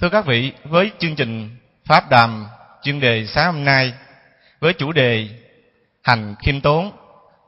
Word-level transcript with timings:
Thưa 0.00 0.08
các 0.08 0.26
vị, 0.26 0.52
với 0.64 0.90
chương 0.98 1.16
trình 1.16 1.56
Pháp 1.84 2.10
Đàm 2.10 2.46
chuyên 2.82 3.00
đề 3.00 3.26
sáng 3.26 3.52
hôm 3.54 3.64
nay 3.64 3.92
với 4.60 4.72
chủ 4.72 4.92
đề 4.92 5.28
Hành 6.02 6.34
Khiêm 6.38 6.60
Tốn, 6.60 6.92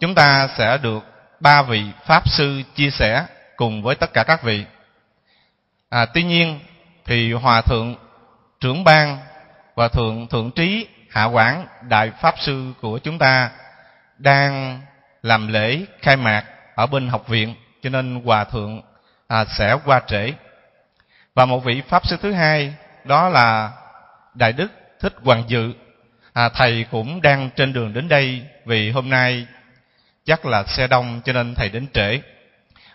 chúng 0.01 0.15
ta 0.15 0.49
sẽ 0.59 0.79
được 0.83 1.05
ba 1.41 1.63
vị 1.63 1.83
Pháp 2.07 2.29
Sư 2.29 2.63
chia 2.75 2.91
sẻ 2.91 3.27
cùng 3.57 3.83
với 3.83 3.95
tất 3.95 4.13
cả 4.13 4.25
các 4.25 4.43
vị. 4.43 4.65
À, 5.89 6.07
tuy 6.07 6.23
nhiên 6.23 6.61
thì 7.05 7.33
Hòa 7.33 7.63
Thượng 7.63 7.95
trưởng 8.61 8.85
ban 8.85 9.19
và 9.75 9.89
Thượng 9.89 10.27
Thượng 10.27 10.51
Trí 10.51 10.87
Hạ 11.11 11.25
Quảng 11.25 11.67
Đại 11.89 12.11
Pháp 12.21 12.35
Sư 12.39 12.73
của 12.81 12.99
chúng 12.99 13.19
ta 13.19 13.51
đang 14.19 14.81
làm 15.23 15.49
lễ 15.49 15.81
khai 16.03 16.17
mạc 16.17 16.45
ở 16.75 16.87
bên 16.87 17.09
học 17.09 17.29
viện 17.29 17.55
cho 17.83 17.91
nên 17.91 18.23
Hòa 18.25 18.45
Thượng 18.45 18.83
à, 19.27 19.45
sẽ 19.45 19.77
qua 19.85 20.01
trễ. 20.07 20.33
Và 21.39 21.45
một 21.45 21.65
vị 21.65 21.83
Pháp 21.89 22.07
Sư 22.07 22.17
thứ 22.23 22.33
hai 22.33 22.75
đó 23.05 23.29
là 23.29 23.73
Đại 24.35 24.53
Đức 24.53 24.69
Thích 25.01 25.15
Hoàng 25.25 25.45
Dự. 25.49 25.73
À, 26.33 26.49
thầy 26.49 26.87
cũng 26.91 27.23
đang 27.23 27.51
trên 27.57 27.73
đường 27.73 27.93
đến 27.93 28.09
đây 28.09 28.43
vì 28.65 28.91
hôm 28.91 29.11
nay 29.11 29.47
chắc 30.25 30.47
là 30.47 30.65
xe 30.65 30.87
đông 30.87 31.21
cho 31.25 31.33
nên 31.33 31.55
thầy 31.55 31.69
đến 31.69 31.87
trễ. 31.93 32.21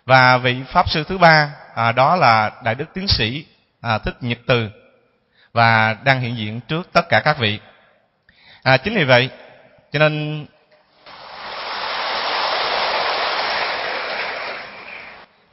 Và 0.05 0.37
vị 0.37 0.55
Pháp 0.67 0.89
Sư 0.89 1.03
thứ 1.03 1.17
ba 1.17 1.55
à, 1.75 1.91
đó 1.91 2.15
là 2.15 2.51
Đại 2.63 2.75
Đức 2.75 2.85
Tiến 2.93 3.07
sĩ 3.07 3.45
à, 3.81 3.97
Thích 3.97 4.15
Nhật 4.21 4.39
Từ 4.47 4.69
và 5.53 5.97
đang 6.03 6.21
hiện 6.21 6.37
diện 6.37 6.59
trước 6.67 6.89
tất 6.93 7.09
cả 7.09 7.21
các 7.25 7.37
vị. 7.37 7.59
À, 8.63 8.77
chính 8.77 8.95
vì 8.95 9.03
vậy 9.03 9.29
cho 9.91 9.99
nên 9.99 10.45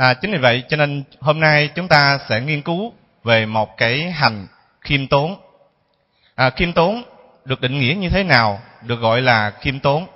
À, 0.01 0.15
chính 0.15 0.33
vì 0.33 0.39
vậy 0.39 0.63
cho 0.69 0.77
nên 0.77 1.03
hôm 1.21 1.41
nay 1.41 1.71
chúng 1.75 1.89
ta 1.89 2.19
sẽ 2.29 2.41
nghiên 2.41 2.63
cứu 2.63 2.93
về 3.25 3.47
một 3.47 3.77
cái 3.77 4.11
hành 4.11 4.47
khiêm 4.81 5.07
tốn. 5.07 5.37
À, 6.35 6.51
khiêm 6.51 6.73
tốn 6.73 7.03
được 7.45 7.61
định 7.61 7.81
nghĩa 7.81 7.95
như 7.95 8.09
thế 8.09 8.25
nào? 8.25 8.61
Được 8.83 9.01
gọi 9.01 9.21
là 9.21 9.51
khiêm 9.61 9.81
tốn. 9.81 10.07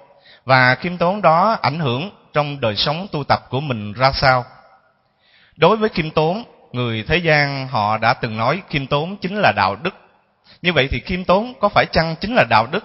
Và 0.44 0.74
khiêm 0.74 0.96
tốn 0.96 1.22
đó 1.22 1.58
ảnh 1.62 1.78
hưởng 1.78 2.10
trong 2.32 2.60
đời 2.60 2.76
sống 2.76 3.06
tu 3.12 3.24
tập 3.24 3.40
của 3.50 3.60
mình 3.60 3.92
ra 3.92 4.12
sao? 4.12 4.44
Đối 5.56 5.76
với 5.76 5.88
khiêm 5.88 6.10
tốn, 6.10 6.44
người 6.72 7.04
thế 7.08 7.16
gian 7.16 7.68
họ 7.68 7.98
đã 7.98 8.14
từng 8.14 8.36
nói 8.36 8.62
khiêm 8.70 8.86
tốn 8.86 9.16
chính 9.16 9.36
là 9.36 9.52
đạo 9.56 9.76
đức. 9.76 9.94
Như 10.62 10.72
vậy 10.72 10.88
thì 10.90 11.00
khiêm 11.00 11.24
tốn 11.24 11.54
có 11.60 11.68
phải 11.68 11.86
chăng 11.86 12.16
chính 12.20 12.34
là 12.34 12.44
đạo 12.50 12.66
đức? 12.70 12.84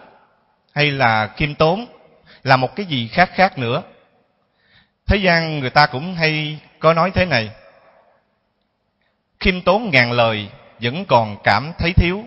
Hay 0.75 0.91
là 0.91 1.27
khiêm 1.27 1.55
tốn 1.55 1.85
là 2.43 2.57
một 2.57 2.75
cái 2.75 2.85
gì 2.85 3.07
khác 3.07 3.29
khác 3.33 3.57
nữa? 3.57 3.81
Thế 5.07 5.17
gian 5.17 5.59
người 5.59 5.69
ta 5.69 5.85
cũng 5.85 6.15
hay 6.15 6.59
có 6.79 6.93
nói 6.93 7.11
thế 7.11 7.25
này 7.25 7.51
khiêm 9.39 9.61
tốn 9.61 9.89
ngàn 9.89 10.11
lời 10.11 10.49
vẫn 10.81 11.05
còn 11.05 11.37
cảm 11.43 11.71
thấy 11.79 11.93
thiếu. 11.93 12.25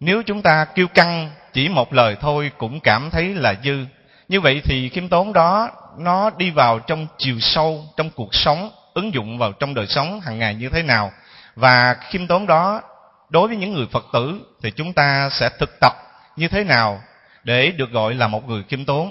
Nếu 0.00 0.22
chúng 0.22 0.42
ta 0.42 0.64
kêu 0.64 0.88
căng 0.88 1.30
chỉ 1.52 1.68
một 1.68 1.92
lời 1.92 2.16
thôi 2.20 2.50
cũng 2.58 2.80
cảm 2.80 3.10
thấy 3.10 3.34
là 3.34 3.54
dư. 3.64 3.84
Như 4.28 4.40
vậy 4.40 4.62
thì 4.64 4.88
khiêm 4.88 5.08
tốn 5.08 5.32
đó 5.32 5.70
nó 5.98 6.30
đi 6.30 6.50
vào 6.50 6.78
trong 6.78 7.06
chiều 7.18 7.40
sâu 7.40 7.84
trong 7.96 8.10
cuộc 8.10 8.34
sống 8.34 8.70
ứng 8.94 9.14
dụng 9.14 9.38
vào 9.38 9.52
trong 9.52 9.74
đời 9.74 9.86
sống 9.86 10.20
hàng 10.20 10.38
ngày 10.38 10.54
như 10.54 10.68
thế 10.68 10.82
nào. 10.82 11.12
Và 11.56 11.96
khiêm 12.10 12.26
tốn 12.26 12.46
đó 12.46 12.82
đối 13.28 13.48
với 13.48 13.56
những 13.56 13.72
người 13.72 13.86
phật 13.92 14.04
tử 14.12 14.40
thì 14.62 14.70
chúng 14.70 14.92
ta 14.92 15.28
sẽ 15.30 15.50
thực 15.58 15.80
tập 15.80 15.92
như 16.36 16.48
thế 16.48 16.64
nào 16.64 17.00
để 17.44 17.70
được 17.70 17.90
gọi 17.90 18.14
là 18.14 18.28
một 18.28 18.48
người 18.48 18.62
khiêm 18.68 18.84
tốn? 18.84 19.10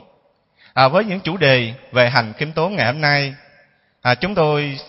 À, 0.73 0.87
với 0.87 1.05
những 1.05 1.19
chủ 1.19 1.37
đề 1.37 1.73
về 1.91 2.09
hành 2.09 2.33
khiêm 2.33 2.51
tốn 2.51 2.75
ngày 2.75 2.85
hôm 2.85 3.01
nay 3.01 3.33
à, 4.01 4.15
chúng 4.15 4.35
tôi 4.35 4.79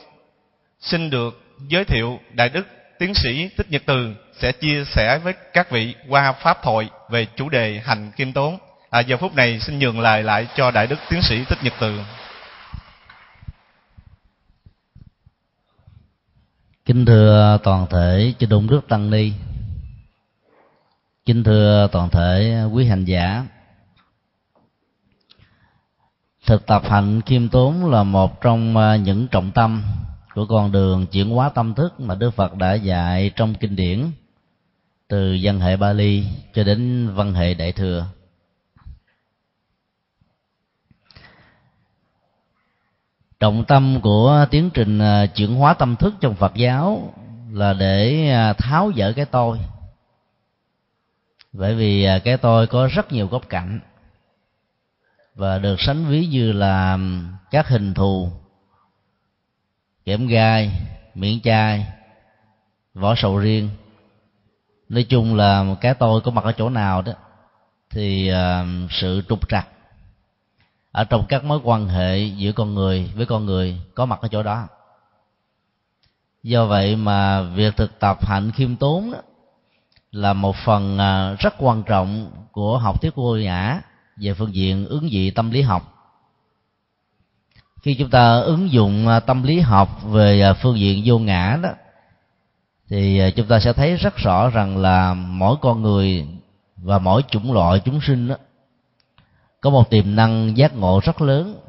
xin 0.80 1.10
được 1.10 1.42
giới 1.68 1.84
thiệu 1.84 2.20
đại 2.32 2.48
đức 2.48 2.66
tiến 2.98 3.14
sĩ 3.14 3.48
thích 3.56 3.66
nhật 3.70 3.82
từ 3.86 4.14
sẽ 4.38 4.52
chia 4.52 4.84
sẻ 4.84 5.18
với 5.18 5.34
các 5.52 5.70
vị 5.70 5.94
qua 6.08 6.32
pháp 6.32 6.62
thoại 6.62 6.90
về 7.10 7.26
chủ 7.36 7.48
đề 7.48 7.80
hành 7.84 8.10
kim 8.16 8.32
tốn. 8.32 8.58
À, 8.90 9.00
giờ 9.00 9.16
phút 9.16 9.34
này 9.34 9.60
xin 9.60 9.78
nhường 9.78 10.00
lời 10.00 10.22
lại 10.22 10.46
cho 10.56 10.70
đại 10.70 10.86
đức 10.86 10.98
tiến 11.10 11.22
sĩ 11.22 11.44
thích 11.44 11.58
nhật 11.62 11.72
từ. 11.80 12.00
Kính 16.84 17.06
thưa 17.06 17.58
toàn 17.62 17.86
thể 17.90 18.34
chư 18.38 18.46
đông 18.46 18.66
đức 18.66 18.88
tăng 18.88 19.10
ni 19.10 19.32
kính 21.24 21.44
thưa 21.44 21.88
toàn 21.92 22.10
thể 22.10 22.62
quý 22.72 22.86
hành 22.86 23.04
giả 23.04 23.46
thực 26.52 26.66
tập 26.66 26.82
hạnh 26.84 27.20
khiêm 27.26 27.48
tốn 27.48 27.90
là 27.90 28.02
một 28.02 28.40
trong 28.40 28.76
à, 28.76 28.96
những 28.96 29.28
trọng 29.28 29.50
tâm 29.50 29.82
của 30.34 30.46
con 30.46 30.72
đường 30.72 31.06
chuyển 31.06 31.30
hóa 31.30 31.48
tâm 31.48 31.74
thức 31.74 32.00
mà 32.00 32.14
đức 32.14 32.30
phật 32.30 32.54
đã 32.54 32.74
dạy 32.74 33.30
trong 33.36 33.54
kinh 33.54 33.76
điển, 33.76 34.10
từ 35.08 35.38
văn 35.42 35.60
hệ 35.60 35.76
bali 35.76 36.26
cho 36.54 36.64
đến 36.64 37.10
văn 37.14 37.34
hệ 37.34 37.54
đại 37.54 37.72
thừa. 37.72 38.06
Trọng 43.40 43.64
tâm 43.64 44.00
của 44.02 44.46
tiến 44.50 44.70
trình 44.74 44.98
à, 44.98 45.26
chuyển 45.26 45.54
hóa 45.54 45.74
tâm 45.74 45.96
thức 45.96 46.14
trong 46.20 46.34
phật 46.34 46.54
giáo 46.54 47.14
là 47.52 47.72
để 47.72 48.28
à, 48.30 48.52
tháo 48.52 48.90
dỡ 48.96 49.12
cái 49.12 49.24
tôi. 49.24 49.58
Bởi 51.52 51.74
vì 51.74 52.06
cái 52.24 52.36
tôi 52.36 52.66
có 52.66 52.88
rất 52.92 53.12
nhiều 53.12 53.26
góc 53.26 53.48
cạnh 53.48 53.80
và 55.34 55.58
được 55.58 55.80
sánh 55.80 56.06
ví 56.06 56.26
như 56.26 56.52
là 56.52 56.98
các 57.50 57.68
hình 57.68 57.94
thù 57.94 58.30
kẽm 60.04 60.26
gai 60.26 60.72
miệng 61.14 61.40
chai 61.40 61.86
vỏ 62.94 63.14
sầu 63.16 63.38
riêng. 63.38 63.70
Nói 64.88 65.02
chung 65.02 65.34
là 65.34 65.64
cái 65.80 65.94
tôi 65.94 66.20
có 66.20 66.30
mặt 66.30 66.44
ở 66.44 66.52
chỗ 66.52 66.70
nào 66.70 67.02
đó 67.02 67.12
thì 67.90 68.32
uh, 68.32 68.90
sự 68.90 69.22
trục 69.28 69.48
trặc 69.48 69.68
ở 70.92 71.04
trong 71.04 71.26
các 71.28 71.44
mối 71.44 71.60
quan 71.64 71.88
hệ 71.88 72.18
giữa 72.18 72.52
con 72.52 72.74
người 72.74 73.12
với 73.14 73.26
con 73.26 73.46
người 73.46 73.80
có 73.94 74.06
mặt 74.06 74.18
ở 74.22 74.28
chỗ 74.28 74.42
đó. 74.42 74.68
Do 76.42 76.66
vậy 76.66 76.96
mà 76.96 77.42
việc 77.42 77.76
thực 77.76 77.98
tập 77.98 78.26
hạnh 78.26 78.52
khiêm 78.52 78.76
tốn 78.76 79.10
đó 79.10 79.18
là 80.12 80.32
một 80.32 80.56
phần 80.56 80.98
à, 80.98 81.34
rất 81.38 81.54
quan 81.58 81.82
trọng 81.82 82.30
của 82.52 82.78
học 82.78 83.02
thuyết 83.02 83.14
vô 83.14 83.36
ngã 83.36 83.80
về 84.16 84.34
phương 84.34 84.54
diện 84.54 84.86
ứng 84.86 85.08
dị 85.08 85.30
tâm 85.30 85.50
lý 85.50 85.62
học. 85.62 85.92
Khi 87.82 87.94
chúng 87.94 88.10
ta 88.10 88.40
ứng 88.40 88.72
dụng 88.72 89.08
à, 89.08 89.20
tâm 89.20 89.42
lý 89.42 89.60
học 89.60 90.02
về 90.04 90.40
à, 90.42 90.52
phương 90.52 90.78
diện 90.78 91.02
vô 91.04 91.18
ngã 91.18 91.58
đó 91.62 91.68
thì 92.88 93.18
à, 93.18 93.30
chúng 93.30 93.46
ta 93.46 93.60
sẽ 93.60 93.72
thấy 93.72 93.96
rất 93.96 94.16
rõ 94.16 94.50
rằng 94.50 94.78
là 94.78 95.14
mỗi 95.14 95.56
con 95.60 95.82
người 95.82 96.26
và 96.76 96.98
mỗi 96.98 97.22
chủng 97.28 97.52
loại 97.52 97.80
chúng 97.84 98.00
sinh 98.00 98.28
đó, 98.28 98.36
có 99.60 99.70
một 99.70 99.90
tiềm 99.90 100.16
năng 100.16 100.56
giác 100.56 100.76
ngộ 100.76 101.00
rất 101.04 101.22
lớn. 101.22 101.60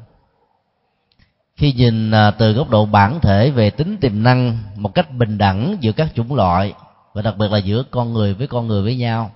Khi 1.56 1.72
nhìn 1.72 2.12
từ 2.38 2.52
góc 2.52 2.70
độ 2.70 2.86
bản 2.86 3.20
thể 3.20 3.50
về 3.50 3.70
tính 3.70 3.96
tiềm 4.00 4.22
năng 4.22 4.58
một 4.76 4.94
cách 4.94 5.12
bình 5.12 5.38
đẳng 5.38 5.76
giữa 5.80 5.92
các 5.92 6.08
chủng 6.14 6.34
loại 6.34 6.72
và 7.12 7.22
đặc 7.22 7.36
biệt 7.36 7.50
là 7.50 7.58
giữa 7.58 7.82
con 7.90 8.12
người 8.12 8.34
với 8.34 8.46
con 8.46 8.66
người 8.66 8.82
với 8.82 8.96
nhau 8.96 9.30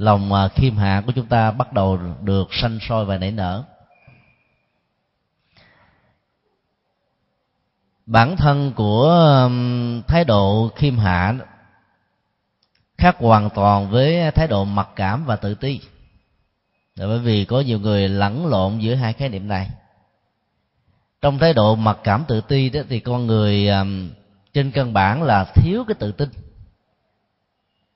lòng 0.00 0.32
à, 0.32 0.48
khiêm 0.48 0.76
hạ 0.76 1.02
của 1.06 1.12
chúng 1.12 1.26
ta 1.26 1.50
bắt 1.50 1.72
đầu 1.72 1.98
được 2.22 2.48
sanh 2.54 2.78
sôi 2.88 3.04
và 3.04 3.18
nảy 3.18 3.30
nở. 3.30 3.64
Bản 8.06 8.36
thân 8.36 8.72
của 8.76 9.50
thái 10.06 10.24
độ 10.24 10.70
khiêm 10.76 10.98
hạ 10.98 11.34
khác 12.98 13.16
hoàn 13.18 13.50
toàn 13.50 13.90
với 13.90 14.30
thái 14.30 14.48
độ 14.48 14.64
mặc 14.64 14.88
cảm 14.96 15.24
và 15.24 15.36
tự 15.36 15.54
ti. 15.54 15.80
Là 16.96 17.06
bởi 17.06 17.18
vì 17.18 17.44
có 17.44 17.60
nhiều 17.60 17.78
người 17.78 18.08
lẫn 18.08 18.46
lộn 18.46 18.78
giữa 18.78 18.94
hai 18.94 19.12
khái 19.12 19.28
niệm 19.28 19.48
này. 19.48 19.70
Trong 21.20 21.38
thái 21.38 21.54
độ 21.54 21.74
mặc 21.74 21.98
cảm 22.04 22.24
tự 22.28 22.40
ti 22.40 22.70
đó 22.70 22.80
thì 22.88 23.00
con 23.00 23.26
người 23.26 23.68
trên 24.54 24.70
căn 24.70 24.92
bản 24.92 25.22
là 25.22 25.44
thiếu 25.44 25.84
cái 25.88 25.94
tự 25.94 26.12
tin 26.12 26.28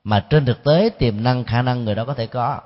mà 0.05 0.21
trên 0.31 0.45
thực 0.45 0.65
tế 0.65 0.91
tiềm 0.99 1.23
năng 1.23 1.45
khả 1.45 1.63
năng 1.63 1.85
người 1.85 1.95
đó 1.95 2.05
có 2.05 2.15
thể 2.15 2.27
có. 2.27 2.61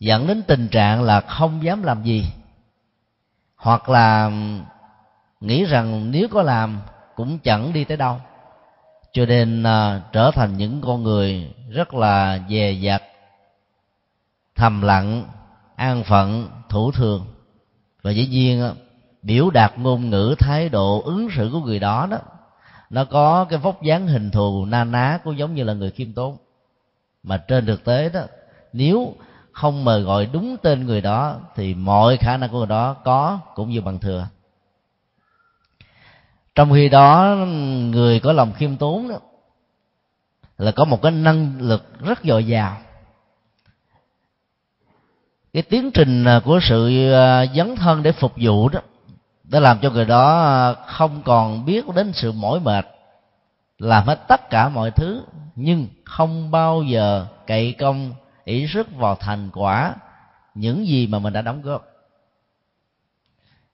Dẫn 0.00 0.26
đến 0.26 0.42
tình 0.42 0.68
trạng 0.68 1.02
là 1.02 1.20
không 1.20 1.62
dám 1.62 1.82
làm 1.82 2.02
gì. 2.02 2.32
Hoặc 3.56 3.88
là 3.88 4.30
nghĩ 5.40 5.64
rằng 5.64 6.10
nếu 6.10 6.28
có 6.28 6.42
làm 6.42 6.80
cũng 7.16 7.38
chẳng 7.38 7.72
đi 7.72 7.84
tới 7.84 7.96
đâu. 7.96 8.20
Cho 9.12 9.26
nên 9.26 9.62
uh, 9.62 10.02
trở 10.12 10.30
thành 10.30 10.56
những 10.56 10.80
con 10.80 11.02
người 11.02 11.54
rất 11.70 11.94
là 11.94 12.40
dè 12.50 12.72
dặt 12.72 13.02
thầm 14.54 14.82
lặng 14.82 15.24
an 15.76 16.04
phận 16.04 16.48
thủ 16.68 16.92
thường. 16.92 17.26
Và 18.02 18.10
dĩ 18.10 18.26
nhiên 18.26 18.74
biểu 19.22 19.50
đạt 19.50 19.78
ngôn 19.78 20.10
ngữ 20.10 20.34
thái 20.38 20.68
độ 20.68 21.02
ứng 21.04 21.28
xử 21.30 21.50
của 21.52 21.60
người 21.60 21.78
đó 21.78 22.06
đó 22.10 22.18
nó 22.90 23.04
có 23.04 23.44
cái 23.44 23.58
vóc 23.58 23.82
dáng 23.82 24.06
hình 24.06 24.30
thù 24.30 24.64
na 24.64 24.84
ná 24.84 25.18
cũng 25.24 25.38
giống 25.38 25.54
như 25.54 25.64
là 25.64 25.72
người 25.72 25.90
khiêm 25.90 26.12
tốn. 26.12 26.36
Mà 27.22 27.36
trên 27.36 27.66
thực 27.66 27.84
tế 27.84 28.08
đó, 28.08 28.20
nếu 28.72 29.14
không 29.52 29.84
mời 29.84 30.02
gọi 30.02 30.28
đúng 30.32 30.56
tên 30.62 30.86
người 30.86 31.00
đó, 31.00 31.36
thì 31.54 31.74
mọi 31.74 32.16
khả 32.16 32.36
năng 32.36 32.50
của 32.50 32.58
người 32.58 32.66
đó 32.66 32.94
có 33.04 33.38
cũng 33.54 33.70
như 33.70 33.80
bằng 33.80 33.98
thừa. 33.98 34.26
Trong 36.54 36.72
khi 36.72 36.88
đó, 36.88 37.34
người 37.90 38.20
có 38.20 38.32
lòng 38.32 38.52
khiêm 38.52 38.76
tốn 38.76 39.08
đó, 39.08 39.18
là 40.58 40.70
có 40.70 40.84
một 40.84 41.02
cái 41.02 41.12
năng 41.12 41.60
lực 41.60 42.00
rất 42.00 42.18
dồi 42.24 42.46
dào. 42.46 42.76
Cái 45.52 45.62
tiến 45.62 45.90
trình 45.90 46.24
à, 46.24 46.40
của 46.44 46.60
sự 46.62 47.12
à, 47.12 47.46
dấn 47.46 47.76
thân 47.76 48.02
để 48.02 48.12
phục 48.12 48.32
vụ 48.36 48.68
đó 48.68 48.80
đã 49.50 49.60
làm 49.60 49.78
cho 49.82 49.90
người 49.90 50.04
đó 50.04 50.40
ờ, 50.40 50.74
không 50.86 51.22
còn 51.24 51.64
biết 51.64 51.84
đến 51.94 52.12
sự 52.14 52.32
mỏi 52.32 52.60
mệt 52.60 52.86
làm 53.78 54.06
hết 54.06 54.28
tất 54.28 54.50
cả 54.50 54.68
mọi 54.68 54.90
thứ 54.90 55.22
nhưng 55.54 55.86
không 56.04 56.50
bao 56.50 56.82
giờ 56.82 57.26
cậy 57.46 57.72
công 57.72 58.14
ý 58.44 58.66
sức 58.66 58.96
vào 58.96 59.14
thành 59.14 59.50
quả 59.52 59.94
những 60.54 60.86
gì 60.86 61.06
mà 61.06 61.18
mình 61.18 61.32
đã 61.32 61.42
đóng 61.42 61.62
góp. 61.62 61.86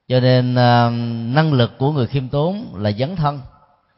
Cho 0.08 0.20
nên 0.20 0.54
ờ, 0.54 0.90
năng 1.34 1.52
lực 1.52 1.78
của 1.78 1.92
người 1.92 2.06
khiêm 2.06 2.28
tốn 2.28 2.74
là 2.76 2.92
dấn 2.92 3.16
thân 3.16 3.40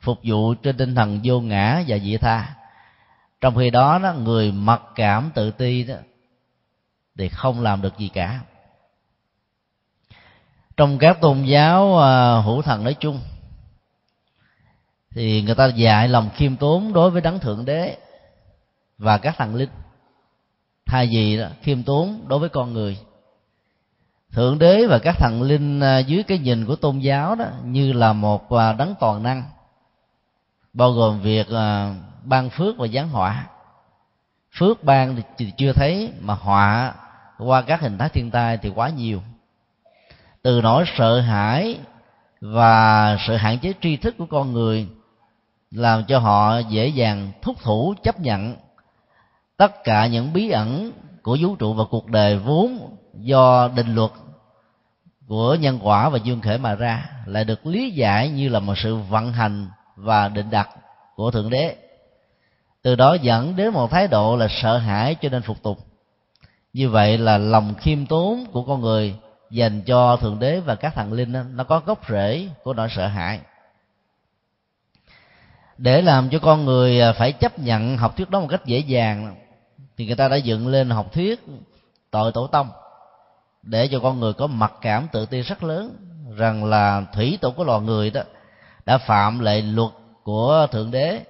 phục 0.00 0.19
vụ 0.23 0.55
trên 0.55 0.76
tinh 0.76 0.94
thần 0.94 1.20
vô 1.25 1.40
ngã 1.40 1.82
và 1.87 1.99
dị 1.99 2.17
tha. 2.17 2.55
Trong 3.40 3.56
khi 3.56 3.70
đó, 3.70 3.99
đó 3.99 4.12
người 4.12 4.52
mặc 4.52 4.82
cảm 4.94 5.31
tự 5.34 5.50
ti 5.50 5.84
đó 5.84 5.94
thì 7.19 7.28
không 7.28 7.61
làm 7.61 7.82
được 7.82 7.99
gì 7.99 8.08
cả 8.08 8.40
trong 10.76 10.99
các 10.99 11.20
tôn 11.20 11.43
giáo 11.43 11.87
uh, 11.87 12.44
hữu 12.44 12.62
thần 12.62 12.84
nói 12.84 12.94
chung 12.94 13.20
thì 15.11 15.43
người 15.43 15.55
ta 15.55 15.67
dạy 15.67 16.08
lòng 16.08 16.31
khiêm 16.34 16.56
tốn 16.56 16.93
đối 16.93 17.11
với 17.11 17.20
đấng 17.20 17.38
thượng 17.38 17.64
đế 17.64 17.96
và 18.99 19.19
các 19.19 19.34
thần 19.38 19.55
linh. 19.55 19.69
Thay 20.87 21.06
vì 21.06 21.38
đó, 21.38 21.46
khiêm 21.62 21.82
tốn 21.82 22.25
đối 22.28 22.38
với 22.38 22.49
con 22.49 22.73
người. 22.73 22.99
Thượng 24.32 24.58
đế 24.58 24.87
và 24.87 24.99
các 24.99 25.17
thần 25.19 25.43
linh 25.43 25.81
à, 25.81 25.99
dưới 25.99 26.23
cái 26.23 26.38
nhìn 26.38 26.67
của 26.67 26.76
tôn 26.76 26.99
giáo 26.99 27.34
đó 27.34 27.46
như 27.64 27.93
là 27.93 28.12
một 28.12 28.52
à, 28.52 28.73
đấng 28.73 28.94
toàn 29.00 29.23
năng 29.23 29.43
bao 30.73 30.93
gồm 30.93 31.20
việc 31.20 31.46
ban 32.25 32.50
phước 32.50 32.78
và 32.78 32.87
giáng 32.87 33.08
họa. 33.08 33.46
Phước 34.58 34.84
ban 34.84 35.23
thì 35.38 35.52
chưa 35.56 35.73
thấy 35.73 36.12
mà 36.20 36.34
họa 36.34 36.94
qua 37.38 37.62
các 37.62 37.81
hình 37.81 37.99
thái 37.99 38.08
thiên 38.08 38.31
tai 38.31 38.58
thì 38.58 38.69
quá 38.69 38.88
nhiều 38.88 39.23
từ 40.47 40.61
nỗi 40.63 40.85
sợ 40.97 41.21
hãi 41.21 41.79
và 42.41 43.17
sự 43.27 43.37
hạn 43.37 43.59
chế 43.59 43.73
tri 43.83 43.97
thức 43.97 44.15
của 44.19 44.27
con 44.27 44.53
người 44.53 44.87
làm 45.71 46.05
cho 46.05 46.19
họ 46.19 46.59
dễ 46.59 46.89
dàng 46.89 47.33
thúc 47.43 47.57
thủ 47.63 47.95
chấp 48.03 48.21
nhận 48.21 48.57
tất 49.57 49.85
cả 49.85 50.07
những 50.07 50.33
bí 50.33 50.51
ẩn 50.51 50.93
của 51.23 51.39
vũ 51.41 51.57
trụ 51.57 51.75
và 51.75 51.85
cuộc 51.91 52.07
đời 52.07 52.39
vốn 52.39 52.97
do 53.15 53.69
định 53.69 53.95
luật 53.95 54.11
của 55.29 55.55
nhân 55.55 55.79
quả 55.83 56.09
và 56.09 56.19
dương 56.19 56.41
khể 56.41 56.59
mà 56.59 56.75
ra 56.75 57.11
lại 57.27 57.45
được 57.45 57.67
lý 57.67 57.91
giải 57.91 58.29
như 58.29 58.49
là 58.49 58.61
một 58.61 58.79
sự 58.79 58.97
vận 58.97 59.33
hành 59.33 59.69
và 59.97 60.29
định 60.29 60.51
đặt 60.51 60.69
của 61.15 61.31
thượng 61.31 61.51
đế. 61.51 61.77
Từ 62.83 62.95
đó 62.95 63.15
dẫn 63.15 63.57
đến 63.57 63.73
một 63.73 63.91
thái 63.91 64.09
độ 64.09 64.37
là 64.37 64.49
sợ 64.63 64.79
hãi 64.79 65.15
cho 65.15 65.29
nên 65.29 65.43
phục 65.43 65.63
tùng 65.63 65.79
như 66.73 66.91
vậy 66.91 67.19
là 67.19 67.39
lòng 67.39 67.75
khiêm 67.75 68.07
tốn 68.07 68.47
của 68.53 68.63
con 68.63 68.81
người 68.81 69.15
dành 69.51 69.83
cho 69.83 70.17
thượng 70.17 70.39
đế 70.39 70.61
và 70.61 70.75
các 70.75 70.95
thần 70.95 71.13
linh 71.13 71.57
nó 71.57 71.65
có 71.65 71.81
gốc 71.87 72.01
rễ 72.09 72.49
của 72.63 72.75
nỗi 72.75 72.89
sợ 72.91 73.07
hãi. 73.07 73.41
Để 75.79 76.03
làm 76.03 76.29
cho 76.31 76.39
con 76.39 76.65
người 76.65 77.01
à, 77.01 77.13
phải 77.13 77.33
chấp 77.33 77.59
nhận 77.59 77.97
học 77.97 78.17
thuyết 78.17 78.31
đó 78.31 78.41
một 78.41 78.47
cách 78.51 78.67
dễ 78.67 78.79
dàng, 78.79 79.37
thì 79.97 80.07
người 80.07 80.17
ta 80.17 80.29
đã 80.29 80.37
dựng 80.37 80.69
lên 80.69 80.91
học 80.91 81.13
thuyết 81.13 81.45
tội 82.11 82.33
tổ 82.33 82.47
tông, 82.47 82.69
để 83.63 83.89
cho 83.89 84.01
con 84.01 84.21
người 84.21 84.33
có 84.33 84.47
mặc 84.47 84.73
cảm 84.81 85.09
tự 85.13 85.27
ti 85.27 85.43
rất 85.43 85.63
lớn 85.63 85.97
rằng 86.37 86.65
là 86.65 87.03
thủy 87.13 87.39
tổ 87.41 87.51
của 87.51 87.65
loài 87.65 87.81
người 87.81 88.11
đó 88.11 88.21
đã 88.87 88.99
phạm 88.99 89.39
lệ 89.39 89.63
luật 89.63 89.91
của 90.23 90.67
thượng 90.73 90.91
đế, 90.91 91.21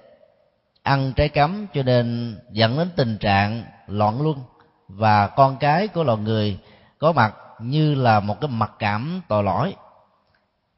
ăn 0.83 1.13
trái 1.15 1.29
cấm 1.29 1.67
cho 1.73 1.83
nên 1.83 2.37
dẫn 2.51 2.77
đến 2.77 2.89
tình 2.95 3.17
trạng 3.17 3.63
loạn 3.87 4.21
luân 4.21 4.37
và 4.87 5.27
con 5.27 5.57
cái 5.57 5.87
của 5.87 6.03
loài 6.03 6.17
người 6.17 6.59
có 6.99 7.11
mặt 7.11 7.33
như 7.61 7.95
là 7.95 8.19
một 8.19 8.41
cái 8.41 8.49
mặc 8.49 8.71
cảm 8.79 9.21
tội 9.27 9.43
lỗi. 9.43 9.75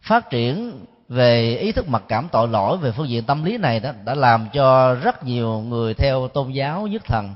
Phát 0.02 0.30
triển 0.30 0.86
về 1.10 1.56
ý 1.56 1.72
thức 1.72 1.88
mặc 1.88 2.04
cảm 2.08 2.28
tội 2.31 2.48
lỗi 2.48 2.78
về 2.78 2.92
phương 2.92 3.10
diện 3.10 3.24
tâm 3.24 3.44
lý 3.44 3.58
này 3.58 3.80
đó 3.80 3.92
đã 4.06 4.16
làm 4.16 4.48
cho 4.54 4.96
rất 4.96 5.24
nhiều 5.24 5.60
người 5.60 5.94
theo 5.94 6.28
tôn 6.28 6.52
giáo 6.52 6.88
nhất 6.88 7.06
thần 7.06 7.36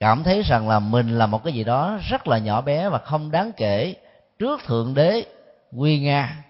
cảm 0.00 0.22
thấy 0.22 0.42
rằng 0.42 0.68
là 0.68 0.78
mình 0.78 1.18
là 1.18 1.26
một 1.26 1.44
cái 1.44 1.52
gì 1.52 1.64
đó 1.64 1.98
rất 2.08 2.28
là 2.28 2.38
nhỏ 2.38 2.60
bé 2.60 2.88
và 2.88 2.98
không 2.98 3.30
đáng 3.30 3.52
kể 3.56 3.94
trước 4.38 4.60
thượng 4.66 4.94
đế 4.94 5.24
quy 5.76 5.98
nga. 5.98 6.44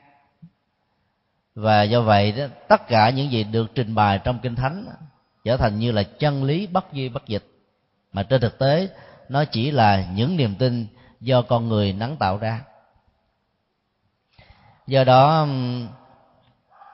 Và 1.54 1.82
do 1.82 2.00
vậy 2.00 2.32
đó, 2.32 2.44
tất 2.68 2.88
cả 2.88 3.10
những 3.10 3.30
gì 3.30 3.44
được 3.44 3.74
trình 3.74 3.94
bày 3.94 4.18
trong 4.24 4.38
kinh 4.38 4.54
thánh 4.54 4.86
trở 5.44 5.56
thành 5.56 5.78
như 5.78 5.92
là 5.92 6.02
chân 6.02 6.44
lý 6.44 6.66
bất 6.66 6.92
duy 6.92 7.08
bất 7.08 7.26
dịch. 7.26 7.44
Mà 8.12 8.22
trên 8.22 8.40
thực 8.40 8.58
tế 8.58 8.88
nó 9.28 9.44
chỉ 9.44 9.70
là 9.70 10.06
những 10.14 10.36
niềm 10.36 10.54
tin 10.54 10.86
do 11.20 11.42
con 11.42 11.68
người 11.68 11.92
nắng 11.92 12.16
tạo 12.16 12.38
ra. 12.38 12.60
Do 14.86 15.04
đó 15.04 15.46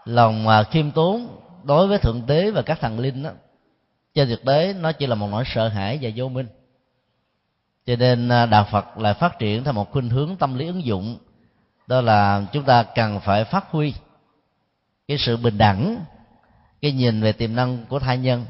lòng 0.04 0.48
à, 0.48 0.62
khiêm 0.62 0.90
tốn 0.90 1.38
đối 1.62 1.88
với 1.88 1.98
thượng 1.98 2.26
đế 2.26 2.50
và 2.50 2.62
các 2.62 2.80
thần 2.80 2.98
linh 2.98 3.22
đó, 3.22 3.30
trên 4.14 4.28
thực 4.28 4.44
tế 4.44 4.72
nó 4.72 4.92
chỉ 4.92 5.06
là 5.06 5.14
một 5.14 5.28
nỗi 5.30 5.44
sợ 5.46 5.68
hãi 5.68 5.98
và 6.02 6.10
vô 6.16 6.28
minh. 6.28 6.46
Cho 7.86 7.96
nên 7.96 8.28
à, 8.28 8.46
đạo 8.46 8.66
phật 8.70 8.98
lại 8.98 9.14
phát 9.14 9.38
triển 9.38 9.64
theo 9.64 9.72
một 9.72 9.90
khuynh 9.90 10.08
hướng 10.08 10.36
tâm 10.36 10.58
lý 10.58 10.66
ứng 10.66 10.84
dụng 10.84 11.18
đó 11.86 12.00
là 12.00 12.46
chúng 12.52 12.64
ta 12.64 12.82
cần 12.82 13.20
phải 13.20 13.44
phát 13.44 13.70
huy 13.70 13.94
cái 15.08 15.18
sự 15.18 15.36
bình 15.36 15.58
đẳng 15.58 16.04
cái 16.82 16.92
nhìn 16.92 17.22
về 17.22 17.32
tiềm 17.32 17.54
năng 17.54 17.86
của 17.88 17.98
thai 17.98 18.18
nhân. 18.18 18.44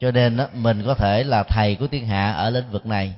Cho 0.00 0.10
nên 0.10 0.38
mình 0.52 0.82
có 0.86 0.94
thể 0.94 1.24
là 1.24 1.42
thầy 1.42 1.74
của 1.76 1.86
thiên 1.86 2.06
hạ 2.06 2.32
ở 2.32 2.50
lĩnh 2.50 2.70
vực 2.70 2.86
này 2.86 3.14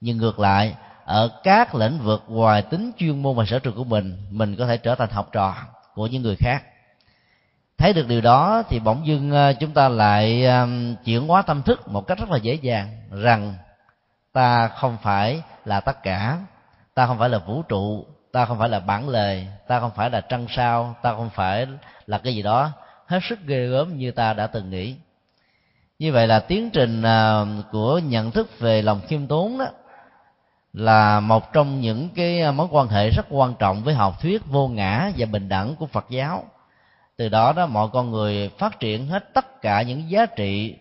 nhưng 0.00 0.16
ngược 0.16 0.38
lại 0.38 0.74
ở 1.04 1.28
các 1.42 1.74
lĩnh 1.74 1.98
vực 1.98 2.22
ngoài 2.28 2.62
tính 2.62 2.90
chuyên 2.98 3.22
môn 3.22 3.36
và 3.36 3.44
sở 3.44 3.58
trường 3.58 3.74
của 3.74 3.84
mình 3.84 4.16
mình 4.30 4.56
có 4.56 4.66
thể 4.66 4.76
trở 4.76 4.94
thành 4.94 5.10
học 5.10 5.28
trò 5.32 5.54
của 5.94 6.06
những 6.06 6.22
người 6.22 6.36
khác. 6.36 6.64
Thấy 7.78 7.92
được 7.92 8.08
điều 8.08 8.20
đó 8.20 8.62
thì 8.68 8.80
bỗng 8.80 9.06
dưng 9.06 9.30
ờ, 9.30 9.52
chúng 9.52 9.72
ta 9.72 9.88
lại 9.88 10.46
chuyển 11.04 11.26
hóa 11.26 11.42
tâm 11.42 11.62
thức 11.62 11.88
một 11.88 12.06
cách 12.06 12.18
rất 12.18 12.30
là 12.30 12.36
dễ 12.36 12.54
dàng 12.54 12.88
rằng 13.10 13.54
ta 14.32 14.68
không 14.68 14.96
phải 15.02 15.42
là 15.64 15.80
tất 15.80 16.02
cả 16.02 16.38
ta 16.94 17.06
không 17.06 17.18
phải 17.18 17.28
là 17.28 17.38
vũ 17.38 17.62
trụ, 17.62 18.06
ta 18.32 18.44
không 18.44 18.58
phải 18.58 18.68
là 18.68 18.80
bản 18.80 19.08
lề, 19.08 19.44
ta 19.68 19.80
không 19.80 19.90
phải 19.96 20.10
là 20.10 20.20
trăng 20.20 20.46
sao, 20.48 20.96
ta 21.02 21.14
không 21.14 21.30
phải 21.30 21.66
là 22.06 22.18
cái 22.18 22.34
gì 22.34 22.42
đó 22.42 22.70
hết 23.06 23.20
sức 23.28 23.38
ghê 23.46 23.66
gớm 23.66 23.96
như 23.96 24.10
ta 24.10 24.32
đã 24.32 24.46
từng 24.46 24.70
nghĩ. 24.70 24.94
Như 25.98 26.12
vậy 26.12 26.26
là 26.26 26.40
tiến 26.40 26.70
trình 26.70 27.02
của 27.72 27.98
nhận 27.98 28.30
thức 28.30 28.58
về 28.58 28.82
lòng 28.82 29.00
khiêm 29.08 29.26
tốn 29.26 29.58
đó 29.58 29.66
là 30.74 31.20
một 31.20 31.52
trong 31.52 31.80
những 31.80 32.08
cái 32.14 32.40
à, 32.40 32.52
mối 32.52 32.66
quan 32.70 32.88
hệ 32.88 33.10
rất 33.10 33.26
quan 33.30 33.54
trọng 33.58 33.84
với 33.84 33.94
học 33.94 34.22
thuyết 34.22 34.46
vô 34.46 34.68
ngã 34.68 35.12
và 35.18 35.26
bình 35.26 35.48
đẳng 35.48 35.76
của 35.76 35.86
Phật 35.86 36.06
giáo. 36.10 36.44
Từ 37.16 37.28
đó 37.28 37.52
đó 37.52 37.66
mọi 37.66 37.88
con 37.92 38.10
người 38.10 38.50
phát 38.58 38.80
triển 38.80 39.06
hết 39.06 39.34
tất 39.34 39.62
cả 39.62 39.82
những 39.82 40.10
giá 40.10 40.26
trị 40.26 40.74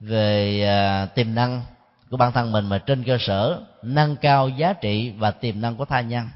về 0.00 0.62
à, 0.66 1.06
tiềm 1.06 1.34
năng 1.34 1.62
của 2.10 2.16
bản 2.16 2.32
thân 2.32 2.52
mình 2.52 2.66
mà 2.66 2.78
trên 2.78 3.04
cơ 3.04 3.18
sở 3.20 3.60
nâng 3.82 4.16
cao 4.16 4.48
giá 4.48 4.72
trị 4.72 5.12
và 5.18 5.30
tiềm 5.30 5.60
năng 5.60 5.76
của 5.76 5.84
tha 5.84 6.00
nhân. 6.00 6.28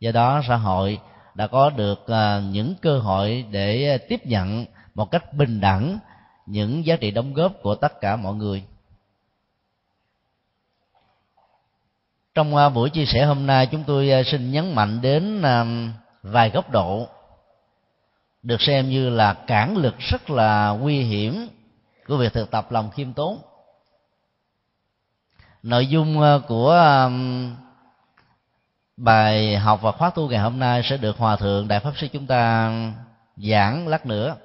Do 0.00 0.12
đó 0.12 0.42
xã 0.48 0.56
hội 0.56 0.98
đã 1.34 1.46
có 1.46 1.70
được 1.70 2.06
à, 2.06 2.40
những 2.50 2.74
cơ 2.82 2.98
hội 2.98 3.44
để 3.50 3.98
tiếp 3.98 4.26
nhận 4.26 4.64
một 4.94 5.10
cách 5.10 5.34
bình 5.34 5.60
đẳng 5.60 5.98
những 6.46 6.86
giá 6.86 6.96
trị 6.96 7.10
đóng 7.10 7.34
góp 7.34 7.52
của 7.62 7.74
tất 7.74 8.00
cả 8.00 8.16
mọi 8.16 8.34
người. 8.34 8.62
Trong 12.34 12.56
à, 12.56 12.68
buổi 12.68 12.90
chia 12.90 13.06
sẻ 13.06 13.24
hôm 13.24 13.46
nay, 13.46 13.66
chúng 13.66 13.84
tôi 13.86 14.10
à, 14.10 14.22
xin 14.22 14.50
nhấn 14.50 14.74
mạnh 14.74 15.00
đến 15.00 15.42
à, 15.42 15.64
vài 16.22 16.50
góc 16.50 16.70
độ 16.70 17.08
được 18.42 18.60
xem 18.60 18.90
như 18.90 19.10
là 19.10 19.32
cản 19.32 19.76
lực 19.76 19.94
rất 19.98 20.30
là 20.30 20.70
nguy 20.70 21.00
hiểm 21.00 21.48
của 22.06 22.16
việc 22.16 22.32
thực 22.32 22.50
tập 22.50 22.72
lòng 22.72 22.90
khiêm 22.90 23.12
tốn. 23.12 23.38
Nội 25.62 25.86
dung 25.86 26.40
của 26.48 27.08
bài 28.96 29.56
học 29.56 29.82
và 29.82 29.92
khóa 29.92 30.10
tu 30.10 30.28
ngày 30.28 30.38
hôm 30.38 30.58
nay 30.58 30.82
sẽ 30.84 30.96
được 30.96 31.18
hòa 31.18 31.36
thượng 31.36 31.68
đại 31.68 31.80
pháp 31.80 31.92
sư 31.96 32.08
chúng 32.12 32.26
ta 32.26 32.70
giảng 33.36 33.88
lát 33.88 34.06
nữa. 34.06 34.36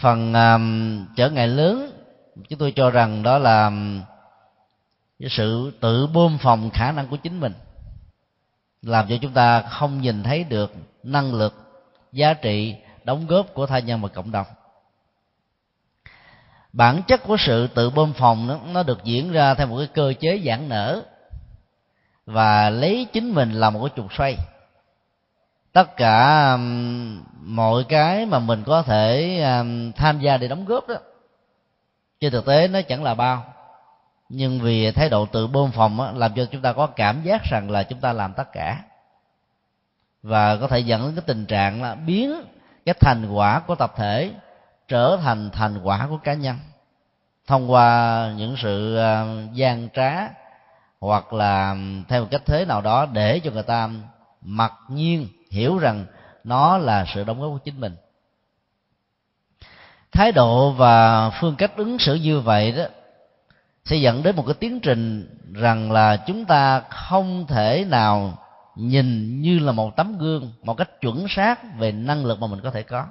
Phần 0.00 0.32
trở 1.16 1.30
ngại 1.30 1.48
lớn, 1.48 1.92
chúng 2.48 2.58
tôi 2.58 2.72
cho 2.76 2.90
rằng 2.90 3.22
đó 3.22 3.38
là 3.38 3.70
sự 5.20 5.72
tự 5.80 6.06
bơm 6.06 6.38
phòng 6.38 6.70
khả 6.70 6.92
năng 6.92 7.06
của 7.06 7.16
chính 7.16 7.40
mình 7.40 7.52
làm 8.82 9.08
cho 9.08 9.16
chúng 9.20 9.32
ta 9.32 9.60
không 9.62 10.00
nhìn 10.00 10.22
thấy 10.22 10.44
được 10.44 10.74
năng 11.02 11.34
lực 11.34 11.54
giá 12.12 12.34
trị 12.34 12.76
đóng 13.04 13.26
góp 13.26 13.54
của 13.54 13.66
thai 13.66 13.82
nhân 13.82 14.02
và 14.02 14.08
cộng 14.08 14.30
đồng. 14.30 14.46
Bản 16.72 17.02
chất 17.06 17.22
của 17.26 17.36
sự 17.36 17.66
tự 17.66 17.90
bơm 17.90 18.12
phòng 18.12 18.46
nó, 18.46 18.58
nó 18.72 18.82
được 18.82 19.04
diễn 19.04 19.32
ra 19.32 19.54
theo 19.54 19.66
một 19.66 19.78
cái 19.78 19.86
cơ 19.86 20.12
chế 20.20 20.42
giãn 20.46 20.68
nở 20.68 21.02
và 22.26 22.70
lấy 22.70 23.06
chính 23.12 23.34
mình 23.34 23.52
làm 23.52 23.74
một 23.74 23.80
cái 23.80 23.90
trục 23.96 24.12
xoay. 24.12 24.36
Tất 25.72 25.96
cả 25.96 26.52
um, 26.52 27.22
mọi 27.40 27.84
cái 27.88 28.26
mà 28.26 28.38
mình 28.38 28.62
có 28.66 28.82
thể 28.82 29.38
um, 29.42 29.92
tham 29.92 30.20
gia 30.20 30.36
để 30.36 30.48
đóng 30.48 30.64
góp 30.64 30.88
đó 30.88 30.94
trên 32.20 32.32
thực 32.32 32.46
tế 32.46 32.68
nó 32.68 32.82
chẳng 32.82 33.04
là 33.04 33.14
bao 33.14 33.54
nhưng 34.28 34.60
vì 34.60 34.90
thái 34.90 35.08
độ 35.08 35.26
tự 35.26 35.46
bơm 35.46 35.70
phòng 35.70 36.00
á, 36.00 36.12
làm 36.12 36.34
cho 36.34 36.44
chúng 36.44 36.62
ta 36.62 36.72
có 36.72 36.86
cảm 36.86 37.22
giác 37.22 37.42
rằng 37.50 37.70
là 37.70 37.82
chúng 37.82 38.00
ta 38.00 38.12
làm 38.12 38.32
tất 38.32 38.52
cả. 38.52 38.82
Và 40.22 40.56
có 40.56 40.66
thể 40.66 40.78
dẫn 40.78 41.02
đến 41.02 41.14
cái 41.14 41.24
tình 41.26 41.46
trạng 41.46 41.82
là 41.82 41.94
biến 41.94 42.32
cái 42.86 42.94
thành 43.00 43.32
quả 43.32 43.60
của 43.60 43.74
tập 43.74 43.92
thể 43.96 44.30
trở 44.88 45.18
thành 45.22 45.50
thành 45.50 45.78
quả 45.82 46.06
của 46.10 46.18
cá 46.24 46.34
nhân. 46.34 46.56
Thông 47.46 47.72
qua 47.72 48.32
những 48.36 48.56
sự 48.58 48.96
à, 48.96 49.24
gian 49.52 49.88
trá 49.94 50.28
hoặc 51.00 51.32
là 51.32 51.76
theo 52.08 52.22
một 52.22 52.28
cách 52.30 52.42
thế 52.46 52.64
nào 52.64 52.80
đó 52.80 53.06
để 53.12 53.40
cho 53.40 53.50
người 53.50 53.62
ta 53.62 53.90
mặc 54.42 54.72
nhiên 54.88 55.28
hiểu 55.50 55.78
rằng 55.78 56.06
nó 56.44 56.78
là 56.78 57.04
sự 57.14 57.24
đóng 57.24 57.40
góp 57.40 57.50
của 57.52 57.58
chính 57.64 57.80
mình. 57.80 57.96
Thái 60.12 60.32
độ 60.32 60.70
và 60.70 61.30
phương 61.30 61.56
cách 61.56 61.76
ứng 61.76 61.98
xử 61.98 62.14
như 62.14 62.40
vậy 62.40 62.72
đó 62.72 62.84
sẽ 63.88 63.96
dẫn 63.96 64.22
đến 64.22 64.36
một 64.36 64.44
cái 64.46 64.54
tiến 64.54 64.80
trình 64.80 65.28
rằng 65.52 65.92
là 65.92 66.16
chúng 66.16 66.44
ta 66.44 66.80
không 66.80 67.46
thể 67.46 67.84
nào 67.88 68.38
nhìn 68.76 69.40
như 69.40 69.58
là 69.58 69.72
một 69.72 69.96
tấm 69.96 70.18
gương, 70.18 70.52
một 70.62 70.74
cách 70.74 71.00
chuẩn 71.00 71.26
xác 71.28 71.78
về 71.78 71.92
năng 71.92 72.24
lực 72.24 72.40
mà 72.40 72.46
mình 72.46 72.60
có 72.60 72.70
thể 72.70 72.82
có. 72.82 73.06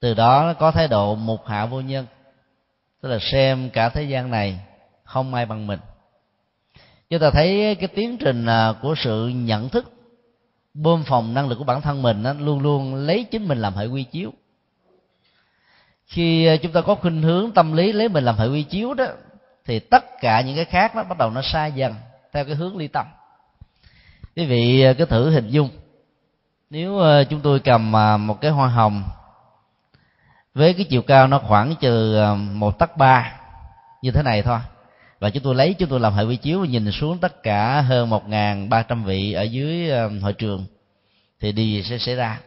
Từ 0.00 0.14
đó 0.14 0.52
có 0.52 0.70
thái 0.70 0.88
độ 0.88 1.14
mục 1.14 1.46
hạ 1.46 1.66
vô 1.66 1.80
nhân, 1.80 2.06
tức 3.00 3.08
là 3.08 3.18
xem 3.32 3.70
cả 3.70 3.88
thế 3.88 4.02
gian 4.02 4.30
này 4.30 4.60
không 5.04 5.34
ai 5.34 5.46
bằng 5.46 5.66
mình. 5.66 5.80
Chúng 7.10 7.20
ta 7.20 7.30
thấy 7.30 7.74
cái 7.74 7.88
tiến 7.88 8.16
trình 8.18 8.46
à, 8.46 8.72
của 8.82 8.94
sự 8.98 9.28
nhận 9.28 9.68
thức, 9.68 9.92
bơm 10.74 11.04
phòng 11.04 11.34
năng 11.34 11.48
lực 11.48 11.58
của 11.58 11.64
bản 11.64 11.80
thân 11.80 12.02
mình 12.02 12.22
nó 12.22 12.32
luôn 12.32 12.60
luôn 12.60 12.94
lấy 12.94 13.24
chính 13.24 13.48
mình 13.48 13.58
làm 13.58 13.74
hệ 13.74 13.86
quy 13.86 14.02
chiếu 14.02 14.32
khi 16.18 16.46
ờ, 16.46 16.56
chúng 16.56 16.72
ta 16.72 16.80
có 16.80 16.94
khuynh 16.94 17.22
hướng 17.22 17.52
tâm 17.52 17.72
lý 17.72 17.92
lấy 17.92 18.08
mình 18.08 18.24
làm 18.24 18.36
hệ 18.36 18.46
quy 18.46 18.62
chiếu 18.62 18.94
đó 18.94 19.04
thì 19.64 19.78
tất 19.78 20.04
cả 20.20 20.40
những 20.40 20.56
cái 20.56 20.64
khác 20.64 20.96
nó 20.96 21.02
bắt 21.02 21.18
đầu 21.18 21.30
nó 21.30 21.42
sai 21.42 21.72
dần 21.72 21.94
theo 22.32 22.44
cái 22.44 22.54
hướng 22.54 22.76
ly 22.76 22.88
tâm. 22.88 23.06
Quý 24.36 24.46
vị 24.46 24.82
ờ, 24.82 24.94
cứ 24.94 25.04
thử 25.04 25.30
hình 25.30 25.48
dung 25.48 25.70
nếu 26.70 26.98
ờ, 26.98 27.24
chúng 27.24 27.40
tôi 27.40 27.60
cầm 27.60 27.92
một 28.26 28.40
cái 28.40 28.50
hoa 28.50 28.68
hồng 28.68 29.04
với 30.54 30.74
cái 30.74 30.86
chiều 30.90 31.02
cao 31.02 31.26
nó 31.26 31.38
khoảng 31.38 31.74
từ 31.80 32.24
một 32.34 32.78
tấc 32.78 32.96
ba 32.96 33.32
như 34.02 34.10
thế 34.10 34.22
này 34.22 34.42
thôi 34.42 34.58
và 35.18 35.30
chúng 35.30 35.42
tôi 35.42 35.54
lấy 35.54 35.74
chúng 35.74 35.88
tôi 35.88 36.00
làm 36.00 36.12
hệ 36.12 36.24
quy 36.24 36.36
chiếu 36.36 36.64
nhìn 36.64 36.92
xuống 36.92 37.18
tất 37.18 37.42
cả 37.42 37.80
hơn 37.80 38.10
một 38.10 38.28
ngàn 38.28 38.68
ba 38.68 38.82
trăm 38.82 39.04
vị 39.04 39.32
ở 39.32 39.42
dưới 39.42 39.90
hội 40.22 40.32
trường 40.32 40.64
thì 41.40 41.52
điều 41.52 41.66
gì 41.66 41.82
sẽ 41.82 41.98
xảy 41.98 42.14
ra? 42.14 42.40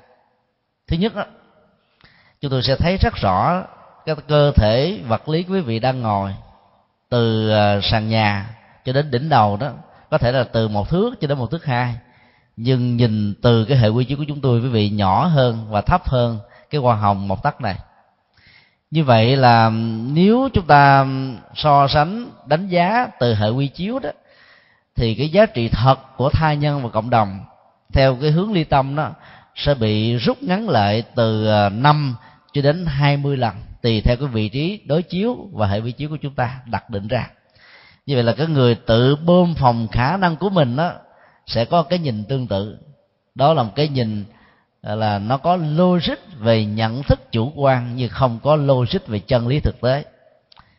Thứ 0.88 0.98
nhất 0.98 1.16
đó, 1.16 1.26
chúng 2.42 2.52
tôi 2.52 2.64
sẽ 2.64 2.76
thấy 2.76 2.98
rất 2.98 3.16
rõ 3.16 3.64
cái 4.06 4.16
cơ 4.28 4.52
thể 4.56 5.00
vật 5.08 5.30
lý 5.30 5.46
quý 5.50 5.62
vị 5.62 5.80
đang 5.80 6.02
ngồi 6.02 6.34
từ 7.10 7.50
à, 7.50 7.80
sàn 7.82 8.10
nhà 8.10 8.50
cho 8.86 8.94
đến 8.94 9.12
đỉnh 9.12 9.30
đầu 9.30 9.58
đó. 9.58 9.72
Có 10.10 10.18
thể 10.18 10.32
là 10.32 10.44
từ 10.44 10.68
một 10.68 10.90
thước 10.90 11.22
cho 11.22 11.28
đến 11.28 11.38
một 11.38 11.52
thước 11.52 11.66
hai. 11.66 11.96
Nhưng 12.58 12.98
nhìn 12.98 13.34
từ 13.42 13.66
cái 13.66 13.78
hệ 13.78 13.88
quy 13.88 14.06
chiếu 14.06 14.18
của 14.18 14.26
chúng 14.28 14.42
tôi, 14.42 14.62
quý 14.62 14.68
vị 14.68 14.90
nhỏ 14.90 15.26
hơn 15.26 15.68
và 15.70 15.82
thấp 15.82 16.10
hơn 16.10 16.40
cái 16.70 16.82
hoa 16.82 16.96
hồng 16.96 17.28
một 17.28 17.44
tấc 17.44 17.62
này. 17.62 17.76
Như 18.92 19.04
vậy 19.04 19.38
là 19.38 19.70
nếu 20.14 20.50
chúng 20.54 20.66
ta 20.66 21.06
so 21.56 21.88
sánh, 21.88 22.30
đánh 22.46 22.68
giá 22.68 23.08
từ 23.20 23.36
hệ 23.36 23.50
quy 23.50 23.68
chiếu 23.68 24.00
đó, 24.00 24.10
thì 24.96 25.16
cái 25.16 25.30
giá 25.30 25.46
trị 25.46 25.70
thật 25.70 26.18
của 26.18 26.30
thai 26.30 26.58
nhân 26.58 26.84
và 26.84 26.90
cộng 26.90 27.10
đồng 27.10 27.40
theo 27.94 28.18
cái 28.22 28.32
hướng 28.32 28.54
ly 28.54 28.64
tâm 28.64 28.96
đó 28.96 29.12
sẽ 29.56 29.74
bị 29.74 30.16
rút 30.16 30.44
ngắn 30.44 30.70
lại 30.70 31.04
từ 31.16 31.48
à, 31.48 31.70
5 31.70 32.16
cho 32.54 32.62
đến 32.62 32.86
20 32.86 33.38
lần 33.38 33.56
tùy 33.82 34.02
theo 34.02 34.16
cái 34.18 34.28
vị 34.28 34.50
trí 34.50 34.82
đối 34.86 35.04
chiếu 35.04 35.50
và 35.54 35.68
hệ 35.68 35.82
vị 35.82 35.92
chiếu 35.92 36.10
của 36.10 36.18
chúng 36.22 36.34
ta 36.34 36.60
đặt 36.66 36.90
định 36.90 37.08
ra. 37.08 37.30
Như 38.06 38.16
vậy 38.16 38.24
là 38.24 38.34
cái 38.34 38.48
người 38.48 38.76
tự 38.76 39.16
bơm 39.16 39.54
phòng 39.56 39.88
khả 39.92 40.18
năng 40.18 40.36
của 40.36 40.50
mình 40.50 40.76
đó 40.76 40.94
sẽ 41.48 41.66
có 41.66 41.84
cái 41.84 42.00
nhìn 42.00 42.24
tương 42.24 42.48
tự. 42.48 42.78
Đó 43.36 43.54
là 43.54 43.64
một 43.64 43.72
cái 43.76 43.88
nhìn 43.88 44.26
là, 44.82 45.20
nó 45.20 45.38
có 45.38 45.56
logic 45.56 46.18
về 46.40 46.66
nhận 46.66 47.04
thức 47.04 47.32
chủ 47.32 47.52
quan 47.56 47.96
nhưng 47.96 48.10
không 48.10 48.40
có 48.44 48.56
logic 48.56 49.08
về 49.08 49.20
chân 49.20 49.48
lý 49.48 49.60
thực 49.60 49.82
tế. 49.82 50.04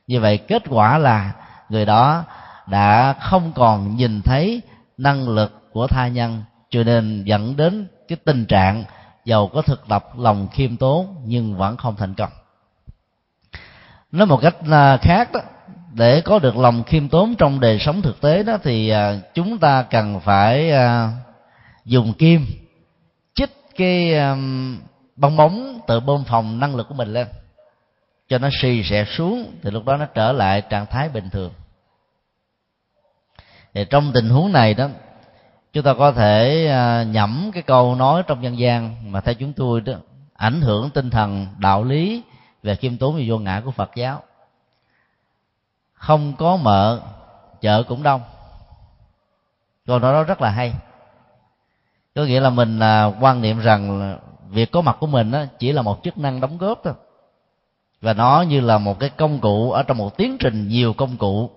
Như 0.06 0.20
vậy 0.20 0.38
kết 0.38 0.62
quả 0.68 0.98
là 0.98 1.32
người 1.68 1.84
đó 1.86 2.24
đã 2.66 3.12
không 3.20 3.52
còn 3.54 3.96
nhìn 3.96 4.22
thấy 4.22 4.62
năng 4.98 5.28
lực 5.28 5.72
của 5.72 5.86
tha 5.86 6.08
nhân, 6.08 6.42
cho 6.70 6.84
nên 6.84 7.24
dẫn 7.24 7.56
đến 7.56 7.86
cái 8.08 8.18
tình 8.24 8.46
trạng 8.46 8.84
giàu 9.24 9.50
có 9.54 9.62
thực 9.62 9.88
tập 9.88 10.04
lòng 10.18 10.48
khiêm 10.52 10.76
tốn, 10.76 11.16
nhưng 11.24 11.56
vẫn 11.56 11.76
không 11.76 11.96
thành 11.96 12.14
công. 12.14 12.30
Nói 14.12 14.26
một 14.26 14.40
cách 14.42 14.56
à, 14.70 14.96
khác 14.96 15.32
đó, 15.32 15.40
để 15.92 16.20
có 16.20 16.38
được 16.38 16.56
lòng 16.56 16.84
khiêm 16.84 17.08
tốn 17.08 17.34
trong 17.34 17.60
đời 17.60 17.78
sống 17.78 18.02
thực 18.02 18.20
tế 18.20 18.42
đó, 18.42 18.58
thì 18.62 18.88
à, 18.88 19.20
chúng 19.34 19.58
ta 19.58 19.82
cần 19.82 20.20
phải 20.20 20.70
à, 20.70 21.12
dùng 21.84 22.12
kim, 22.12 22.46
chích 23.34 23.50
cái 23.76 24.14
bong 25.16 25.36
bóng 25.36 25.80
tự 25.86 26.00
bơm 26.00 26.24
phòng 26.24 26.60
năng 26.60 26.76
lực 26.76 26.88
của 26.88 26.94
mình 26.94 27.12
lên, 27.12 27.26
cho 28.28 28.38
nó 28.38 28.48
xì 28.62 28.82
xẹt 28.84 29.06
xuống, 29.10 29.52
thì 29.62 29.70
lúc 29.70 29.84
đó 29.84 29.96
nó 29.96 30.04
trở 30.04 30.32
lại 30.32 30.62
trạng 30.70 30.86
thái 30.86 31.08
bình 31.08 31.30
thường. 31.30 31.52
Thì 33.74 33.84
trong 33.90 34.12
tình 34.14 34.28
huống 34.28 34.52
này 34.52 34.74
đó 34.74 34.88
chúng 35.72 35.84
ta 35.84 35.94
có 35.94 36.12
thể 36.12 36.66
à, 36.66 37.02
nhẩm 37.02 37.50
cái 37.54 37.62
câu 37.62 37.94
nói 37.94 38.22
trong 38.26 38.42
dân 38.42 38.58
gian 38.58 39.12
mà 39.12 39.20
theo 39.20 39.34
chúng 39.34 39.52
tôi 39.52 39.80
đó, 39.80 39.92
ảnh 40.34 40.60
hưởng 40.60 40.90
tinh 40.90 41.10
thần, 41.10 41.46
đạo 41.58 41.84
lý 41.84 42.22
về 42.62 42.76
khiêm 42.76 42.96
tốn 42.96 43.14
và 43.14 43.22
vô 43.26 43.38
ngã 43.38 43.62
của 43.64 43.70
phật 43.70 43.90
giáo. 43.94 44.22
Không 45.94 46.32
có 46.38 46.56
mợ, 46.56 47.00
chợ 47.60 47.82
cũng 47.82 48.02
đông. 48.02 48.20
Câu 49.86 49.98
nói 49.98 50.12
đó 50.12 50.22
rất 50.22 50.40
là 50.40 50.50
hay. 50.50 50.72
Có 52.14 52.24
nghĩa 52.24 52.40
là 52.40 52.50
mình 52.50 52.78
là 52.78 53.12
quan 53.20 53.42
niệm 53.42 53.58
rằng 53.58 54.16
việc 54.48 54.72
có 54.72 54.80
mặt 54.80 54.96
của 55.00 55.06
mình 55.06 55.32
chỉ 55.58 55.72
là 55.72 55.82
một 55.82 56.00
chức 56.02 56.18
năng 56.18 56.40
đóng 56.40 56.58
góp 56.58 56.80
thôi. 56.84 56.94
Và 58.00 58.12
nó 58.12 58.42
như 58.42 58.60
là 58.60 58.78
một 58.78 59.00
cái 59.00 59.10
công 59.10 59.38
cụ 59.38 59.72
ở 59.72 59.82
trong 59.82 59.98
một 59.98 60.16
tiến 60.16 60.36
trình 60.40 60.68
nhiều 60.68 60.92
công 60.92 61.16
cụ 61.16 61.50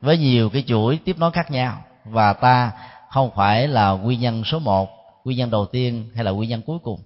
với 0.00 0.18
nhiều 0.18 0.50
cái 0.50 0.64
chuỗi 0.66 0.98
tiếp 1.04 1.18
nối 1.18 1.30
khác 1.30 1.50
nhau. 1.50 1.82
Và 2.04 2.32
ta 2.32 2.72
không 3.10 3.30
phải 3.36 3.68
là 3.68 3.90
nguyên 3.90 4.20
nhân 4.20 4.44
số 4.44 4.58
một 4.58 4.88
nguyên 5.24 5.38
nhân 5.38 5.50
đầu 5.50 5.66
tiên 5.66 6.10
hay 6.14 6.24
là 6.24 6.30
nguyên 6.30 6.50
nhân 6.50 6.62
cuối 6.66 6.78
cùng. 6.82 7.00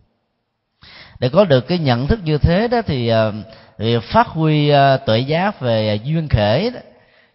Để 1.18 1.28
có 1.28 1.44
được 1.44 1.60
cái 1.60 1.78
nhận 1.78 2.06
thức 2.06 2.20
như 2.24 2.38
thế 2.38 2.68
đó 2.68 2.82
thì, 2.86 3.08
ờ, 3.08 3.32
thì 3.78 3.98
phát 3.98 4.26
huy 4.26 4.68
ờ, 4.68 4.96
tuệ 4.96 5.18
giác 5.18 5.60
về 5.60 6.00
duyên 6.04 6.28
khể 6.28 6.70
đó, 6.74 6.80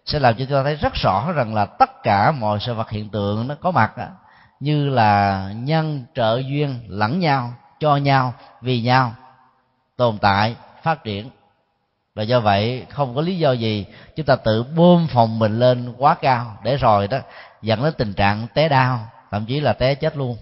sẽ 0.06 0.20
làm 0.20 0.34
cho 0.34 0.46
chúng 0.46 0.58
ta 0.58 0.64
thấy 0.64 0.76
rất 0.76 0.94
rõ 0.94 1.32
rằng 1.32 1.54
là 1.54 1.66
tất 1.66 2.04
cả 2.04 2.32
mọi 2.32 2.60
sự 2.60 2.74
vật 2.74 2.90
hiện 2.90 3.10
tượng 3.10 3.48
nó 3.48 3.56
có 3.56 3.72
mặt 3.72 3.98
đó, 3.98 4.08
như 4.60 4.90
là 4.90 5.50
nhân 5.56 6.06
trợ 6.16 6.42
duyên 6.46 6.80
lẫn 6.88 7.20
nhau 7.20 7.54
cho 7.80 7.98
nhau 7.98 8.34
vì 8.62 8.82
nhau 8.82 9.14
tồn 9.98 10.18
tại 10.18 10.56
phát 10.84 11.04
triển. 11.04 11.30
Và 12.16 12.24
do 12.24 12.40
vậy 12.40 12.86
không 12.90 13.16
có 13.16 13.22
lý 13.22 13.38
do 13.38 13.52
gì 13.52 13.86
chúng 14.16 14.26
ta 14.26 14.36
tự 14.36 14.64
bơm 14.64 15.08
phòng 15.08 15.40
mình 15.40 15.60
lên 15.60 15.94
quá 15.98 16.16
cao 16.22 16.58
để 16.64 16.78
rồi 16.78 17.08
đó 17.08 17.18
dẫn 17.62 17.84
đến 17.84 17.94
tình 17.98 18.13
trạng 18.13 18.48
té 18.54 18.70
đau, 18.70 19.00
thậm 19.32 19.46
chí 19.46 19.60
là 19.60 19.74
té 19.74 19.96
chết 19.96 20.18
luôn. 20.18 20.38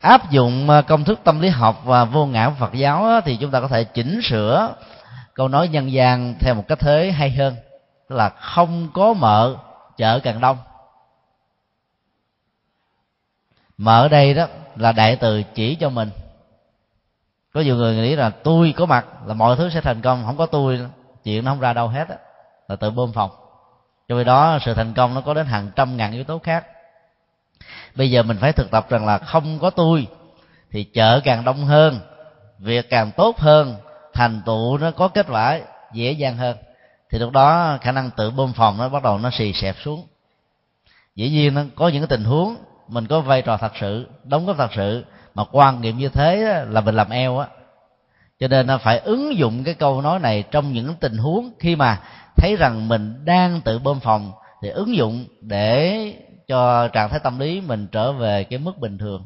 Áp 0.00 0.30
dụng 0.30 0.70
à, 0.70 0.82
công 0.82 1.04
thức 1.04 1.20
tâm 1.24 1.40
lý 1.40 1.48
học 1.48 1.80
và 1.84 2.04
vô 2.04 2.26
ngã 2.26 2.50
phật 2.50 2.74
giáo 2.74 3.20
thì 3.24 3.36
chúng 3.36 3.50
ta 3.50 3.60
có 3.60 3.68
thể 3.68 3.84
chỉnh 3.84 4.20
sửa 4.22 4.74
câu 5.34 5.48
nói 5.48 5.68
nhân 5.68 5.92
gian 5.92 6.34
theo 6.40 6.54
một 6.54 6.64
cách 6.68 6.78
thế 6.78 7.12
hay 7.12 7.30
hơn, 7.30 7.56
tức 8.08 8.16
là 8.16 8.28
không 8.28 8.88
có 8.94 9.14
mợ, 9.14 9.56
chợ 9.96 10.20
càng 10.22 10.40
đông. 10.40 10.58
Mở 13.76 14.02
ở 14.02 14.08
đây 14.08 14.34
đó 14.34 14.46
là 14.76 14.92
đại 14.92 15.16
từ 15.16 15.42
chỉ 15.54 15.74
cho 15.74 15.90
mình. 15.90 16.10
Có 17.54 17.60
nhiều 17.60 17.76
người 17.76 17.96
nghĩ 17.96 18.16
là 18.16 18.30
tôi 18.30 18.74
có 18.76 18.86
mặt 18.86 19.06
là 19.26 19.34
mọi 19.34 19.56
thứ 19.56 19.70
sẽ 19.70 19.80
thành 19.80 20.00
công, 20.00 20.22
không 20.26 20.36
có 20.36 20.46
tôi, 20.46 20.80
chuyện 21.24 21.44
nó 21.44 21.50
không 21.50 21.60
ra 21.60 21.72
đâu 21.72 21.88
hết 21.88 22.08
đó. 22.08 22.14
là 22.68 22.76
tự 22.76 22.90
bơm 22.90 23.12
phòng 23.12 23.30
cho 24.08 24.16
vì 24.16 24.24
đó, 24.24 24.58
sự 24.64 24.74
thành 24.74 24.94
công 24.94 25.14
nó 25.14 25.20
có 25.20 25.34
đến 25.34 25.46
hàng 25.46 25.70
trăm 25.76 25.96
ngàn 25.96 26.12
yếu 26.12 26.24
tố 26.24 26.38
khác. 26.38 26.66
Bây 27.94 28.10
giờ 28.10 28.22
mình 28.22 28.36
phải 28.40 28.52
thực 28.52 28.70
tập 28.70 28.86
rằng 28.90 29.06
là 29.06 29.18
không 29.18 29.58
có 29.58 29.70
tôi 29.70 30.06
thì 30.70 30.84
chợ 30.84 31.20
càng 31.24 31.44
đông 31.44 31.64
hơn, 31.64 32.00
việc 32.58 32.90
càng 32.90 33.10
tốt 33.16 33.38
hơn, 33.38 33.76
thành 34.12 34.42
tựu 34.46 34.78
nó 34.78 34.90
có 34.90 35.08
kết 35.08 35.26
quả 35.30 35.60
dễ 35.92 36.12
dàng 36.12 36.36
hơn. 36.36 36.56
Thì 37.10 37.18
lúc 37.18 37.32
đó 37.32 37.78
khả 37.80 37.92
năng 37.92 38.10
tự 38.10 38.30
bơm 38.30 38.52
phòng 38.52 38.78
nó 38.78 38.88
bắt 38.88 39.02
đầu 39.02 39.18
nó 39.18 39.30
xì 39.30 39.52
xẹp 39.52 39.76
xuống. 39.84 40.06
Dĩ 41.14 41.30
nhiên 41.30 41.54
nó 41.54 41.62
có 41.74 41.88
những 41.88 42.02
cái 42.02 42.08
tình 42.18 42.24
huống 42.24 42.56
mình 42.88 43.06
có 43.06 43.20
vai 43.20 43.42
trò 43.42 43.56
thật 43.56 43.72
sự, 43.80 44.08
đóng 44.24 44.46
góp 44.46 44.56
thật 44.56 44.70
sự, 44.76 45.04
mà 45.34 45.44
quan 45.52 45.80
niệm 45.80 45.98
như 45.98 46.08
thế 46.08 46.64
là 46.68 46.80
mình 46.80 46.94
làm 46.94 47.10
eo 47.10 47.38
á. 47.38 47.46
Cho 48.40 48.48
nên 48.48 48.66
nó 48.66 48.78
phải 48.78 48.98
ứng 48.98 49.38
dụng 49.38 49.64
cái 49.64 49.74
câu 49.74 50.02
nói 50.02 50.18
này 50.18 50.44
trong 50.50 50.72
những 50.72 50.94
tình 50.94 51.16
huống 51.18 51.50
khi 51.58 51.76
mà 51.76 52.00
thấy 52.38 52.56
rằng 52.56 52.88
mình 52.88 53.24
đang 53.24 53.60
tự 53.60 53.78
bơm 53.78 54.00
phòng 54.00 54.32
thì 54.62 54.68
ứng 54.68 54.96
dụng 54.96 55.24
để 55.40 56.14
cho 56.48 56.88
trạng 56.88 57.08
thái 57.10 57.20
tâm 57.20 57.38
lý 57.38 57.60
mình 57.60 57.86
trở 57.92 58.12
về 58.12 58.44
cái 58.44 58.58
mức 58.58 58.78
bình 58.78 58.98
thường. 58.98 59.24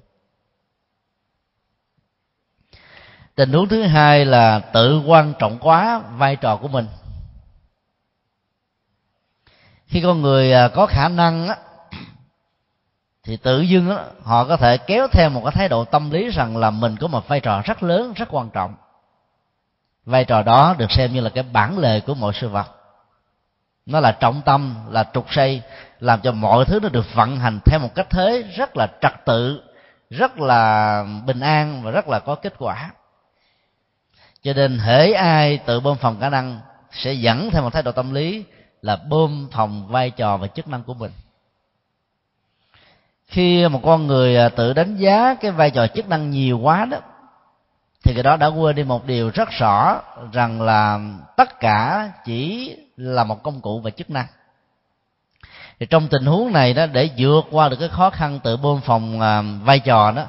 Tình 3.34 3.52
huống 3.52 3.68
thứ 3.68 3.82
hai 3.82 4.24
là 4.24 4.58
tự 4.58 5.02
quan 5.06 5.34
trọng 5.38 5.58
quá 5.58 5.98
vai 5.98 6.36
trò 6.36 6.56
của 6.56 6.68
mình. 6.68 6.86
Khi 9.86 10.00
con 10.00 10.22
người 10.22 10.52
à, 10.52 10.68
có 10.68 10.86
khả 10.86 11.08
năng 11.08 11.48
á, 11.48 11.56
thì 13.24 13.36
tự 13.36 13.60
dưng 13.60 13.90
á, 13.90 14.04
họ 14.22 14.44
có 14.44 14.56
thể 14.56 14.76
kéo 14.76 15.08
theo 15.12 15.30
một 15.30 15.40
cái 15.44 15.52
thái 15.52 15.68
độ 15.68 15.84
tâm 15.84 16.10
lý 16.10 16.30
rằng 16.30 16.56
là 16.56 16.70
mình 16.70 16.96
có 17.00 17.06
một 17.06 17.28
vai 17.28 17.40
trò 17.40 17.62
rất 17.64 17.82
lớn 17.82 18.12
rất 18.16 18.28
quan 18.30 18.50
trọng. 18.50 18.74
Vai 20.04 20.24
trò 20.24 20.42
đó 20.42 20.74
được 20.78 20.90
xem 20.90 21.12
như 21.12 21.20
là 21.20 21.30
cái 21.30 21.44
bản 21.52 21.78
lề 21.78 22.00
của 22.00 22.14
mọi 22.14 22.32
sự 22.40 22.48
vật 22.48 22.81
nó 23.86 24.00
là 24.00 24.12
trọng 24.12 24.42
tâm, 24.44 24.74
là 24.90 25.04
trục 25.14 25.32
xây 25.32 25.62
làm 26.00 26.20
cho 26.20 26.32
mọi 26.32 26.64
thứ 26.64 26.80
nó 26.82 26.88
được 26.88 27.14
vận 27.14 27.36
hành 27.36 27.60
theo 27.64 27.78
một 27.78 27.94
cách 27.94 28.06
thế 28.10 28.44
rất 28.56 28.76
là 28.76 28.86
trật 29.00 29.12
tự, 29.24 29.62
rất 30.10 30.38
là 30.38 31.04
bình 31.26 31.40
an 31.40 31.82
và 31.84 31.90
rất 31.90 32.08
là 32.08 32.18
có 32.18 32.34
kết 32.34 32.54
quả. 32.58 32.90
Cho 34.42 34.52
nên 34.52 34.78
hễ 34.78 35.12
ai 35.12 35.58
tự 35.58 35.80
bơm 35.80 35.96
phòng 35.96 36.20
khả 36.20 36.30
năng 36.30 36.60
sẽ 36.90 37.12
dẫn 37.12 37.50
theo 37.50 37.62
một 37.62 37.72
thái 37.72 37.82
độ 37.82 37.92
tâm 37.92 38.14
lý 38.14 38.44
là 38.82 38.96
bơm 38.96 39.48
phòng 39.52 39.88
vai 39.88 40.10
trò 40.10 40.36
và 40.36 40.46
chức 40.46 40.68
năng 40.68 40.82
của 40.82 40.94
mình. 40.94 41.12
Khi 43.26 43.68
một 43.68 43.80
con 43.84 44.06
người 44.06 44.36
à, 44.36 44.48
tự 44.48 44.72
đánh 44.72 44.96
giá 44.96 45.34
cái 45.34 45.50
vai 45.50 45.70
trò 45.70 45.86
chức 45.86 46.08
năng 46.08 46.30
nhiều 46.30 46.58
quá 46.58 46.84
đó, 46.84 46.98
thì 48.04 48.14
cái 48.14 48.22
đó 48.22 48.36
đã 48.36 48.46
quên 48.46 48.76
đi 48.76 48.84
một 48.84 49.06
điều 49.06 49.30
rất 49.34 49.48
rõ 49.50 50.00
rằng 50.32 50.62
là 50.62 51.00
tất 51.36 51.60
cả 51.60 52.10
chỉ 52.24 52.76
là 52.96 53.24
một 53.24 53.42
công 53.42 53.60
cụ 53.60 53.80
và 53.80 53.90
chức 53.90 54.10
năng. 54.10 54.26
Thì 55.80 55.86
trong 55.86 56.08
tình 56.08 56.26
huống 56.26 56.52
này 56.52 56.74
đó 56.74 56.86
để 56.86 57.10
vượt 57.18 57.44
qua 57.50 57.68
được 57.68 57.76
cái 57.80 57.88
khó 57.88 58.10
khăn 58.10 58.40
tự 58.44 58.56
bơm 58.56 58.80
phòng 58.80 59.20
à, 59.20 59.42
vai 59.64 59.78
trò 59.80 60.10
đó 60.10 60.26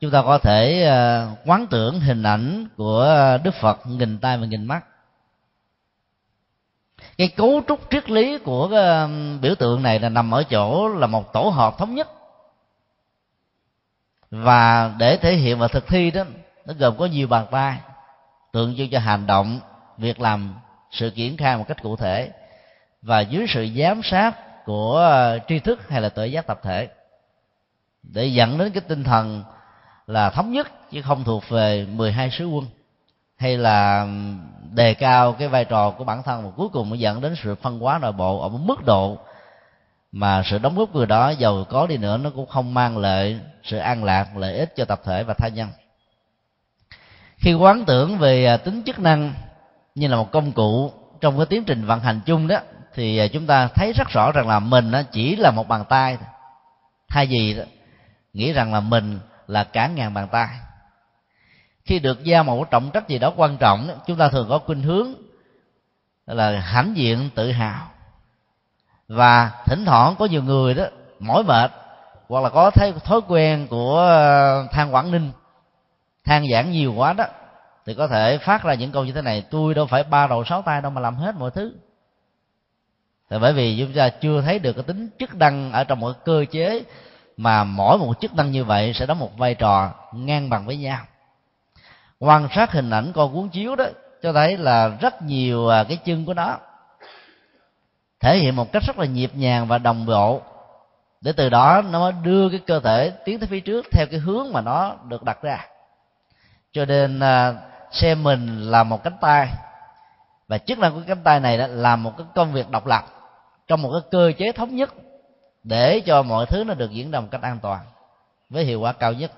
chúng 0.00 0.10
ta 0.10 0.22
có 0.22 0.38
thể 0.38 0.84
à, 0.84 1.28
quán 1.44 1.66
tưởng 1.66 2.00
hình 2.00 2.22
ảnh 2.22 2.66
của 2.76 3.38
đức 3.44 3.54
phật 3.54 3.86
nghìn 3.86 4.18
tay 4.18 4.38
và 4.38 4.46
nghìn 4.46 4.64
mắt. 4.64 4.84
Cái 7.18 7.28
cấu 7.28 7.62
trúc 7.68 7.80
triết 7.90 8.10
lý 8.10 8.38
của 8.38 8.68
cái 8.68 9.08
biểu 9.40 9.54
tượng 9.54 9.82
này 9.82 10.00
là 10.00 10.08
nằm 10.08 10.34
ở 10.34 10.42
chỗ 10.42 10.88
là 10.88 11.06
một 11.06 11.32
tổ 11.32 11.48
hợp 11.48 11.78
thống 11.78 11.94
nhất. 11.94 12.08
Và 14.30 14.94
để 14.98 15.16
thể 15.16 15.34
hiện 15.34 15.58
và 15.58 15.68
thực 15.68 15.86
thi 15.86 16.10
đó 16.10 16.22
nó 16.66 16.74
gồm 16.78 16.96
có 16.96 17.06
nhiều 17.06 17.28
bàn 17.28 17.46
tay 17.50 17.78
tượng 18.52 18.76
trưng 18.76 18.90
cho 18.90 18.98
hành 18.98 19.26
động 19.26 19.60
việc 19.98 20.20
làm 20.20 20.54
sự 20.90 21.10
triển 21.10 21.36
khai 21.36 21.56
một 21.56 21.64
cách 21.68 21.82
cụ 21.82 21.96
thể 21.96 22.30
và 23.02 23.20
dưới 23.20 23.46
sự 23.48 23.68
giám 23.78 24.00
sát 24.02 24.64
của 24.64 24.96
ờ, 24.96 25.38
tri 25.48 25.58
thức 25.58 25.88
hay 25.88 26.00
là 26.00 26.08
tự 26.08 26.24
giác 26.24 26.46
tập 26.46 26.60
thể 26.62 26.88
để 28.02 28.26
dẫn 28.26 28.58
đến 28.58 28.72
cái 28.72 28.80
tinh 28.88 29.04
thần 29.04 29.44
là 30.06 30.30
thống 30.30 30.52
nhất 30.52 30.90
chứ 30.90 31.02
không 31.02 31.24
thuộc 31.24 31.48
về 31.48 31.86
12 31.90 32.30
sứ 32.30 32.46
quân 32.46 32.66
hay 33.36 33.56
là 33.56 34.06
đề 34.70 34.94
cao 34.94 35.32
cái 35.32 35.48
vai 35.48 35.64
trò 35.64 35.90
của 35.90 36.04
bản 36.04 36.22
thân 36.22 36.44
và 36.44 36.50
cuối 36.56 36.68
cùng 36.68 36.90
mới 36.90 36.98
dẫn 36.98 37.20
đến 37.20 37.34
sự 37.42 37.54
phân 37.54 37.78
hóa 37.78 37.98
nội 37.98 38.12
bộ 38.12 38.40
ở 38.40 38.48
một 38.48 38.58
mức 38.62 38.84
độ 38.84 39.18
mà 40.12 40.42
sự 40.50 40.58
đóng 40.58 40.76
góp 40.76 40.94
người 40.94 41.06
đó 41.06 41.30
giàu 41.30 41.64
có 41.68 41.86
đi 41.86 41.96
nữa 41.96 42.16
nó 42.16 42.30
cũng 42.30 42.46
không 42.46 42.74
mang 42.74 42.98
lại 42.98 43.40
sự 43.64 43.78
an 43.78 44.04
lạc, 44.04 44.36
lợi 44.36 44.58
ích 44.58 44.76
cho 44.76 44.84
tập 44.84 45.00
thể 45.04 45.22
và 45.22 45.34
tha 45.34 45.48
nhân. 45.48 45.68
Khi 47.36 47.54
quán 47.54 47.84
tưởng 47.84 48.18
về 48.18 48.44
ờ, 48.44 48.56
tính 48.56 48.82
chức 48.86 48.98
năng 48.98 49.34
như 49.98 50.08
là 50.08 50.16
một 50.16 50.32
công 50.32 50.52
cụ 50.52 50.92
trong 51.20 51.36
cái 51.36 51.46
tiến 51.46 51.64
trình 51.64 51.84
vận 51.84 52.00
hành 52.00 52.20
chung 52.26 52.48
đó 52.48 52.58
thì 52.94 53.18
à, 53.18 53.26
chúng 53.26 53.46
ta 53.46 53.68
thấy 53.68 53.92
rất 53.92 54.08
rõ 54.08 54.32
rằng 54.32 54.48
là 54.48 54.58
mình 54.58 54.92
chỉ 55.12 55.36
là 55.36 55.50
một 55.50 55.68
bàn 55.68 55.84
tay 55.88 56.18
thay 57.08 57.26
vì 57.26 57.54
đó, 57.54 57.64
nghĩ 58.32 58.52
rằng 58.52 58.72
là 58.72 58.80
mình 58.80 59.18
là 59.46 59.64
cả 59.64 59.86
ngàn 59.86 60.14
bàn 60.14 60.28
tay. 60.28 60.48
Khi 61.84 61.98
được 61.98 62.24
giao 62.24 62.44
một 62.44 62.70
trọng 62.70 62.90
trách 62.90 63.08
gì 63.08 63.18
đó 63.18 63.32
quan 63.36 63.56
trọng 63.56 64.00
chúng 64.06 64.16
ta 64.16 64.28
thường 64.28 64.46
có 64.48 64.58
khuynh 64.58 64.82
hướng 64.82 65.14
là 66.26 66.60
hãnh 66.60 66.96
diện 66.96 67.30
tự 67.34 67.52
hào. 67.52 67.88
Và 69.08 69.50
thỉnh 69.66 69.84
thoảng 69.84 70.14
có 70.18 70.24
nhiều 70.24 70.42
người 70.42 70.74
đó 70.74 70.84
mỏi 71.18 71.42
mệt 71.44 71.72
hoặc 72.28 72.40
là 72.40 72.48
có 72.48 72.70
thấy 72.70 72.92
thói 73.04 73.20
quen 73.28 73.66
của 73.70 74.00
à, 74.00 74.62
than 74.72 74.94
quảng 74.94 75.10
ninh 75.10 75.30
than 76.24 76.44
giảng 76.52 76.70
nhiều 76.70 76.94
quá 76.94 77.12
đó 77.12 77.24
thì 77.88 77.94
có 77.94 78.06
thể 78.06 78.38
phát 78.38 78.62
ra 78.62 78.74
những 78.74 78.92
câu 78.92 79.04
như 79.04 79.12
thế 79.12 79.22
này, 79.22 79.44
tôi 79.50 79.74
đâu 79.74 79.86
phải 79.86 80.02
ba 80.02 80.26
đầu 80.26 80.44
sáu 80.44 80.62
tay 80.62 80.80
đâu 80.80 80.90
mà 80.90 81.00
làm 81.00 81.16
hết 81.16 81.34
mọi 81.34 81.50
thứ. 81.50 81.72
Thì 83.30 83.36
bởi 83.40 83.52
vì 83.52 83.78
chúng 83.78 83.92
ta 83.92 84.08
chưa 84.08 84.40
thấy 84.40 84.58
được 84.58 84.72
cái 84.72 84.82
tính 84.82 85.08
chức 85.18 85.34
năng 85.34 85.72
ở 85.72 85.84
trong 85.84 86.00
một 86.00 86.12
cơ 86.24 86.44
chế 86.50 86.82
mà 87.36 87.64
mỗi 87.64 87.98
một 87.98 88.20
chức 88.20 88.34
năng 88.34 88.50
như 88.50 88.64
vậy 88.64 88.92
sẽ 88.94 89.06
đóng 89.06 89.18
một 89.18 89.38
vai 89.38 89.54
trò 89.54 89.90
ngang 90.12 90.50
bằng 90.50 90.66
với 90.66 90.76
nhau. 90.76 91.04
Quan 92.18 92.48
sát 92.54 92.72
hình 92.72 92.90
ảnh 92.90 93.12
con 93.14 93.34
cuốn 93.34 93.48
chiếu 93.48 93.76
đó 93.76 93.84
cho 94.22 94.32
thấy 94.32 94.56
là 94.56 94.88
rất 94.88 95.22
nhiều 95.22 95.68
à, 95.68 95.84
cái 95.84 95.96
chân 95.96 96.24
của 96.24 96.34
nó 96.34 96.58
thể 98.20 98.38
hiện 98.38 98.56
một 98.56 98.72
cách 98.72 98.82
rất 98.86 98.98
là 98.98 99.06
nhịp 99.06 99.30
nhàng 99.34 99.66
và 99.66 99.78
đồng 99.78 100.06
bộ. 100.06 100.42
Để 101.20 101.32
từ 101.32 101.48
đó 101.48 101.82
nó 101.90 102.10
đưa 102.10 102.48
cái 102.48 102.60
cơ 102.66 102.80
thể 102.80 103.12
tiến 103.24 103.38
tới 103.38 103.46
phía 103.46 103.60
trước 103.60 103.86
theo 103.92 104.06
cái 104.10 104.20
hướng 104.20 104.52
mà 104.52 104.60
nó 104.60 104.94
được 105.08 105.22
đặt 105.22 105.42
ra. 105.42 105.66
Cho 106.72 106.84
nên 106.84 107.20
à, 107.20 107.54
xem 107.92 108.22
mình 108.22 108.70
là 108.70 108.82
một 108.82 109.02
cánh 109.04 109.16
tay. 109.20 109.48
Và 110.48 110.58
chức 110.58 110.78
năng 110.78 110.94
của 110.94 111.00
cánh 111.06 111.22
tay 111.24 111.40
này 111.40 111.58
đó 111.58 111.66
là 111.66 111.96
một 111.96 112.12
cái 112.18 112.26
công 112.34 112.52
việc 112.52 112.70
độc 112.70 112.86
lập 112.86 113.04
trong 113.68 113.82
một 113.82 113.90
cái 113.92 114.00
cơ 114.10 114.32
chế 114.38 114.52
thống 114.52 114.76
nhất 114.76 114.94
để 115.64 116.00
cho 116.00 116.22
mọi 116.22 116.46
thứ 116.46 116.64
nó 116.64 116.74
được 116.74 116.90
diễn 116.90 117.10
ra 117.10 117.20
một 117.20 117.28
cách 117.30 117.42
an 117.42 117.58
toàn, 117.62 117.80
với 118.50 118.64
hiệu 118.64 118.80
quả 118.80 118.92
cao 118.92 119.12
nhất. 119.12 119.32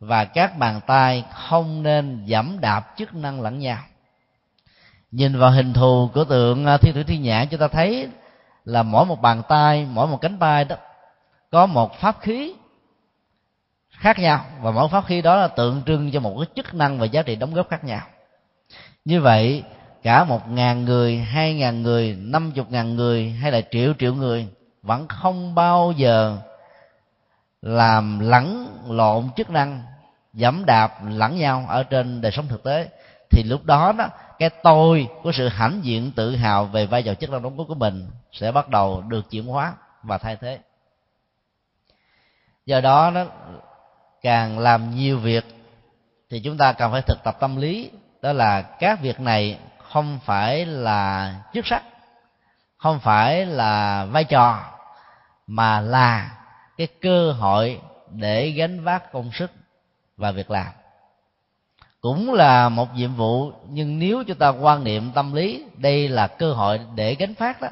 Và 0.00 0.24
các 0.24 0.58
bàn 0.58 0.80
tay 0.86 1.24
không 1.34 1.82
nên 1.82 2.24
giảm 2.28 2.60
đạp 2.60 2.94
chức 2.96 3.14
năng 3.14 3.40
lẫn 3.40 3.58
nhau. 3.58 3.78
Nhìn 5.10 5.38
vào 5.38 5.50
hình 5.50 5.72
thù 5.72 6.10
của 6.14 6.24
tượng 6.24 6.66
à, 6.66 6.76
thi 6.76 6.92
thiên 6.92 6.94
thủy 6.94 7.04
thiên 7.04 7.22
nhãn 7.22 7.48
chúng 7.48 7.60
ta 7.60 7.68
thấy 7.68 8.08
là 8.64 8.82
mỗi 8.82 9.06
một 9.06 9.20
bàn 9.20 9.42
tay, 9.48 9.86
mỗi 9.90 10.06
một 10.06 10.20
cánh 10.20 10.38
tay 10.38 10.64
đó 10.64 10.76
có 11.50 11.66
một 11.66 12.00
pháp 12.00 12.20
khí 12.20 12.54
khác 14.02 14.18
nhau 14.18 14.44
và 14.60 14.70
mỗi 14.70 14.88
pháp 14.88 15.06
khí 15.06 15.22
đó 15.22 15.36
là 15.36 15.48
tượng 15.48 15.82
trưng 15.86 16.10
cho 16.12 16.20
một 16.20 16.36
cái 16.38 16.46
chức 16.56 16.74
năng 16.74 16.98
và 16.98 17.06
giá 17.06 17.22
trị 17.22 17.36
đóng 17.36 17.54
góp 17.54 17.68
khác 17.68 17.84
nhau. 17.84 18.00
Như 19.04 19.20
vậy, 19.20 19.62
cả 20.02 20.24
một 20.24 20.48
ngàn 20.48 20.84
người, 20.84 21.18
hai 21.18 21.54
ngàn 21.54 21.82
người, 21.82 22.16
năm 22.20 22.52
chục 22.52 22.70
ngàn 22.70 22.96
người 22.96 23.30
hay 23.30 23.52
là 23.52 23.60
triệu 23.70 23.92
triệu 23.98 24.14
người 24.14 24.48
vẫn 24.82 25.08
không 25.08 25.54
bao 25.54 25.92
giờ 25.96 26.38
làm 27.62 28.18
lẫn 28.18 28.68
lộn 28.88 29.28
chức 29.36 29.50
năng 29.50 29.82
giảm 30.32 30.66
đạp 30.66 30.92
lẫn 31.08 31.36
nhau 31.36 31.64
ở 31.68 31.82
trên 31.82 32.20
đời 32.20 32.32
sống 32.32 32.48
thực 32.48 32.62
tế. 32.62 32.88
Thì 33.30 33.42
lúc 33.42 33.64
đó 33.64 33.92
đó, 33.98 34.08
cái 34.38 34.50
tôi 34.50 35.08
của 35.22 35.32
sự 35.32 35.48
hãnh 35.48 35.80
diện 35.82 36.12
tự 36.16 36.36
hào 36.36 36.64
về 36.64 36.86
vai 36.86 37.02
trò 37.02 37.14
chức 37.14 37.30
năng 37.30 37.42
đóng 37.42 37.56
góp 37.56 37.68
của 37.68 37.74
mình 37.74 38.08
sẽ 38.32 38.52
bắt 38.52 38.68
đầu 38.68 39.02
được 39.08 39.30
chuyển 39.30 39.46
hóa 39.46 39.74
và 40.02 40.18
thay 40.18 40.36
thế. 40.36 40.58
Do 42.66 42.80
đó 42.80 43.10
nó 43.10 43.24
càng 44.22 44.58
làm 44.58 44.94
nhiều 44.96 45.18
việc, 45.18 45.44
thì 46.30 46.40
chúng 46.40 46.58
ta 46.58 46.72
cần 46.72 46.92
phải 46.92 47.02
thực 47.02 47.18
tập 47.24 47.36
tâm 47.40 47.56
lý. 47.56 47.90
Đó 48.22 48.32
là 48.32 48.62
các 48.62 49.00
việc 49.00 49.20
này 49.20 49.58
không 49.78 50.18
phải 50.24 50.66
là 50.66 51.34
chức 51.54 51.66
sắc, 51.66 51.82
không 52.76 53.00
phải 53.00 53.46
là 53.46 54.04
vai 54.04 54.24
trò, 54.24 54.64
mà 55.46 55.80
là 55.80 56.30
cái 56.76 56.86
cơ 57.00 57.32
hội 57.32 57.80
để 58.10 58.50
gánh 58.50 58.84
vác 58.84 59.12
công 59.12 59.32
sức 59.32 59.50
và 60.16 60.30
việc 60.30 60.50
làm. 60.50 60.66
Cũng 62.00 62.34
là 62.34 62.68
một 62.68 62.94
nhiệm 62.94 63.14
vụ, 63.14 63.52
nhưng 63.68 63.98
nếu 63.98 64.24
chúng 64.26 64.38
ta 64.38 64.48
quan 64.48 64.84
niệm 64.84 65.12
tâm 65.14 65.32
lý, 65.32 65.64
đây 65.76 66.08
là 66.08 66.26
cơ 66.26 66.52
hội 66.52 66.80
để 66.94 67.14
gánh 67.14 67.34
phát 67.34 67.60
đó, 67.60 67.68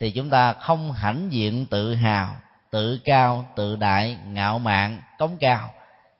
thì 0.00 0.10
chúng 0.10 0.30
ta 0.30 0.52
không 0.52 0.92
hãnh 0.92 1.32
diện 1.32 1.66
tự 1.66 1.94
hào, 1.94 2.36
tự 2.70 3.00
cao, 3.04 3.44
tự 3.56 3.76
đại, 3.76 4.18
ngạo 4.26 4.58
mạn, 4.58 5.02
cống 5.18 5.36
cao 5.40 5.70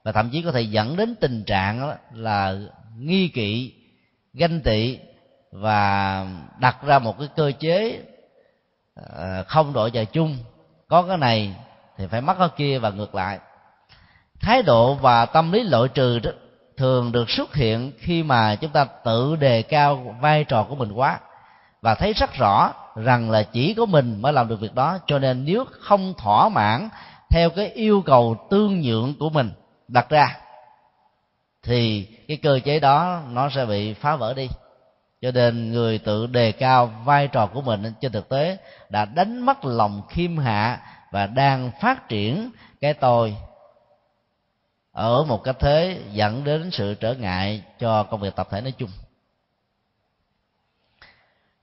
và 0.06 0.12
thậm 0.12 0.30
chí 0.30 0.42
có 0.42 0.52
thể 0.52 0.60
dẫn 0.60 0.96
đến 0.96 1.14
tình 1.14 1.44
trạng 1.44 1.96
là 2.12 2.54
nghi 2.98 3.28
kỵ, 3.28 3.74
ganh 4.34 4.60
tị 4.60 4.98
và 5.52 6.26
đặt 6.58 6.76
ra 6.82 6.98
một 6.98 7.18
cái 7.18 7.28
cơ 7.36 7.52
chế 7.58 8.00
ờ, 8.94 9.44
không 9.48 9.72
đội 9.72 9.90
trời 9.90 10.06
chung. 10.06 10.36
Có 10.88 11.02
cái 11.02 11.16
này 11.16 11.54
thì 11.96 12.06
phải 12.06 12.20
mất 12.20 12.34
cái 12.38 12.48
kia 12.56 12.78
và 12.78 12.90
ngược 12.90 13.14
lại. 13.14 13.38
Thái 14.40 14.62
độ 14.62 14.94
và 14.94 15.26
tâm 15.26 15.52
lý 15.52 15.62
loại 15.62 15.88
trừ 15.94 16.18
đó 16.18 16.30
thường 16.76 17.12
được 17.12 17.30
xuất 17.30 17.54
hiện 17.54 17.92
khi 17.98 18.22
mà 18.22 18.56
chúng 18.56 18.70
ta 18.70 18.84
tự 18.84 19.36
đề 19.36 19.62
cao 19.62 20.16
vai 20.20 20.44
trò 20.44 20.62
của 20.62 20.74
mình 20.74 20.92
quá 20.92 21.20
và 21.82 21.94
thấy 21.94 22.12
rất 22.12 22.34
rõ 22.34 22.72
rằng 22.96 23.30
là 23.30 23.42
chỉ 23.42 23.74
có 23.74 23.86
mình 23.86 24.22
mới 24.22 24.32
làm 24.32 24.48
được 24.48 24.60
việc 24.60 24.74
đó. 24.74 24.98
Cho 25.06 25.18
nên 25.18 25.44
nếu 25.44 25.64
không 25.80 26.14
thỏa 26.18 26.48
mãn 26.48 26.88
theo 27.30 27.50
cái 27.50 27.68
yêu 27.68 28.02
cầu 28.06 28.46
tương 28.50 28.80
nhượng 28.80 29.14
của 29.18 29.30
mình 29.30 29.50
đặt 29.88 30.08
ra, 30.10 30.36
thì 31.62 32.08
cái 32.28 32.36
cơ 32.36 32.60
chế 32.64 32.80
đó 32.80 33.22
nó 33.28 33.50
sẽ 33.50 33.66
bị 33.66 33.94
phá 33.94 34.16
vỡ 34.16 34.34
đi. 34.34 34.48
Cho 35.20 35.30
nên 35.30 35.72
người 35.72 35.98
tự 35.98 36.26
đề 36.26 36.52
cao 36.52 36.86
vai 37.04 37.28
trò 37.28 37.46
của 37.46 37.62
mình 37.62 37.92
trên 38.00 38.12
thực 38.12 38.28
tế 38.28 38.58
đã 38.88 39.04
đánh 39.04 39.40
mất 39.40 39.64
lòng 39.64 40.02
khiêm 40.08 40.36
hạ 40.36 40.80
và 41.10 41.26
đang 41.26 41.70
phát 41.80 42.08
triển 42.08 42.50
cái 42.80 42.94
tôi 42.94 43.36
ở 44.92 45.24
một 45.24 45.44
cách 45.44 45.56
thế 45.60 46.00
dẫn 46.12 46.44
đến 46.44 46.70
sự 46.72 46.94
trở 46.94 47.14
ngại 47.14 47.62
cho 47.78 48.02
công 48.02 48.20
việc 48.20 48.36
tập 48.36 48.48
thể 48.50 48.60
nói 48.60 48.72
chung. 48.78 48.90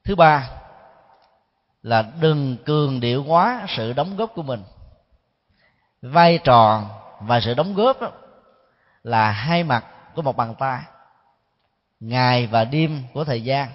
Thứ 0.03 0.15
ba 0.15 0.49
là 1.83 2.01
đừng 2.19 2.57
cường 2.65 2.99
điệu 2.99 3.23
quá 3.23 3.65
sự 3.77 3.93
đóng 3.93 4.17
góp 4.17 4.31
của 4.35 4.43
mình. 4.43 4.63
Vai 6.01 6.39
trò 6.43 6.89
và 7.25 7.39
sự 7.39 7.53
đóng 7.53 7.73
góp 7.73 8.01
đó 8.01 8.11
là 9.03 9.31
hai 9.31 9.63
mặt 9.63 9.85
của 10.15 10.21
một 10.21 10.37
bàn 10.37 10.55
tay. 10.59 10.81
Ngày 11.99 12.47
và 12.47 12.65
đêm 12.65 13.03
của 13.13 13.23
thời 13.23 13.43
gian. 13.43 13.69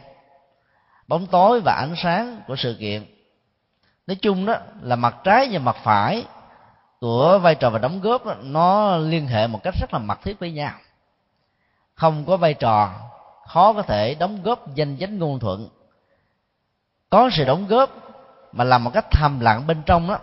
Bóng 1.08 1.26
tối 1.26 1.60
và 1.64 1.72
ánh 1.72 1.94
sáng 2.02 2.40
của 2.46 2.56
sự 2.56 2.76
kiện. 2.80 3.04
Nói 4.06 4.14
chung 4.14 4.46
đó 4.46 4.54
là 4.82 4.96
mặt 4.96 5.16
trái 5.24 5.48
và 5.52 5.58
mặt 5.58 5.76
phải 5.82 6.24
của 7.00 7.38
vai 7.42 7.54
trò 7.54 7.70
và 7.70 7.78
đóng 7.78 8.00
góp 8.00 8.26
đó, 8.26 8.34
nó 8.40 8.96
liên 8.96 9.26
hệ 9.26 9.46
một 9.46 9.60
cách 9.62 9.74
rất 9.80 9.92
là 9.92 9.98
mật 9.98 10.22
thiết 10.22 10.38
với 10.38 10.52
nhau. 10.52 10.72
Không 11.94 12.24
có 12.26 12.36
vai 12.36 12.54
trò 12.54 12.92
khó 13.46 13.72
có 13.72 13.82
thể 13.82 14.14
đóng 14.14 14.42
góp 14.42 14.74
danh 14.74 14.96
chánh 15.00 15.18
ngôn 15.18 15.38
thuận. 15.38 15.68
Có 17.10 17.30
sự 17.32 17.44
đóng 17.44 17.66
góp 17.66 17.90
mà 18.52 18.64
làm 18.64 18.84
một 18.84 18.90
cách 18.94 19.06
thầm 19.10 19.40
lặng 19.40 19.66
bên 19.66 19.82
trong 19.86 20.08
đó 20.08 20.18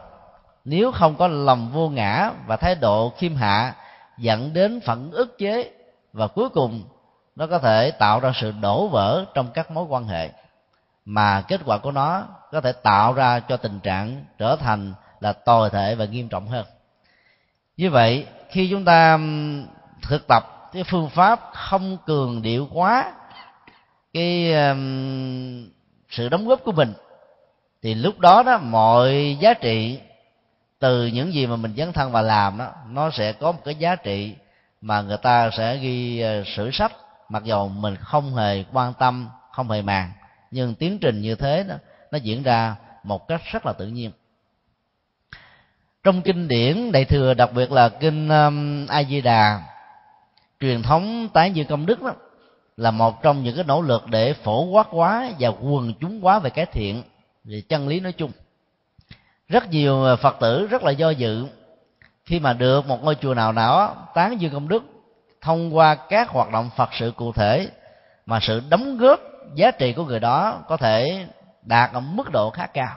nếu 0.66 0.92
không 0.92 1.16
có 1.16 1.28
lòng 1.28 1.70
vô 1.74 1.90
ngã 1.90 2.32
và 2.48 2.58
thái 2.58 2.76
độ 2.76 3.14
khiêm 3.18 3.36
hạ 3.36 3.76
dẫn 4.18 4.54
đến 4.54 4.80
phận 4.80 5.12
ức 5.12 5.38
chế 5.38 5.72
và 6.14 6.28
cuối 6.28 6.50
cùng 6.50 6.84
nó 7.36 7.48
có 7.48 7.60
thể 7.60 7.92
tạo 7.92 8.20
ra 8.20 8.32
sự 8.36 8.52
đổ 8.62 8.88
vỡ 8.88 9.26
trong 9.34 9.52
các 9.54 9.72
mối 9.72 9.86
quan 9.90 10.08
hệ. 10.08 10.30
Mà 11.06 11.42
kết 11.42 11.62
quả 11.66 11.78
của 11.78 11.92
nó 11.92 12.24
có 12.52 12.62
thể 12.62 12.72
tạo 12.72 13.14
ra 13.14 13.40
cho 13.40 13.58
tình 13.58 13.80
trạng 13.80 14.26
trở 14.38 14.56
thành 14.56 14.94
là 15.20 15.34
tồi 15.34 15.70
tệ 15.70 15.96
và 15.96 16.06
nghiêm 16.06 16.30
trọng 16.30 16.48
hơn. 16.48 16.66
Như 17.78 17.90
vậy 17.90 18.26
khi 18.50 18.68
chúng 18.70 18.86
ta 18.86 19.20
thực 20.02 20.28
tập 20.28 20.70
cái 20.74 20.84
phương 20.84 21.10
pháp 21.10 21.40
không 21.54 21.98
cường 22.06 22.42
điệu 22.42 22.68
quá 22.74 23.14
cái 24.14 24.54
um, 24.54 25.70
sự 26.10 26.30
đóng 26.30 26.48
góp 26.48 26.64
của 26.64 26.72
mình 26.72 26.94
thì 27.82 27.94
lúc 27.94 28.20
đó 28.20 28.44
đó 28.44 28.58
mọi 28.58 29.38
giá 29.40 29.54
trị 29.54 30.00
từ 30.80 31.08
những 31.08 31.34
gì 31.34 31.48
mà 31.48 31.56
mình 31.56 31.74
dấn 31.78 31.94
thân 31.94 32.12
và 32.12 32.22
làm 32.22 32.58
đó 32.58 32.72
nó 32.90 33.10
sẽ 33.10 33.34
có 33.34 33.52
một 33.52 33.62
cái 33.66 33.76
giá 33.76 33.96
trị 33.96 34.36
mà 34.82 35.02
người 35.02 35.18
ta 35.18 35.50
sẽ 35.58 35.78
ghi 35.78 36.20
ờ, 36.20 36.44
sử 36.56 36.72
sách 36.72 36.92
mặc 37.30 37.44
dù 37.44 37.68
mình 37.68 37.96
không 37.96 38.36
hề 38.36 38.64
quan 38.74 38.94
tâm 38.94 39.30
không 39.52 39.72
hề 39.72 39.82
màng. 39.82 40.12
Nhưng 40.52 40.76
tiến 40.76 41.00
trình 41.00 41.22
như 41.22 41.36
thế 41.36 41.64
đó 41.64 41.76
nó 42.12 42.18
diễn 42.18 42.44
ra 42.44 42.76
một 43.04 43.28
cách 43.28 43.42
rất 43.52 43.66
là 43.66 43.74
tự 43.74 43.88
nhiên. 43.88 44.12
Trong 46.04 46.22
kinh 46.22 46.48
điển 46.48 46.92
đại 46.92 47.06
thừa 47.06 47.34
đặc 47.34 47.50
biệt 47.54 47.72
là 47.72 47.90
kinh 47.90 48.30
um, 48.30 48.88
a 48.88 49.04
di 49.04 49.22
đà 49.22 49.62
truyền 50.60 50.82
thống 50.82 51.30
tái 51.34 51.52
dương 51.52 51.68
công 51.68 51.86
đức 51.86 52.02
đó 52.02 52.14
là 52.78 52.92
một 52.92 53.24
trong 53.24 53.44
những 53.44 53.56
cái 53.56 53.66
nỗ 53.68 53.82
lực 53.82 54.08
để 54.10 54.34
phổ 54.34 54.64
quát 54.64 54.88
hóa 54.90 55.30
và 55.40 55.50
quần 55.50 55.94
chúng 56.00 56.22
hóa 56.22 56.40
về 56.40 56.50
cái 56.50 56.66
thiện 56.66 57.04
về 57.44 57.62
chân 57.70 57.88
lý 57.88 58.00
nói 58.00 58.12
chung 58.12 58.32
rất 59.50 59.70
nhiều 59.70 60.04
ờ, 60.04 60.16
phật 60.16 60.36
tử 60.40 60.68
rất 60.68 60.84
là 60.84 60.92
do 60.92 61.10
dự. 61.10 61.46
Khi 62.26 62.40
mà 62.40 62.54
được 62.54 62.88
một 62.88 63.04
ngôi 63.04 63.16
chùa 63.16 63.34
nào 63.34 63.52
đó, 63.52 63.96
tán 64.14 64.42
dương 64.42 64.54
công 64.54 64.68
đức 64.68 64.84
thông 65.42 65.76
qua 65.76 65.96
các 65.96 66.30
hoạt 66.30 66.52
động 66.52 66.70
phật 66.76 66.90
sự 66.94 67.12
cụ 67.16 67.34
thể 67.34 67.68
mà 68.26 68.40
sự 68.42 68.62
đóng 68.70 68.98
góp 68.98 69.20
giá 69.56 69.72
trị 69.72 69.94
của 69.94 70.06
người 70.06 70.20
đó 70.20 70.64
có 70.68 70.78
thể 70.78 71.26
đạt 71.62 71.94
ở 71.94 72.00
mức 72.00 72.32
độ 72.32 72.50
khá 72.50 72.68
cao. 72.68 72.96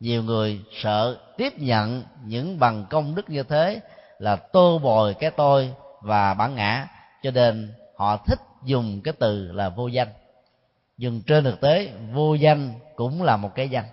Nhiều 0.00 0.22
người 0.22 0.60
sợ 0.82 1.16
tiếp 1.36 1.58
nhận 1.58 2.02
những 2.24 2.58
bằng 2.58 2.86
công 2.90 3.14
đức 3.14 3.30
như 3.30 3.42
thế 3.42 3.80
là 4.18 4.36
tô 4.36 4.78
bồi 4.78 5.14
cái 5.14 5.30
tôi 5.30 5.74
và 6.00 6.34
bản 6.34 6.54
ngã, 6.54 6.86
cho 7.22 7.30
nên 7.30 7.72
họ 7.96 8.16
thích 8.16 8.38
dùng 8.64 9.00
cái 9.04 9.14
từ 9.18 9.52
là 9.52 9.68
vô 9.68 9.86
danh. 9.86 10.08
Nhưng 10.96 11.22
trên 11.22 11.44
thực 11.44 11.60
tế, 11.60 11.92
vô 12.12 12.34
danh 12.34 12.72
cũng 12.96 13.22
là 13.22 13.36
một 13.36 13.54
cái 13.54 13.68
danh 13.68 13.84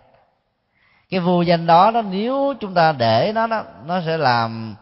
cái 1.13 1.19
vô 1.19 1.41
danh 1.41 1.67
đó 1.67 1.91
đó 1.91 2.01
nếu 2.01 2.53
chúng 2.59 2.73
ta 2.73 2.91
để 2.91 3.31
nó 3.35 3.47
đó 3.47 3.63
nó 3.85 4.01
sẽ 4.01 4.17
làm 4.17 4.75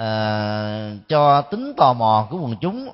uh, 0.00 1.08
cho 1.08 1.42
tính 1.42 1.72
tò 1.76 1.92
mò 1.92 2.26
của 2.30 2.38
quần 2.38 2.56
chúng 2.60 2.88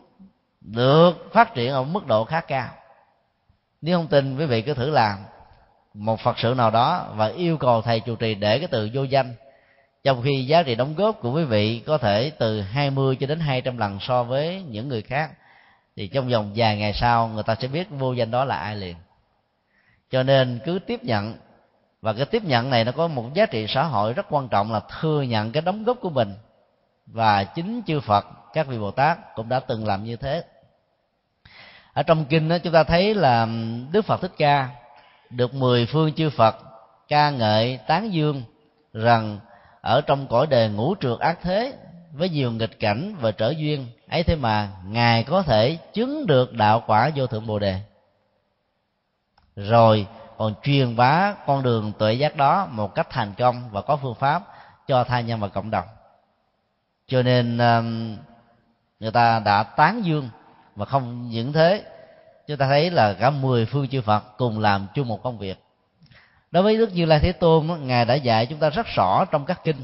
được 0.60 1.12
phát 1.32 1.54
triển 1.54 1.72
ở 1.72 1.82
mức 1.82 2.06
độ 2.06 2.24
khá 2.24 2.40
cao. 2.40 2.68
Nếu 3.82 3.98
không 3.98 4.06
tin 4.06 4.38
quý 4.38 4.46
vị 4.46 4.62
cứ 4.62 4.74
thử 4.74 4.90
làm 4.90 5.18
một 5.94 6.20
phật 6.20 6.38
sự 6.38 6.54
nào 6.56 6.70
đó 6.70 7.06
và 7.14 7.26
yêu 7.26 7.56
cầu 7.56 7.82
thầy 7.82 8.00
chủ 8.00 8.16
trì 8.16 8.34
để 8.34 8.58
cái 8.58 8.68
từ 8.70 8.90
vô 8.92 9.02
danh 9.02 9.34
trong 10.04 10.22
khi 10.22 10.44
giá 10.44 10.62
trị 10.62 10.74
đóng 10.74 10.94
góp 10.94 11.20
của 11.20 11.32
quý 11.32 11.44
vị 11.44 11.82
có 11.86 11.98
thể 11.98 12.32
từ 12.38 12.60
20 12.60 13.16
cho 13.20 13.26
đến 13.26 13.40
200 13.40 13.78
lần 13.78 13.98
so 14.00 14.22
với 14.22 14.62
những 14.68 14.88
người 14.88 15.02
khác 15.02 15.30
thì 15.96 16.08
trong 16.08 16.28
vòng 16.28 16.52
vài 16.56 16.76
ngày 16.76 16.92
sau 16.92 17.28
người 17.28 17.42
ta 17.42 17.54
sẽ 17.60 17.68
biết 17.68 17.86
vô 17.90 18.12
danh 18.12 18.30
đó 18.30 18.44
là 18.44 18.56
ai 18.56 18.76
liền. 18.76 18.96
Cho 20.10 20.22
nên 20.22 20.58
cứ 20.64 20.78
tiếp 20.86 21.04
nhận 21.04 21.34
và 22.02 22.12
cái 22.12 22.26
tiếp 22.26 22.44
nhận 22.44 22.70
này 22.70 22.84
nó 22.84 22.92
có 22.92 23.08
một 23.08 23.34
giá 23.34 23.46
trị 23.46 23.66
xã 23.68 23.82
hội 23.82 24.12
rất 24.12 24.26
quan 24.30 24.48
trọng 24.48 24.72
là 24.72 24.80
thừa 25.00 25.22
nhận 25.22 25.52
cái 25.52 25.62
đóng 25.62 25.84
góp 25.84 26.00
của 26.00 26.10
mình. 26.10 26.34
Và 27.06 27.44
chính 27.44 27.82
chư 27.86 28.00
Phật, 28.00 28.26
các 28.52 28.66
vị 28.66 28.78
Bồ 28.78 28.90
Tát 28.90 29.34
cũng 29.34 29.48
đã 29.48 29.60
từng 29.60 29.86
làm 29.86 30.04
như 30.04 30.16
thế. 30.16 30.44
Ở 31.92 32.02
trong 32.02 32.24
kinh 32.24 32.48
đó 32.48 32.58
chúng 32.58 32.72
ta 32.72 32.84
thấy 32.84 33.14
là 33.14 33.48
Đức 33.92 34.04
Phật 34.04 34.20
Thích 34.20 34.32
Ca 34.38 34.68
được 35.30 35.54
mười 35.54 35.86
phương 35.86 36.12
chư 36.12 36.30
Phật 36.30 36.56
ca 37.08 37.30
ngợi 37.30 37.78
tán 37.86 38.12
dương 38.12 38.42
rằng 38.92 39.38
ở 39.80 40.00
trong 40.00 40.26
cõi 40.26 40.46
đề 40.46 40.68
ngũ 40.68 40.94
trượt 41.00 41.18
ác 41.18 41.38
thế 41.42 41.72
với 42.12 42.28
nhiều 42.28 42.52
nghịch 42.52 42.80
cảnh 42.80 43.14
và 43.20 43.30
trở 43.30 43.50
duyên, 43.56 43.86
ấy 44.08 44.22
thế 44.22 44.36
mà 44.36 44.68
ngài 44.86 45.24
có 45.24 45.42
thể 45.42 45.78
chứng 45.92 46.26
được 46.26 46.52
đạo 46.52 46.82
quả 46.86 47.10
vô 47.16 47.26
thượng 47.26 47.46
bồ 47.46 47.58
đề. 47.58 47.80
Rồi 49.56 50.06
còn 50.38 50.54
truyền 50.62 50.96
bá 50.96 51.34
con 51.46 51.62
đường 51.62 51.92
tuệ 51.98 52.12
giác 52.12 52.36
đó 52.36 52.68
một 52.70 52.94
cách 52.94 53.06
thành 53.10 53.34
công 53.38 53.70
và 53.70 53.82
có 53.82 53.96
phương 53.96 54.14
pháp 54.14 54.42
cho 54.86 55.04
thai 55.04 55.24
nhân 55.24 55.40
và 55.40 55.48
cộng 55.48 55.70
đồng. 55.70 55.84
Cho 57.06 57.22
nên 57.22 57.58
um, 57.58 58.16
người 59.00 59.10
ta 59.10 59.38
đã 59.38 59.62
tán 59.62 60.04
dương 60.04 60.28
và 60.76 60.84
không 60.84 61.28
những 61.28 61.52
thế. 61.52 61.84
Chúng 62.46 62.56
ta 62.56 62.66
thấy 62.66 62.90
là 62.90 63.14
cả 63.14 63.30
mười 63.30 63.66
phương 63.66 63.88
chư 63.88 64.00
Phật 64.00 64.24
cùng 64.36 64.58
làm 64.58 64.86
chung 64.94 65.08
một 65.08 65.22
công 65.22 65.38
việc. 65.38 65.58
Đối 66.50 66.62
với 66.62 66.76
Đức 66.76 66.92
Như 66.92 67.04
Lai 67.04 67.20
Thế 67.20 67.32
Tôn 67.32 67.66
ngài 67.80 68.04
đã 68.04 68.14
dạy 68.14 68.46
chúng 68.46 68.58
ta 68.58 68.70
rất 68.70 68.86
rõ 68.86 69.24
trong 69.24 69.44
các 69.44 69.60
kinh 69.64 69.76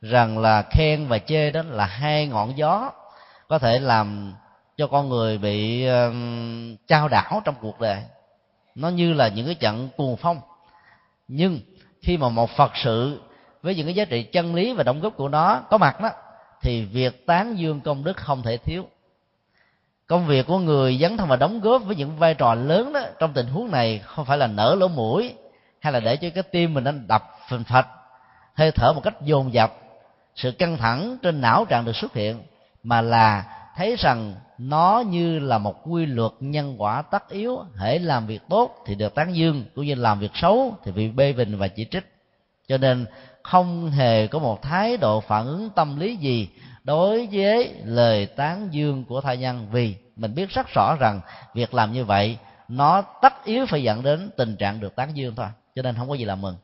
rằng 0.00 0.38
là 0.38 0.62
khen 0.70 1.06
và 1.08 1.18
chê 1.18 1.50
đó 1.50 1.62
là 1.62 1.86
hai 1.86 2.26
ngọn 2.26 2.58
gió 2.58 2.92
có 3.48 3.58
thể 3.58 3.78
làm 3.78 4.34
cho 4.76 4.86
con 4.86 5.08
người 5.08 5.38
bị 5.38 5.86
um, 5.86 6.76
trao 6.86 7.08
đảo 7.08 7.42
trong 7.44 7.54
cuộc 7.60 7.80
đời 7.80 8.02
nó 8.76 8.88
như 8.88 9.12
là 9.12 9.28
những 9.28 9.46
cái 9.46 9.54
trận 9.54 9.88
cuồng 9.96 10.16
phong. 10.16 10.40
Nhưng 11.28 11.60
khi 12.02 12.16
mà 12.16 12.28
một 12.28 12.50
phật 12.50 12.72
sự 12.76 13.20
với 13.62 13.74
những 13.74 13.86
cái 13.86 13.94
giá 13.94 14.04
trị 14.04 14.22
chân 14.22 14.54
lý 14.54 14.72
và 14.72 14.82
đóng 14.82 15.00
góp 15.00 15.16
của 15.16 15.28
nó 15.28 15.60
có 15.70 15.78
mặt 15.78 16.00
đó, 16.00 16.10
thì 16.62 16.84
việc 16.84 17.26
tán 17.26 17.58
dương 17.58 17.80
công 17.80 18.04
đức 18.04 18.16
không 18.16 18.42
thể 18.42 18.56
thiếu. 18.56 18.88
Công 20.06 20.26
việc 20.26 20.46
của 20.46 20.58
người 20.58 20.98
dấn 20.98 21.16
thân 21.16 21.28
và 21.28 21.36
đóng 21.36 21.60
góp 21.60 21.82
với 21.84 21.96
những 21.96 22.18
vai 22.18 22.34
trò 22.34 22.54
lớn 22.54 22.92
đó 22.92 23.00
trong 23.18 23.32
tình 23.32 23.46
huống 23.46 23.70
này 23.70 23.98
không 24.04 24.24
phải 24.24 24.38
là 24.38 24.46
nở 24.46 24.76
lỗ 24.78 24.88
mũi 24.88 25.34
hay 25.80 25.92
là 25.92 26.00
để 26.00 26.16
cho 26.16 26.28
cái 26.34 26.42
tim 26.42 26.74
mình 26.74 26.84
nó 26.84 26.92
đập 27.08 27.24
phình 27.48 27.64
phạch, 27.64 27.86
hơi 28.54 28.72
thở 28.72 28.92
một 28.92 29.00
cách 29.04 29.22
dồn 29.22 29.52
dập, 29.52 29.72
sự 30.34 30.50
căng 30.50 30.76
thẳng 30.76 31.18
trên 31.22 31.40
não 31.40 31.64
trạng 31.64 31.84
được 31.84 31.96
xuất 31.96 32.14
hiện, 32.14 32.42
mà 32.82 33.00
là 33.00 33.44
thấy 33.76 33.96
rằng 33.98 34.34
nó 34.58 35.02
như 35.06 35.38
là 35.38 35.58
một 35.58 35.74
quy 35.84 36.06
luật 36.06 36.32
nhân 36.40 36.74
quả 36.78 37.02
tất 37.02 37.28
yếu. 37.28 37.64
Hễ 37.76 37.98
làm 37.98 38.26
việc 38.26 38.42
tốt 38.48 38.76
thì 38.86 38.94
được 38.94 39.14
tán 39.14 39.36
dương, 39.36 39.64
cũng 39.74 39.84
như 39.84 39.94
làm 39.94 40.20
việc 40.20 40.30
xấu 40.34 40.74
thì 40.84 40.92
bị 40.92 41.08
bê 41.08 41.32
bình 41.32 41.58
và 41.58 41.68
chỉ 41.68 41.86
trích. 41.90 42.12
Cho 42.68 42.78
nên 42.78 43.06
không 43.42 43.90
hề 43.90 44.26
có 44.26 44.38
một 44.38 44.62
thái 44.62 44.96
độ 44.96 45.20
phản 45.20 45.46
ứng 45.46 45.70
tâm 45.70 46.00
lý 46.00 46.16
gì 46.16 46.48
đối 46.84 47.28
với 47.32 47.74
lời 47.84 48.26
tán 48.26 48.68
dương 48.70 49.04
của 49.04 49.20
thai 49.20 49.36
nhân. 49.36 49.66
Vì 49.70 49.96
mình 50.16 50.34
biết 50.34 50.50
rất 50.50 50.66
rõ 50.74 50.96
rằng 51.00 51.20
việc 51.54 51.74
làm 51.74 51.92
như 51.92 52.04
vậy, 52.04 52.38
nó 52.68 53.02
tất 53.02 53.44
yếu 53.44 53.66
phải 53.66 53.82
dẫn 53.82 54.02
đến 54.02 54.30
tình 54.36 54.56
trạng 54.56 54.80
được 54.80 54.96
tán 54.96 55.16
dương 55.16 55.34
thôi. 55.34 55.46
Cho 55.74 55.82
nên 55.82 55.94
không 55.94 56.08
có 56.08 56.14
gì 56.14 56.24
là 56.24 56.34
mừng. 56.34 56.56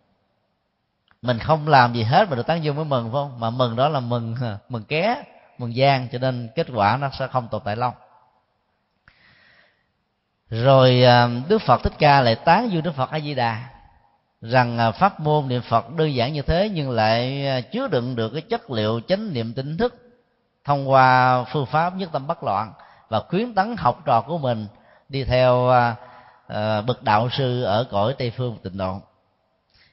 Mình 1.23 1.39
không 1.39 1.69
làm 1.69 1.95
gì 1.95 2.03
hết 2.03 2.31
mà 2.31 2.37
được 2.37 2.47
tán 2.47 2.65
dương 2.65 2.77
mới 2.77 2.85
mừng, 2.85 3.05
phải 3.05 3.13
không? 3.13 3.41
Mà 3.41 3.51
mừng 3.51 3.77
đó 3.77 3.89
là 3.89 4.01
mừng 4.01 4.35
mừng 4.69 4.85
ké 4.85 5.25
mừng 5.59 5.75
gian 5.75 6.09
cho 6.13 6.19
nên 6.19 6.49
kết 6.55 6.67
quả 6.75 6.97
nó 6.97 7.11
sẽ 7.19 7.27
không 7.27 7.49
tồn 7.49 7.63
tại 7.65 7.77
lâu. 7.77 7.93
Rồi 10.51 11.03
à, 11.03 11.29
đức 11.49 11.63
phật 11.63 11.83
thích 11.83 11.93
ca 11.99 12.21
lại 12.21 12.35
tán 12.35 12.73
dương 12.73 12.83
đức 12.83 12.95
phật 12.95 13.11
a 13.11 13.21
di 13.21 13.35
đà 13.35 13.69
rằng 14.41 14.79
à, 14.79 14.91
pháp 14.91 15.21
môn 15.21 15.49
niệm 15.49 15.63
phật 15.63 15.91
đơn 15.91 16.15
giản 16.15 16.33
như 16.33 16.43
thế 16.43 16.71
nhưng 16.75 16.91
lại 16.91 17.47
à, 17.47 17.61
chứa 17.61 17.89
đựng 17.89 18.17
được 18.17 18.31
cái 18.33 18.43
chất 18.43 18.71
liệu 18.71 19.01
chánh 19.01 19.33
niệm 19.33 19.53
tỉnh 19.55 19.77
thức 19.77 19.95
thông 20.65 20.91
qua 20.91 21.45
phương 21.45 21.67
pháp 21.67 21.97
nhất 21.97 22.09
tâm 22.13 22.27
bất 22.27 22.43
loạn 22.43 22.73
và 23.09 23.21
khuyến 23.21 23.55
tấn 23.55 23.77
học 23.79 24.03
trò 24.05 24.21
của 24.27 24.39
mình 24.39 24.67
đi 25.09 25.25
theo 25.25 25.71
bậc 26.87 27.03
đạo 27.03 27.29
sư 27.31 27.63
ở 27.63 27.87
cõi 27.91 28.15
tây 28.19 28.33
phương 28.37 28.59
tịnh 28.63 28.77
độ. 28.77 29.01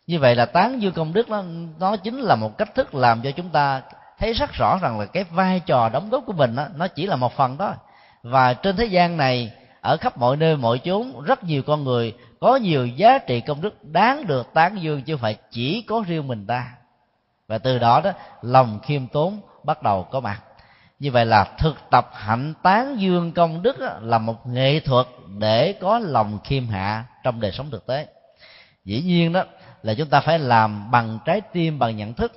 Như 0.07 0.19
vậy 0.19 0.35
là 0.35 0.45
tán 0.45 0.81
dương 0.81 0.93
công 0.93 1.13
đức 1.13 1.29
nó 1.29 1.43
nó 1.79 1.95
chính 1.95 2.19
là 2.19 2.35
một 2.35 2.57
cách 2.57 2.75
thức 2.75 2.95
làm 2.95 3.21
cho 3.21 3.31
chúng 3.31 3.49
ta 3.49 3.81
thấy 4.19 4.33
rất 4.33 4.53
rõ 4.53 4.79
rằng 4.81 4.99
là 4.99 5.05
cái 5.05 5.23
vai 5.23 5.59
trò 5.59 5.89
đóng 5.89 6.09
góp 6.09 6.23
của 6.25 6.33
mình 6.33 6.55
đó, 6.55 6.67
nó 6.75 6.87
chỉ 6.87 7.05
là 7.05 7.15
một 7.15 7.33
phần 7.33 7.57
đó 7.57 7.75
và 8.23 8.53
trên 8.53 8.75
thế 8.75 8.85
gian 8.85 9.17
này 9.17 9.51
ở 9.81 9.97
khắp 9.97 10.17
mọi 10.17 10.37
nơi 10.37 10.57
mọi 10.57 10.79
chốn 10.79 11.21
rất 11.21 11.43
nhiều 11.43 11.63
con 11.63 11.83
người 11.83 12.13
có 12.39 12.55
nhiều 12.55 12.87
giá 12.87 13.17
trị 13.17 13.41
công 13.41 13.61
đức 13.61 13.83
đáng 13.83 14.27
được 14.27 14.53
tán 14.53 14.81
dương 14.81 15.01
chứ 15.01 15.17
phải 15.17 15.37
chỉ 15.51 15.81
có 15.81 16.03
riêng 16.07 16.27
mình 16.27 16.47
ta. 16.47 16.71
Và 17.47 17.57
từ 17.57 17.79
đó 17.79 18.01
đó 18.01 18.11
lòng 18.41 18.79
khiêm 18.83 19.07
tốn 19.07 19.41
bắt 19.63 19.83
đầu 19.83 20.03
có 20.03 20.19
mặt. 20.19 20.41
Như 20.99 21.11
vậy 21.11 21.25
là 21.25 21.43
thực 21.57 21.75
tập 21.89 22.09
hạnh 22.13 22.53
tán 22.63 22.99
dương 22.99 23.31
công 23.31 23.61
đức 23.61 23.75
là 24.01 24.17
một 24.17 24.47
nghệ 24.47 24.79
thuật 24.79 25.07
để 25.37 25.73
có 25.73 25.99
lòng 25.99 26.39
khiêm 26.43 26.67
hạ 26.67 27.05
trong 27.23 27.39
đời 27.39 27.51
sống 27.51 27.71
thực 27.71 27.85
tế. 27.85 28.07
Dĩ 28.85 29.01
nhiên 29.01 29.33
đó 29.33 29.43
là 29.83 29.93
chúng 29.93 30.09
ta 30.09 30.21
phải 30.21 30.39
làm 30.39 30.91
bằng 30.91 31.19
trái 31.25 31.41
tim 31.41 31.79
bằng 31.79 31.97
nhận 31.97 32.13
thức 32.13 32.31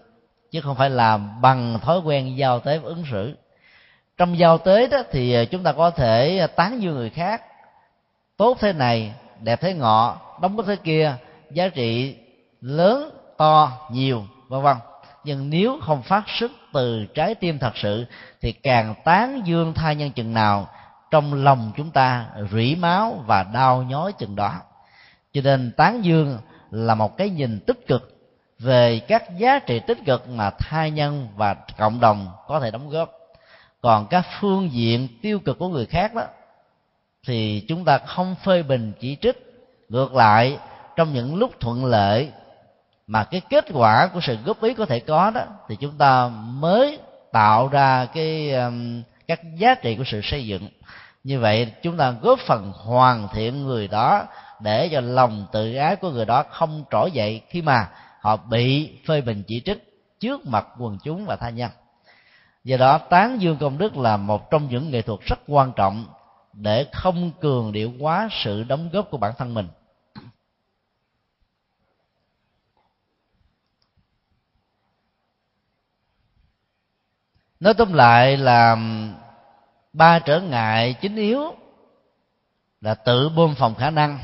chứ 0.52 0.60
không 0.60 0.76
phải 0.76 0.90
làm 0.90 1.40
bằng 1.40 1.78
thói 1.82 2.00
quen 2.00 2.36
giao 2.36 2.60
tế 2.60 2.78
và 2.78 2.88
ứng 2.88 3.04
xử. 3.10 3.36
Trong 4.16 4.38
giao 4.38 4.58
tế 4.58 4.86
đó 4.86 5.02
thì 5.10 5.46
chúng 5.46 5.62
ta 5.62 5.72
có 5.72 5.90
thể 5.90 6.46
tán 6.56 6.82
dương 6.82 6.94
người 6.94 7.10
khác. 7.10 7.42
Tốt 8.36 8.56
thế 8.60 8.72
này, 8.72 9.14
đẹp 9.40 9.60
thế 9.60 9.74
ngọ, 9.74 10.20
đóng 10.42 10.56
góp 10.56 10.66
thế 10.66 10.76
kia, 10.76 11.14
giá 11.50 11.68
trị 11.68 12.16
lớn, 12.60 13.10
to, 13.36 13.72
nhiều, 13.90 14.24
vân 14.48 14.62
vân. 14.62 14.76
Nhưng 15.24 15.50
nếu 15.50 15.78
không 15.82 16.02
phát 16.02 16.24
xuất 16.26 16.52
từ 16.72 17.06
trái 17.14 17.34
tim 17.34 17.58
thật 17.58 17.72
sự, 17.76 18.06
thì 18.40 18.52
càng 18.52 18.94
tán 19.04 19.42
dương 19.44 19.74
thai 19.74 19.96
nhân 19.96 20.10
chừng 20.10 20.34
nào, 20.34 20.68
trong 21.10 21.34
lòng 21.34 21.72
chúng 21.76 21.90
ta 21.90 22.26
rỉ 22.52 22.74
máu 22.74 23.24
và 23.26 23.42
đau 23.42 23.82
nhói 23.82 24.12
chừng 24.12 24.36
đó. 24.36 24.54
Cho 25.32 25.40
nên 25.44 25.72
tán 25.76 26.04
dương 26.04 26.38
là 26.70 26.94
một 26.94 27.16
cái 27.16 27.30
nhìn 27.30 27.60
tích 27.60 27.86
cực 27.86 28.11
về 28.62 29.00
các 29.08 29.36
giá 29.38 29.58
trị 29.58 29.80
tích 29.86 29.98
cực 30.06 30.28
mà 30.28 30.50
thai 30.50 30.90
nhân 30.90 31.28
và 31.36 31.56
cộng 31.78 32.00
đồng 32.00 32.28
có 32.46 32.60
thể 32.60 32.70
đóng 32.70 32.88
góp. 32.88 33.10
Còn 33.80 34.06
các 34.06 34.26
phương 34.40 34.72
diện 34.72 35.08
tiêu 35.22 35.38
cực 35.38 35.58
của 35.58 35.68
người 35.68 35.86
khác 35.86 36.14
đó, 36.14 36.22
thì 37.26 37.64
chúng 37.68 37.84
ta 37.84 37.98
không 37.98 38.34
phê 38.44 38.62
bình 38.62 38.92
chỉ 39.00 39.16
trích. 39.20 39.36
Ngược 39.88 40.14
lại, 40.14 40.58
trong 40.96 41.12
những 41.12 41.36
lúc 41.36 41.60
thuận 41.60 41.84
lợi 41.84 42.30
mà 43.06 43.24
cái 43.24 43.40
kết 43.50 43.64
quả 43.72 44.06
của 44.06 44.20
sự 44.20 44.36
góp 44.44 44.62
ý 44.62 44.74
có 44.74 44.86
thể 44.86 45.00
có 45.00 45.30
đó, 45.30 45.42
thì 45.68 45.76
chúng 45.76 45.98
ta 45.98 46.28
mới 46.44 46.98
tạo 47.32 47.68
ra 47.68 48.06
cái 48.14 48.52
um, 48.52 49.02
các 49.28 49.40
giá 49.56 49.74
trị 49.74 49.96
của 49.96 50.04
sự 50.06 50.20
xây 50.22 50.46
dựng. 50.46 50.68
Như 51.24 51.40
vậy, 51.40 51.72
chúng 51.82 51.96
ta 51.96 52.10
góp 52.10 52.38
phần 52.38 52.72
hoàn 52.72 53.28
thiện 53.34 53.62
người 53.62 53.88
đó 53.88 54.24
để 54.60 54.88
cho 54.92 55.00
lòng 55.00 55.46
tự 55.52 55.74
ái 55.74 55.96
của 55.96 56.10
người 56.10 56.24
đó 56.24 56.44
không 56.50 56.84
trỗi 56.90 57.10
dậy 57.10 57.40
khi 57.48 57.62
mà 57.62 57.88
họ 58.22 58.36
bị 58.36 58.96
phê 59.06 59.20
bình 59.20 59.42
chỉ 59.46 59.62
trích 59.64 60.00
trước 60.20 60.46
mặt 60.46 60.66
quần 60.78 60.98
chúng 61.04 61.26
và 61.26 61.36
tha 61.36 61.50
nhân. 61.50 61.70
Do 62.64 62.76
đó, 62.76 62.98
tán 62.98 63.40
dương 63.40 63.56
công 63.60 63.78
đức 63.78 63.96
là 63.96 64.16
một 64.16 64.50
trong 64.50 64.68
những 64.68 64.90
nghệ 64.90 65.02
thuật 65.02 65.20
rất 65.20 65.38
quan 65.46 65.72
trọng 65.76 66.06
để 66.52 66.86
không 66.92 67.30
cường 67.40 67.72
điệu 67.72 67.92
quá 68.00 68.28
sự 68.44 68.62
đóng 68.62 68.90
góp 68.92 69.10
của 69.10 69.18
bản 69.18 69.32
thân 69.38 69.54
mình. 69.54 69.68
Nói 77.60 77.74
tóm 77.74 77.92
lại 77.92 78.36
là 78.36 78.76
ba 79.92 80.18
trở 80.18 80.40
ngại 80.40 80.94
chính 81.00 81.16
yếu 81.16 81.54
là 82.80 82.94
tự 82.94 83.28
bơm 83.28 83.54
phòng 83.54 83.74
khả 83.74 83.90
năng, 83.90 84.18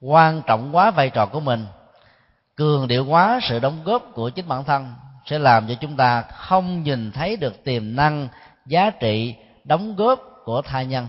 quan 0.00 0.42
trọng 0.46 0.76
quá 0.76 0.90
vai 0.90 1.10
trò 1.10 1.26
của 1.26 1.40
mình 1.40 1.66
cường 2.62 2.88
điệu 2.88 3.06
quá 3.06 3.40
sự 3.42 3.58
đóng 3.58 3.84
góp 3.84 4.02
của 4.14 4.30
chính 4.30 4.48
bản 4.48 4.64
thân 4.64 4.94
sẽ 5.24 5.38
làm 5.38 5.68
cho 5.68 5.74
chúng 5.74 5.96
ta 5.96 6.22
không 6.22 6.82
nhìn 6.82 7.12
thấy 7.12 7.36
được 7.36 7.64
tiềm 7.64 7.96
năng 7.96 8.28
giá 8.66 8.90
trị 8.90 9.34
đóng 9.64 9.96
góp 9.96 10.20
của 10.44 10.62
tha 10.62 10.82
nhân. 10.82 11.06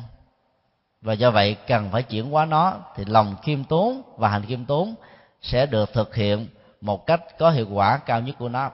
Và 1.01 1.13
do 1.13 1.31
vậy 1.31 1.55
cần 1.67 1.89
phải 1.91 2.03
chuyển 2.03 2.31
hóa 2.31 2.45
nó 2.45 2.73
thì 2.95 3.05
lòng 3.05 3.35
khiêm 3.43 3.63
tốn 3.63 4.01
và 4.17 4.29
hành 4.29 4.45
khiêm 4.45 4.65
tốn 4.65 4.95
sẽ 5.41 5.65
được 5.65 5.93
thực 5.93 6.15
hiện 6.15 6.47
một 6.81 7.05
cách 7.05 7.21
có 7.39 7.51
hiệu 7.51 7.67
quả 7.71 7.97
cao 7.97 8.21
nhất 8.21 8.35
của 8.39 8.49
nó. 8.49 8.71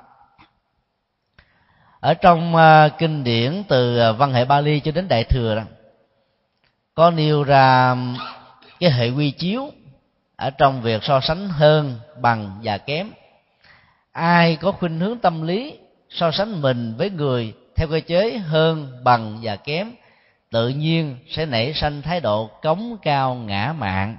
Ở 2.00 2.14
trong 2.14 2.56
uh, 2.56 2.92
kinh 2.98 3.24
điển 3.24 3.64
từ 3.68 4.10
uh, 4.10 4.18
văn 4.18 4.34
hệ 4.34 4.46
Bali 4.46 4.80
cho 4.80 4.92
đến 4.92 5.08
đại 5.08 5.24
thừa 5.24 5.56
đó 5.56 5.64
có 6.96 7.12
nêu 7.12 7.44
ra 7.44 7.96
cái 8.80 8.92
hệ 8.92 9.10
quy 9.10 9.32
chiếu 9.32 9.70
ở 10.40 10.50
trong 10.50 10.82
việc 10.82 11.04
so 11.04 11.20
sánh 11.22 11.50
hơn, 11.50 12.00
bằng 12.22 12.60
và 12.64 12.78
kém. 12.78 13.12
Ai 14.12 14.56
có 14.56 14.72
khuynh 14.72 15.00
hướng 15.00 15.18
tâm 15.18 15.42
lý 15.42 15.78
so 16.10 16.32
sánh 16.32 16.62
mình 16.62 16.96
với 16.98 17.10
người 17.10 17.54
theo 17.76 17.88
cơ 17.88 18.00
chế 18.08 18.38
hơn, 18.38 19.04
bằng 19.04 19.40
và 19.42 19.56
kém, 19.56 19.92
tự 20.52 20.70
nhiên 20.70 21.18
sẽ 21.30 21.46
nảy 21.46 21.74
sinh 21.74 22.02
thái 22.02 22.20
độ 22.20 22.50
cống 22.62 22.98
cao 23.02 23.36
ngã 23.36 23.74
mạn. 23.78 24.18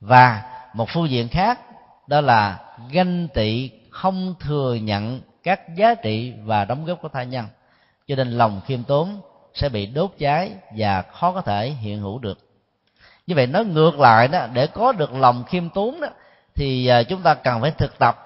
Và 0.00 0.42
một 0.74 0.88
phương 0.88 1.10
diện 1.10 1.28
khác, 1.28 1.60
đó 2.06 2.20
là 2.20 2.58
ganh 2.90 3.28
tị 3.28 3.70
không 3.90 4.34
thừa 4.40 4.74
nhận 4.74 5.20
các 5.42 5.76
giá 5.76 5.94
trị 5.94 6.34
và 6.44 6.64
đóng 6.64 6.84
góp 6.84 7.02
của 7.02 7.08
tha 7.08 7.22
nhân. 7.22 7.46
Cho 8.06 8.16
nên 8.16 8.30
lòng 8.30 8.60
khiêm 8.66 8.82
tốn 8.84 9.20
sẽ 9.54 9.68
bị 9.68 9.86
đốt 9.86 10.10
cháy 10.18 10.50
và 10.76 11.02
khó 11.02 11.32
có 11.32 11.40
thể 11.40 11.70
hiện 11.70 12.00
hữu 12.00 12.18
được 12.18 12.47
như 13.28 13.34
vậy 13.34 13.46
nói 13.46 13.64
ngược 13.64 14.00
lại 14.00 14.28
đó, 14.28 14.46
để 14.52 14.66
có 14.66 14.92
được 14.92 15.12
lòng 15.12 15.44
khiêm 15.44 15.68
tốn 15.68 16.00
đó, 16.00 16.08
thì 16.54 16.86
à, 16.86 17.02
chúng 17.02 17.22
ta 17.22 17.34
cần 17.34 17.60
phải 17.60 17.70
thực 17.70 17.98
tập. 17.98 18.18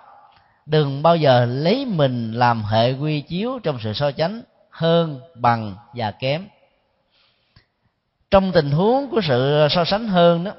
Đừng 0.67 1.03
bao 1.03 1.17
giờ 1.17 1.45
lấy 1.45 1.87
mình 1.87 2.33
làm 2.33 2.63
hệ 2.63 2.93
quy 2.93 3.21
chiếu 3.21 3.59
trong 3.63 3.79
sự 3.83 3.93
so 3.93 4.11
sánh 4.19 4.43
hơn, 4.71 5.21
bằng 5.35 5.75
và 5.95 6.11
kém. 6.11 6.49
Trong 8.31 8.53
tình 8.53 8.71
huống 8.71 9.11
của 9.11 9.21
sự 9.21 9.67
so 9.71 9.85
sánh 9.85 10.09
hơn 10.09 10.45
đó, 10.45 10.53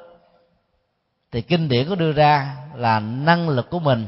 thì 1.31 1.41
kinh 1.41 1.69
điển 1.69 1.89
có 1.89 1.95
đưa 1.95 2.11
ra 2.11 2.55
là 2.75 2.99
năng 2.99 3.49
lực 3.49 3.69
của 3.69 3.79
mình 3.79 4.07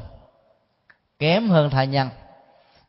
kém 1.19 1.49
hơn 1.49 1.69
tha 1.69 1.83
nhân. 1.83 2.09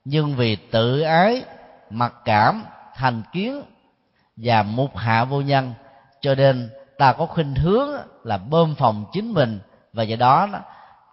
Nhưng 0.05 0.37
vì 0.37 0.57
tự 0.57 1.01
ái, 1.01 1.45
mặc 1.91 2.15
cảm, 2.25 2.65
thành 2.95 3.23
kiến 3.33 3.63
và 4.37 4.63
mục 4.63 4.97
hạ 4.97 5.25
vô 5.25 5.41
nhân, 5.41 5.73
cho 6.21 6.35
nên 6.35 6.71
ta 6.99 7.13
có 7.13 7.27
khuynh 7.27 7.55
hướng 7.55 7.89
là 8.25 8.39
bơm 8.39 8.75
phòng 8.75 9.05
chính 9.13 9.33
mình 9.33 9.61
và 9.93 10.03
do 10.03 10.17
đó 10.17 10.49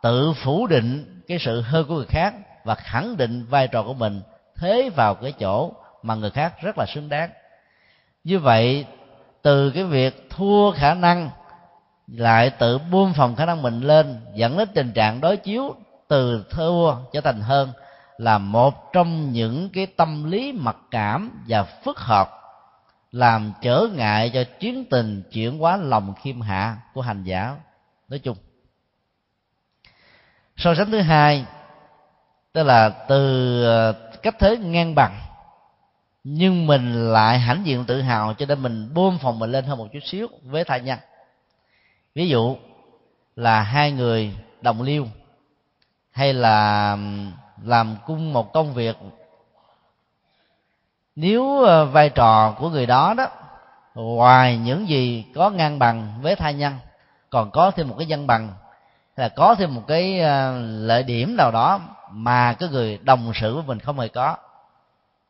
tự 0.02 0.34
phủ 0.34 0.68
định 0.68 1.22
cái 1.28 1.40
sự 1.40 1.62
hơn 1.62 1.86
của 1.88 1.96
người 1.96 2.06
khác 2.06 2.34
và 2.64 2.76
khẳng 2.76 3.18
định 3.18 3.46
vai 3.50 3.68
trò 3.68 3.84
của 3.84 3.94
mình 3.94 4.22
thế 4.56 4.90
vào 4.96 5.16
cái 5.16 5.32
chỗ 5.32 5.72
mà 6.04 6.16
người 6.16 6.32
khác 6.32 6.54
rất 6.62 6.78
là 6.78 6.86
xứng 6.86 7.10
đáng. 7.10 7.30
Như 8.24 8.40
vậy, 8.40 8.86
từ 9.42 9.72
cái 9.72 9.84
việc 9.84 10.30
thua 10.30 10.72
khả 10.72 10.94
năng 10.94 11.30
lại 12.08 12.50
tự 12.50 12.78
buông 12.78 13.14
phòng 13.14 13.36
khả 13.36 13.46
năng 13.46 13.62
mình 13.62 13.82
lên 13.82 14.20
dẫn 14.36 14.58
đến 14.58 14.68
tình 14.74 14.92
trạng 14.92 15.22
đối 15.22 15.38
chiếu 15.38 15.76
từ 16.08 16.46
thua 16.50 16.96
trở 17.14 17.22
thành 17.22 17.42
hơn 17.42 17.72
là 18.18 18.38
một 18.38 18.94
trong 18.94 19.32
những 19.32 19.70
cái 19.70 19.86
tâm 19.86 20.32
lý 20.32 20.52
mặc 20.52 20.76
cảm 20.92 21.44
và 21.48 21.64
phức 21.64 22.00
hợp 22.00 22.43
làm 23.14 23.54
trở 23.62 23.88
ngại 23.94 24.32
cho 24.34 24.44
chuyến 24.60 24.86
tình 24.86 25.24
chuyển 25.32 25.60
hóa 25.60 25.78
lòng 25.78 26.14
khiêm 26.22 26.42
hạ 26.42 26.78
của 26.94 27.02
hành 27.02 27.24
giả. 27.24 27.56
Nói 28.10 28.20
chung, 28.20 28.38
so 30.58 30.76
sánh 30.76 30.92
thứ 30.92 31.02
hai, 31.02 31.46
tức 32.54 32.64
là 32.64 32.90
từ 32.90 33.64
ờ, 33.66 33.94
cách 34.22 34.36
thế 34.40 34.58
ngang 34.58 34.96
bằng, 34.96 35.20
nhưng 36.24 36.68
mình 36.68 37.14
lại 37.14 37.40
hãnh 37.40 37.66
diện 37.66 37.86
tự 37.86 38.02
hào 38.02 38.34
cho 38.34 38.46
nên 38.46 38.62
mình 38.62 38.94
bơm 38.94 39.18
phòng 39.18 39.40
mình 39.40 39.52
lên 39.52 39.66
hơn 39.66 39.78
một 39.78 39.88
chút 39.94 40.04
xíu 40.04 40.28
với 40.44 40.64
thai 40.64 40.82
nhân. 40.82 41.00
Ví 42.16 42.30
dụ 42.30 42.58
là 43.36 43.62
hai 43.62 43.92
người 43.92 44.38
đồng 44.62 44.82
liêu, 44.82 45.08
hay 46.12 46.34
là 46.34 46.98
làm 47.64 47.96
cung 48.06 48.34
một 48.34 48.54
công 48.54 48.74
việc 48.74 48.98
nếu 51.16 51.64
ờ, 51.64 51.86
vai 51.86 52.10
trò 52.10 52.56
của 52.60 52.70
người 52.70 52.86
đó 52.86 53.14
đó, 53.18 53.28
ngoài 53.96 54.58
những 54.58 54.90
gì 54.90 55.26
có 55.36 55.50
ngang 55.50 55.80
bằng 55.80 56.14
với 56.22 56.36
thai 56.36 56.54
nhân, 56.54 56.74
còn 57.30 57.52
có 57.52 57.72
thêm 57.72 57.90
một 57.90 57.96
cái 57.98 58.08
dân 58.08 58.28
bằng 58.28 58.50
là 59.16 59.30
có 59.30 59.56
thêm 59.56 59.76
một 59.76 59.84
cái 59.88 60.20
ờ, 60.20 60.60
lợi 60.62 61.04
điểm 61.04 61.36
nào 61.38 61.52
đó 61.52 61.80
mà 62.12 62.54
cái 62.54 62.70
người 62.70 63.00
đồng 63.04 63.32
sự 63.36 63.56
với 63.56 63.64
mình 63.68 63.80
không 63.80 64.00
hề 64.00 64.08
có, 64.08 64.36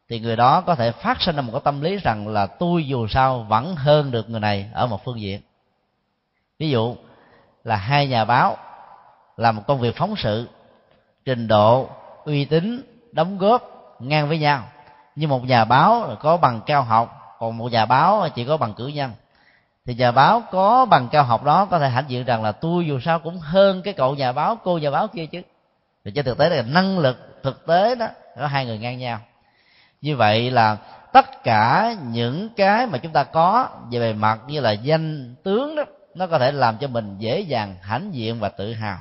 thì 0.09 0.19
người 0.19 0.35
đó 0.35 0.61
có 0.61 0.75
thể 0.75 0.91
phát 0.91 1.21
sinh 1.21 1.35
ra 1.35 1.41
một 1.41 1.51
cái 1.51 1.61
tâm 1.63 1.81
lý 1.81 1.97
rằng 1.97 2.27
là 2.27 2.45
tôi 2.45 2.87
dù 2.87 3.07
sao 3.07 3.45
vẫn 3.49 3.75
hơn 3.75 4.11
được 4.11 4.29
người 4.29 4.39
này 4.39 4.69
ở 4.73 4.87
một 4.87 5.05
phương 5.05 5.21
diện. 5.21 5.41
Ví 6.59 6.69
dụ 6.69 6.95
là 7.63 7.75
hai 7.75 8.07
nhà 8.07 8.25
báo 8.25 8.57
làm 9.37 9.55
một 9.55 9.63
công 9.67 9.79
việc 9.79 9.95
phóng 9.95 10.15
sự, 10.15 10.49
trình 11.25 11.47
độ, 11.47 11.89
uy 12.25 12.45
tín, 12.45 12.81
đóng 13.11 13.37
góp 13.37 13.61
ngang 13.99 14.27
với 14.27 14.39
nhau 14.39 14.63
như 15.15 15.27
một 15.27 15.45
nhà 15.45 15.65
báo 15.65 16.17
có 16.19 16.37
bằng 16.37 16.61
cao 16.65 16.81
học 16.81 17.23
còn 17.39 17.57
một 17.57 17.71
nhà 17.71 17.85
báo 17.85 18.29
chỉ 18.35 18.45
có 18.45 18.57
bằng 18.57 18.73
cử 18.73 18.87
nhân. 18.87 19.11
Thì 19.85 19.95
nhà 19.95 20.11
báo 20.11 20.43
có 20.51 20.85
bằng 20.85 21.07
cao 21.11 21.23
học 21.23 21.43
đó 21.43 21.65
có 21.65 21.79
thể 21.79 21.89
hãnh 21.89 22.05
diện 22.07 22.25
rằng 22.25 22.43
là 22.43 22.51
tôi 22.51 22.85
dù 22.87 22.99
sao 22.99 23.19
cũng 23.19 23.39
hơn 23.39 23.81
cái 23.81 23.93
cậu 23.93 24.15
nhà 24.15 24.31
báo 24.31 24.57
cô 24.63 24.77
nhà 24.77 24.91
báo 24.91 25.07
kia 25.07 25.25
chứ. 25.25 25.41
Thì 26.05 26.11
trên 26.11 26.25
thực 26.25 26.37
tế 26.37 26.49
là 26.49 26.61
năng 26.61 26.99
lực 26.99 27.39
thực 27.43 27.65
tế 27.67 27.95
đó 27.95 28.07
có 28.39 28.47
hai 28.47 28.65
người 28.65 28.77
ngang 28.77 28.99
nhau. 28.99 29.19
Như 30.01 30.15
vậy 30.15 30.51
là 30.51 30.77
tất 31.13 31.43
cả 31.43 31.95
những 32.03 32.49
cái 32.55 32.87
mà 32.87 32.97
chúng 32.97 33.11
ta 33.11 33.23
có 33.23 33.69
về 33.91 33.99
bề 33.99 34.13
mặt 34.13 34.39
như 34.47 34.59
là 34.59 34.71
danh 34.71 35.35
tướng 35.43 35.75
đó 35.75 35.83
nó 36.15 36.27
có 36.27 36.39
thể 36.39 36.51
làm 36.51 36.77
cho 36.77 36.87
mình 36.87 37.15
dễ 37.17 37.39
dàng 37.39 37.75
hãnh 37.81 38.13
diện 38.13 38.39
và 38.39 38.49
tự 38.49 38.73
hào. 38.73 38.97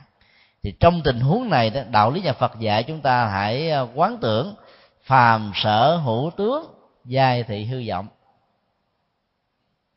Thì 0.62 0.74
trong 0.80 1.00
tình 1.02 1.20
huống 1.20 1.50
này 1.50 1.70
đó, 1.70 1.80
đạo 1.90 2.10
lý 2.10 2.20
nhà 2.20 2.32
Phật 2.32 2.58
dạy 2.58 2.82
chúng 2.82 3.00
ta 3.00 3.26
hãy 3.26 3.70
ờ, 3.70 3.86
quán 3.94 4.18
tưởng 4.20 4.54
phàm 5.12 5.52
sở 5.54 5.96
hữu 5.96 6.30
tướng, 6.36 6.66
giai 7.04 7.42
thị 7.42 7.64
hư 7.64 7.82
vọng. 7.88 8.06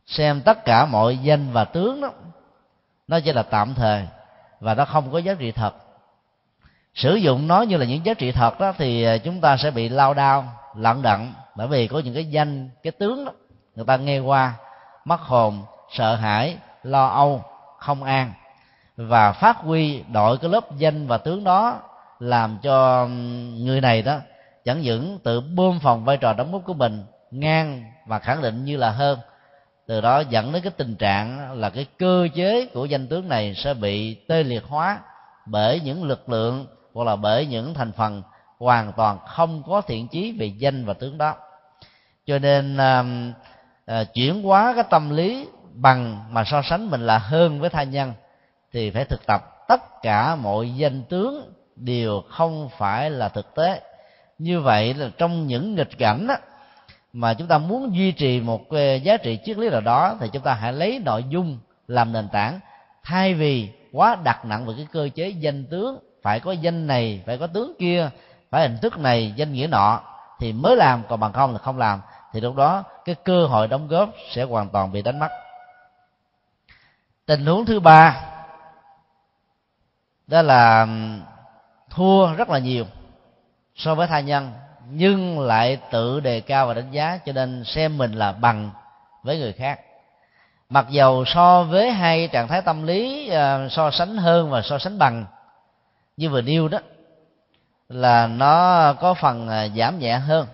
Xem 0.05 0.41
tất 0.41 0.65
cả 0.65 0.85
mọi 0.85 1.17
danh 1.17 1.51
và 1.51 1.65
tướng 1.65 2.01
đó, 2.01 2.11
nó 3.07 3.19
chỉ 3.19 3.33
là 3.33 3.43
tạm 3.43 3.73
thời 3.73 4.07
và 4.59 4.73
nó 4.73 4.85
không 4.85 5.11
có 5.11 5.17
giá 5.17 5.33
trị 5.33 5.51
thật. 5.51 5.75
Sử 6.93 7.15
dụng 7.15 7.47
nó 7.47 7.61
như 7.61 7.77
là 7.77 7.85
những 7.85 8.05
giá 8.05 8.13
trị 8.13 8.31
thật 8.31 8.59
đó 8.59 8.73
thì 8.77 9.03
à, 9.03 9.17
chúng 9.17 9.41
ta 9.41 9.57
sẽ 9.57 9.71
bị 9.71 9.89
lao 9.89 10.13
đao 10.13 10.45
lận 10.75 11.01
đận 11.01 11.33
bởi 11.55 11.67
vì 11.67 11.87
có 11.87 11.99
những 11.99 12.13
cái 12.13 12.25
danh, 12.25 12.69
cái 12.83 12.91
tướng 12.91 13.25
đó, 13.25 13.31
người 13.75 13.85
ta 13.85 13.97
nghe 13.97 14.19
qua, 14.19 14.53
mất 15.05 15.21
hồn, 15.21 15.63
sợ 15.91 16.15
hãi, 16.15 16.57
lo 16.83 17.07
âu, 17.07 17.43
không 17.79 18.03
an. 18.03 18.33
Và 18.97 19.31
phát 19.31 19.57
huy 19.57 20.03
đội 20.13 20.37
cái 20.37 20.49
lớp 20.49 20.77
danh 20.77 21.07
và 21.07 21.17
tướng 21.17 21.43
đó 21.43 21.79
làm 22.19 22.57
cho 22.61 23.07
người 23.57 23.81
này 23.81 24.01
đó 24.01 24.19
chẳng 24.65 24.81
những 24.81 25.19
tự 25.23 25.41
bơm 25.41 25.79
phòng 25.79 26.05
vai 26.05 26.17
trò 26.17 26.33
đóng 26.33 26.51
góp 26.51 26.65
của 26.65 26.73
mình 26.73 27.03
ngang 27.31 27.83
và 28.07 28.19
khẳng 28.19 28.41
định 28.41 28.65
như 28.65 28.77
là 28.77 28.91
hơn. 28.91 29.19
Từ 29.87 30.01
đó 30.01 30.19
dẫn 30.19 30.51
đến 30.51 30.61
cái 30.63 30.71
tình 30.77 30.95
trạng 30.95 31.53
là 31.53 31.69
cái 31.69 31.85
cơ 31.97 32.27
chế 32.35 32.65
của 32.73 32.85
danh 32.85 33.07
tướng 33.07 33.29
này 33.29 33.53
sẽ 33.55 33.73
bị 33.73 34.15
tê 34.27 34.43
liệt 34.43 34.63
hóa 34.63 34.99
bởi 35.45 35.79
những 35.79 36.03
lực 36.03 36.29
lượng 36.29 36.65
hoặc 36.93 37.03
là 37.03 37.15
bởi 37.15 37.45
những 37.45 37.73
thành 37.73 37.91
phần 37.91 38.23
hoàn 38.59 38.91
toàn 38.91 39.19
không 39.27 39.63
có 39.67 39.81
thiện 39.81 40.07
chí 40.07 40.31
về 40.31 40.45
danh 40.45 40.85
và 40.85 40.93
tướng 40.93 41.17
đó. 41.17 41.35
Cho 42.25 42.39
nên 42.39 42.77
à, 42.77 43.03
à, 43.85 44.03
chuyển 44.03 44.43
hóa 44.43 44.73
cái 44.75 44.83
tâm 44.89 45.09
lý 45.09 45.47
bằng 45.73 46.25
mà 46.29 46.43
so 46.43 46.61
sánh 46.61 46.89
mình 46.89 47.05
là 47.05 47.17
hơn 47.17 47.59
với 47.59 47.69
tha 47.69 47.83
nhân 47.83 48.13
thì 48.71 48.91
phải 48.91 49.05
thực 49.05 49.25
tập 49.25 49.67
tất 49.67 50.01
cả 50.01 50.35
mọi 50.35 50.75
danh 50.75 51.03
tướng 51.03 51.53
đều 51.75 52.21
không 52.29 52.69
phải 52.77 53.09
là 53.09 53.29
thực 53.29 53.55
tế 53.55 53.81
như 54.37 54.61
vậy 54.61 54.93
là 54.93 55.09
trong 55.17 55.47
những 55.47 55.75
nghịch 55.75 55.97
cảnh 55.97 56.27
đó, 56.27 56.35
mà 57.13 57.33
chúng 57.33 57.47
ta 57.47 57.57
muốn 57.57 57.95
duy 57.95 58.11
trì 58.11 58.41
một 58.41 58.69
ờ, 58.69 58.95
giá 58.95 59.17
trị 59.17 59.39
triết 59.45 59.57
lý 59.57 59.69
nào 59.69 59.81
đó 59.81 60.15
thì 60.19 60.29
chúng 60.33 60.43
ta 60.43 60.53
hãy 60.53 60.73
lấy 60.73 61.01
nội 61.05 61.23
dung 61.29 61.59
làm 61.87 62.13
nền 62.13 62.27
tảng. 62.29 62.59
Thay 63.03 63.33
vì 63.33 63.69
quá 63.91 64.17
đặt 64.23 64.45
nặng 64.45 64.65
về 64.65 64.73
cái 64.77 64.87
cơ 64.91 65.09
chế 65.15 65.29
danh 65.29 65.65
tướng 65.65 65.99
phải 66.21 66.39
có 66.39 66.51
danh 66.51 66.87
này 66.87 67.23
phải 67.25 67.37
có 67.37 67.47
tướng 67.47 67.73
kia 67.79 68.09
phải 68.49 68.61
hình 68.61 68.77
thức 68.81 68.97
này 68.97 69.33
danh 69.35 69.53
nghĩa 69.53 69.67
nọ 69.67 70.01
thì 70.39 70.53
mới 70.53 70.75
làm 70.75 71.03
còn 71.09 71.19
bằng 71.19 71.33
không 71.33 71.53
là 71.53 71.59
không 71.59 71.77
làm 71.77 72.01
thì 72.33 72.41
lúc 72.41 72.55
đó 72.55 72.83
cái 73.05 73.15
cơ 73.15 73.45
hội 73.45 73.67
đóng 73.67 73.87
góp 73.87 74.09
sẽ 74.31 74.43
hoàn 74.43 74.69
toàn 74.69 74.91
bị 74.91 75.01
đánh 75.01 75.19
mất. 75.19 75.29
Tình 77.25 77.45
huống 77.45 77.65
thứ 77.65 77.79
ba 77.79 78.21
đó 80.27 80.41
là 80.41 80.87
thua 81.89 82.33
rất 82.33 82.49
là 82.49 82.59
nhiều 82.59 82.85
so 83.75 83.95
với 83.95 84.07
tha 84.07 84.19
nhân, 84.19 84.51
nhưng 84.89 85.39
lại 85.39 85.77
tự 85.91 86.19
đề 86.19 86.41
cao 86.41 86.67
và 86.67 86.73
đánh 86.73 86.91
giá, 86.91 87.19
cho 87.25 87.31
nên 87.31 87.63
xem 87.63 87.97
mình 87.97 88.11
là 88.11 88.31
bằng 88.31 88.71
với 89.23 89.39
người 89.39 89.53
khác. 89.53 89.79
Mặc 90.69 90.85
dầu 90.89 91.25
so 91.25 91.63
với 91.63 91.91
hai 91.91 92.27
trạng 92.27 92.47
thái 92.47 92.61
tâm 92.61 92.83
lý 92.83 93.29
à, 93.29 93.67
so 93.69 93.91
sánh 93.91 94.17
hơn 94.17 94.49
và 94.49 94.61
so 94.61 94.79
sánh 94.79 94.97
bằng, 94.99 95.25
như 96.17 96.29
vừa 96.29 96.41
nêu 96.41 96.67
đó, 96.67 96.79
là 97.89 98.27
nó 98.27 98.93
có 98.93 99.13
phần 99.13 99.49
à, 99.49 99.67
giảm 99.67 99.99
nhẹ 99.99 100.17
hơn. 100.17 100.47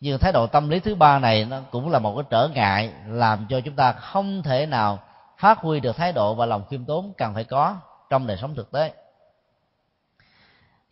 Nhưng 0.00 0.18
thái 0.18 0.32
độ 0.32 0.46
tâm 0.46 0.68
lý 0.68 0.80
thứ 0.80 0.94
ba 0.94 1.18
này 1.18 1.44
nó 1.44 1.60
cũng 1.70 1.90
là 1.90 1.98
một 1.98 2.14
cái 2.16 2.24
trở 2.30 2.48
ngại, 2.48 2.90
làm 3.08 3.46
cho 3.48 3.60
chúng 3.60 3.76
ta 3.76 3.92
không 3.92 4.42
thể 4.42 4.66
nào 4.66 4.98
phát 5.38 5.58
huy 5.58 5.80
được 5.80 5.96
thái 5.96 6.12
độ 6.12 6.34
và 6.34 6.46
lòng 6.46 6.64
khiêm 6.70 6.84
tốn 6.84 7.12
cần 7.18 7.34
phải 7.34 7.44
có 7.44 7.76
trong 8.10 8.26
đời 8.26 8.36
sống 8.36 8.54
thực 8.54 8.72
tế 8.72 8.92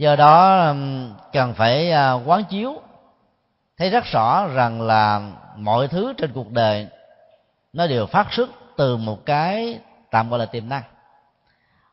do 0.00 0.16
đó 0.16 0.74
cần 1.32 1.54
phải 1.54 1.90
à, 1.92 2.12
quán 2.12 2.44
chiếu, 2.44 2.80
thấy 3.78 3.90
rất 3.90 4.04
rõ 4.04 4.46
rằng 4.46 4.82
là 4.82 5.30
mọi 5.56 5.88
thứ 5.88 6.12
trên 6.18 6.32
cuộc 6.32 6.50
đời 6.50 6.86
nó 7.72 7.86
đều 7.86 8.06
phát 8.06 8.32
xuất 8.32 8.50
từ 8.76 8.96
một 8.96 9.26
cái 9.26 9.78
tạm 10.10 10.30
gọi 10.30 10.38
là 10.38 10.46
tiềm 10.46 10.68
năng. 10.68 10.82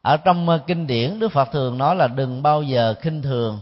Ở 0.01 0.17
trong 0.17 0.49
à, 0.49 0.59
kinh 0.67 0.87
điển, 0.87 1.19
đức 1.19 1.31
phật 1.31 1.51
thường 1.51 1.77
nói 1.77 1.95
là 1.95 2.07
đừng 2.07 2.43
bao 2.43 2.63
giờ 2.63 2.95
khinh 3.01 3.21
thường 3.21 3.59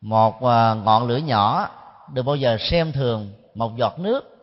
một 0.00 0.44
à, 0.44 0.74
ngọn 0.74 1.06
lửa 1.06 1.16
nhỏ, 1.16 1.68
đừng 2.12 2.26
bao 2.26 2.36
giờ 2.36 2.56
xem 2.60 2.92
thường 2.92 3.32
một 3.54 3.76
giọt 3.76 3.98
nước, 3.98 4.36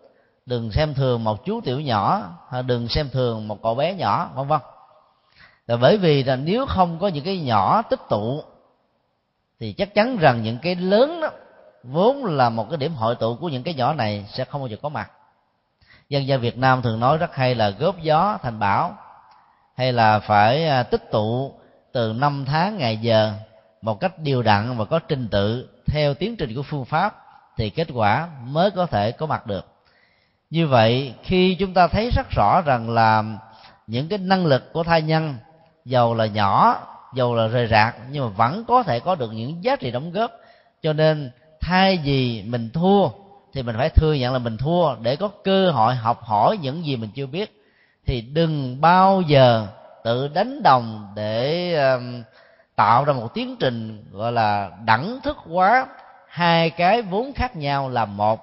đừng 0.46 0.72
xem 0.72 0.94
thường 0.94 1.24
một 1.24 1.46
chú 1.46 1.62
tiểu 1.62 1.80
nhỏ 1.80 2.24
đừng 2.66 2.88
xem 2.88 3.10
thường 3.10 3.48
một 3.48 3.62
cậu 3.64 3.76
bé 3.76 3.94
nhỏ, 3.94 4.30
vân 4.36 4.48
vân. 4.48 4.60
Là 5.68 5.78
bởi 5.78 5.98
vì 5.98 6.24
là 6.24 6.36
nếu 6.36 6.66
không 6.66 7.00
có 7.00 7.08
những 7.08 7.24
cái 7.24 7.40
nhỏ 7.40 7.82
tích 7.82 8.00
tụ 8.10 8.44
thì 9.62 9.74
chắc 9.74 9.94
chắn 9.94 10.18
rằng 10.18 10.44
những 10.44 10.58
cái 10.58 10.76
lớn 10.76 11.22
đó 11.22 11.30
vốn 11.84 12.26
là 12.26 12.50
một 12.50 12.70
cái 12.70 12.78
điểm 12.78 12.94
hội 12.94 13.16
tụ 13.16 13.36
của 13.36 13.50
những 13.50 13.64
cái 13.64 13.74
nhỏ 13.74 13.94
này 13.94 14.26
sẽ 14.30 14.46
không 14.46 14.62
bao 14.62 14.68
giờ 14.68 14.78
có 14.82 14.90
mặt. 14.90 15.12
Dân 16.10 16.28
gian 16.28 16.42
việt 16.42 16.58
nam 16.58 16.82
thường 16.82 17.00
nói 17.00 17.18
rất 17.18 17.36
hay 17.36 17.56
là 17.56 17.70
góp 17.70 18.02
gió 18.02 18.38
thành 18.42 18.60
bão, 18.60 18.98
hay 19.78 19.94
là 19.94 20.20
phải 20.20 20.68
à, 20.68 20.84
tích 20.84 21.12
tụ 21.12 21.54
từ 21.92 22.14
năm 22.14 22.46
tháng 22.48 22.78
ngày 22.78 22.98
giờ 22.98 23.34
một 23.82 24.00
cách 24.00 24.20
điều 24.20 24.42
đặn 24.42 24.78
và 24.78 24.86
có 24.86 25.00
trình 25.00 25.28
tự 25.32 25.70
theo 25.88 26.14
tiến 26.14 26.36
trình 26.36 26.56
của 26.56 26.64
phương 26.64 26.86
pháp 26.86 27.16
thì 27.58 27.70
kết 27.70 27.88
quả 27.94 28.30
mới 28.44 28.72
có 28.72 28.86
thể 28.86 29.12
có 29.12 29.26
mặt 29.26 29.48
được. 29.48 29.66
Như 30.50 30.68
vậy, 30.68 31.14
khi 31.24 31.56
chúng 31.56 31.74
ta 31.74 31.88
thấy 31.88 32.10
rất 32.16 32.28
rõ 32.36 32.62
rằng 32.66 32.90
là 32.90 33.24
những 33.88 34.08
cái 34.10 34.20
năng 34.20 34.46
lực 34.46 34.74
của 34.74 34.84
thai 34.84 35.02
nhân 35.02 35.36
giàu 35.86 36.14
là 36.14 36.26
nhỏ 36.26 36.82
dầu 37.14 37.36
là 37.36 37.48
rời 37.48 37.68
rạc 37.68 37.96
nhưng 38.12 38.24
mà 38.26 38.30
vẫn 38.30 38.66
có 38.68 38.84
thể 38.84 39.00
có 39.00 39.16
được 39.16 39.32
những 39.34 39.64
giá 39.64 39.76
trị 39.76 39.92
đóng 39.92 40.12
góp. 40.12 40.32
Cho 40.82 40.94
nên 40.94 41.32
thay 41.62 41.98
vì 42.04 42.44
mình 42.44 42.70
thua 42.70 43.10
thì 43.54 43.64
mình 43.64 43.76
phải 43.78 43.90
thừa 43.90 44.14
nhận 44.14 44.34
là 44.34 44.40
mình 44.40 44.58
thua 44.58 44.96
để 44.96 45.16
có 45.16 45.30
cơ 45.44 45.72
hội 45.72 45.96
học 45.96 46.24
hỏi 46.24 46.58
những 46.58 46.86
gì 46.86 46.96
mình 46.96 47.10
chưa 47.16 47.26
biết. 47.26 47.64
Thì 48.06 48.22
đừng 48.22 48.82
bao 48.82 49.22
giờ 49.22 49.68
tự 50.04 50.28
đánh 50.28 50.64
đồng 50.64 51.08
để 51.16 51.74
um, 51.76 52.24
tạo 52.76 53.06
ra 53.06 53.14
một 53.14 53.34
tiến 53.34 53.56
trình 53.60 54.06
gọi 54.12 54.32
là 54.32 54.72
đẳng 54.86 55.20
thức 55.24 55.38
hóa 55.38 55.88
hai 56.28 56.70
cái 56.70 57.02
vốn 57.02 57.34
khác 57.36 57.56
nhau 57.56 57.90
làm 57.90 58.18
một. 58.18 58.40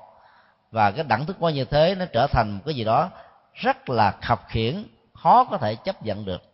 Và 0.70 0.90
cái 0.90 1.04
đẳng 1.08 1.26
thức 1.26 1.36
hóa 1.40 1.50
như 1.50 1.64
thế 1.64 1.94
nó 1.98 2.04
trở 2.04 2.26
thành 2.26 2.52
một 2.52 2.60
cái 2.66 2.74
gì 2.74 2.84
đó 2.84 3.10
rất 3.54 3.90
là 3.90 4.10
khập 4.10 4.42
khiển 4.48 4.84
khó 5.14 5.44
có 5.44 5.58
thể 5.58 5.74
chấp 5.74 6.02
nhận 6.02 6.24
được 6.24 6.47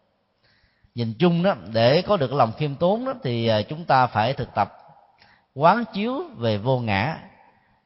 nhìn 0.94 1.14
chung 1.18 1.42
đó, 1.42 1.54
để 1.72 2.02
có 2.02 2.16
được 2.16 2.32
lòng 2.32 2.52
khiêm 2.58 2.74
tốn 2.74 3.04
đó, 3.04 3.14
thì 3.22 3.48
à, 3.48 3.62
chúng 3.62 3.84
ta 3.84 4.06
phải 4.06 4.32
thực 4.32 4.54
tập, 4.54 4.72
quán 5.54 5.84
chiếu 5.92 6.22
về 6.36 6.58
vô 6.58 6.78
ngã, 6.78 7.18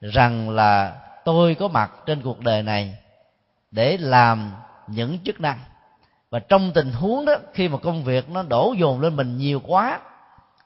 rằng 0.00 0.50
là 0.50 1.00
tôi 1.24 1.54
có 1.54 1.68
mặt 1.68 1.92
trên 2.06 2.22
cuộc 2.22 2.40
đời 2.40 2.62
này 2.62 2.94
để 3.70 3.96
làm 3.96 4.52
những 4.86 5.18
chức 5.24 5.40
năng. 5.40 5.58
Và 6.30 6.38
trong 6.38 6.72
tình 6.74 6.92
huống 6.92 7.24
đó, 7.24 7.34
khi 7.54 7.68
mà 7.68 7.78
công 7.78 8.04
việc 8.04 8.30
nó 8.30 8.42
đổ 8.42 8.74
dồn 8.78 9.00
lên 9.00 9.16
mình 9.16 9.36
nhiều 9.36 9.60
quá, 9.60 10.00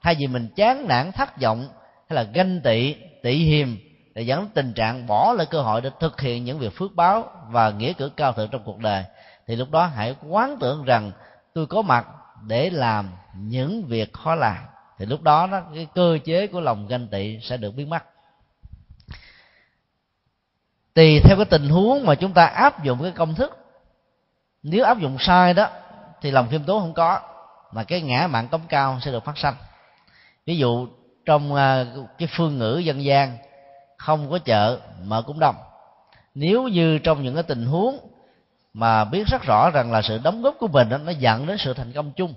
thay 0.03 0.15
vì 0.19 0.27
mình 0.27 0.49
chán 0.57 0.89
nản, 0.89 1.13
thất 1.13 1.41
vọng, 1.41 1.69
hay 2.09 2.17
là 2.17 2.23
ganh 2.23 2.61
tị 2.61 2.95
tị 3.23 3.33
hiềm 3.33 3.77
để 4.15 4.23
dẫn 4.23 4.49
tình 4.55 4.73
trạng 4.73 5.07
bỏ 5.07 5.33
lại 5.33 5.47
cơ 5.51 5.63
hội 5.63 5.81
để 5.81 5.91
thực 6.01 6.21
hiện 6.21 6.45
những 6.45 6.59
việc 6.59 6.73
phước 6.77 6.95
báo 6.95 7.25
và 7.51 7.71
nghĩa 7.71 7.93
cử 7.93 8.09
cao 8.17 8.33
thượng 8.33 8.49
trong 8.49 8.63
cuộc 8.65 8.79
đời, 8.79 9.05
thì 9.47 9.57
lúc 9.57 9.71
đó 9.71 9.87
hãy 9.87 10.15
quán 10.29 10.57
tưởng 10.61 10.85
rằng 10.85 11.13
tôi 11.55 11.67
có 11.67 11.83
mặt 11.83 12.07
để 12.47 12.71
làm 12.71 13.11
những 13.37 13.85
việc 13.87 14.13
khó 14.13 14.35
làm, 14.35 14.59
thì 14.99 15.07
lúc 15.07 15.23
đó 15.23 15.47
đó 15.47 15.63
cái 15.75 15.87
cơ 15.95 16.19
chế 16.25 16.47
của 16.47 16.61
lòng 16.61 16.87
ganh 16.87 17.09
tị 17.09 17.39
sẽ 17.43 17.57
được 17.57 17.75
biến 17.75 17.91
mất. 17.91 18.05
Tùy 20.95 21.21
theo 21.25 21.37
cái 21.37 21.45
tình 21.45 21.69
huống 21.69 22.07
mà 22.07 22.15
chúng 22.15 22.33
ta 22.33 22.47
áp 22.47 22.85
dụng 22.85 23.03
cái 23.03 23.11
công 23.11 23.35
thức, 23.35 23.59
nếu 24.63 24.85
áp 24.85 24.99
dụng 24.99 25.17
sai 25.21 25.55
đó, 25.55 25.69
thì 26.21 26.31
lòng 26.31 26.49
khiêm 26.51 26.65
tốn 26.65 26.81
không 26.81 26.95
có, 26.95 27.21
mà 27.73 27.85
cái 27.85 28.01
ngã 28.01 28.27
mạng 28.27 28.49
cống 28.49 28.67
cao 28.69 28.99
sẽ 29.01 29.11
được 29.11 29.25
phát 29.25 29.39
sanh. 29.39 29.55
Ví 30.47 30.57
dụ, 30.57 30.89
trong 31.25 31.55
à, 31.55 31.85
cái 32.19 32.29
phương 32.37 32.59
ngữ 32.59 32.79
dân 32.79 33.05
gian, 33.05 33.39
không 33.99 34.31
có 34.31 34.39
chợ 34.39 34.81
mà 35.05 35.21
cũng 35.21 35.39
đông. 35.39 35.57
Nếu 36.35 36.69
như 36.69 36.99
trong 36.99 37.23
những 37.23 37.35
cái 37.35 37.43
tình 37.43 37.67
huống 37.67 38.12
mà 38.75 39.05
biết 39.05 39.27
rất 39.27 39.43
rõ 39.43 39.71
rằng 39.71 39.93
là 39.93 40.03
sự 40.03 40.19
đóng 40.19 40.43
góp 40.43 40.55
của 40.59 40.69
mình 40.69 40.89
đó, 40.89 40.99
nó 40.99 41.13
dẫn 41.13 41.47
đến 41.47 41.59
sự 41.59 41.75
thành 41.75 41.93
công 41.93 42.13
chung. 42.13 42.35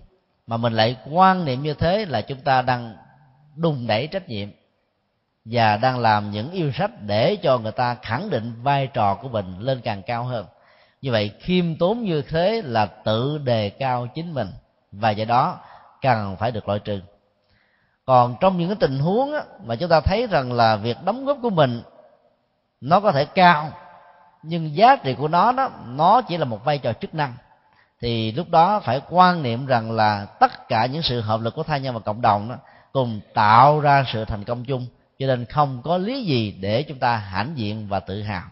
Mà 0.47 0.57
mình 0.57 0.73
lại 0.73 0.97
quan 1.11 1.45
niệm 1.45 1.63
như 1.63 1.73
thế 1.73 2.05
là 2.05 2.21
chúng 2.21 2.39
ta 2.39 2.61
đang 2.61 2.95
đùng 3.55 3.87
đẩy 3.87 4.07
trách 4.07 4.29
nhiệm 4.29 4.49
và 5.45 5.77
đang 5.77 5.99
làm 5.99 6.31
những 6.31 6.51
yêu 6.51 6.71
sách 6.71 6.91
để 7.01 7.35
cho 7.35 7.57
người 7.57 7.71
ta 7.71 7.95
khẳng 8.01 8.29
định 8.29 8.53
vai 8.63 8.87
trò 8.87 9.15
của 9.15 9.29
mình 9.29 9.59
lên 9.59 9.81
càng 9.81 10.01
cao 10.03 10.23
hơn. 10.23 10.45
Như 11.01 11.11
vậy 11.11 11.31
khiêm 11.39 11.75
tốn 11.75 12.03
như 12.03 12.21
thế 12.21 12.61
là 12.65 12.85
tự 12.85 13.37
đề 13.37 13.69
cao 13.69 14.07
chính 14.15 14.33
mình 14.33 14.47
và 14.91 15.09
do 15.09 15.25
đó 15.25 15.59
cần 16.01 16.35
phải 16.35 16.51
được 16.51 16.67
loại 16.67 16.79
trừ. 16.79 16.99
Còn 18.05 18.35
trong 18.39 18.57
những 18.57 18.69
cái 18.69 18.77
tình 18.79 18.99
huống 18.99 19.33
á, 19.33 19.43
mà 19.65 19.75
chúng 19.75 19.89
ta 19.89 19.99
thấy 19.99 20.27
rằng 20.27 20.53
là 20.53 20.75
việc 20.75 20.97
đóng 21.05 21.25
góp 21.25 21.37
của 21.41 21.49
mình 21.49 21.81
nó 22.81 22.99
có 22.99 23.11
thể 23.11 23.25
cao 23.25 23.71
nhưng 24.47 24.75
giá 24.75 24.95
trị 24.95 25.15
của 25.17 25.27
nó 25.27 25.51
đó 25.51 25.69
nó 25.87 26.21
chỉ 26.21 26.37
là 26.37 26.45
một 26.45 26.65
vai 26.65 26.77
trò 26.77 26.93
chức 26.93 27.15
năng. 27.15 27.33
Thì 28.01 28.31
lúc 28.31 28.49
đó 28.49 28.79
phải 28.79 29.01
quan 29.09 29.43
niệm 29.43 29.65
rằng 29.65 29.91
là 29.91 30.25
tất 30.25 30.67
cả 30.67 30.85
những 30.85 31.01
sự 31.01 31.21
hợp 31.21 31.41
lực 31.41 31.55
của 31.55 31.63
thai 31.63 31.81
nhân 31.81 31.93
và 31.93 31.99
cộng 31.99 32.21
đồng 32.21 32.49
đó 32.49 32.55
cùng 32.91 33.21
tạo 33.33 33.79
ra 33.79 34.05
sự 34.13 34.25
thành 34.25 34.43
công 34.43 34.65
chung, 34.65 34.87
cho 35.19 35.27
nên 35.27 35.45
không 35.45 35.81
có 35.83 35.97
lý 35.97 36.23
gì 36.23 36.51
để 36.59 36.83
chúng 36.83 36.99
ta 36.99 37.17
hãnh 37.17 37.51
diện 37.55 37.87
và 37.87 37.99
tự 37.99 38.21
hào. 38.21 38.43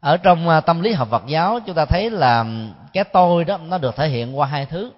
Ở 0.00 0.16
trong 0.16 0.48
à, 0.48 0.60
tâm 0.60 0.80
lý 0.80 0.92
học 0.92 1.08
Phật 1.10 1.26
giáo, 1.26 1.60
chúng 1.66 1.74
ta 1.74 1.84
thấy 1.84 2.10
là 2.10 2.44
cái 2.92 3.04
tôi 3.04 3.44
đó 3.44 3.58
nó 3.58 3.78
được 3.78 3.96
thể 3.96 4.08
hiện 4.08 4.38
qua 4.38 4.46
hai 4.46 4.66
thứ. 4.66 4.92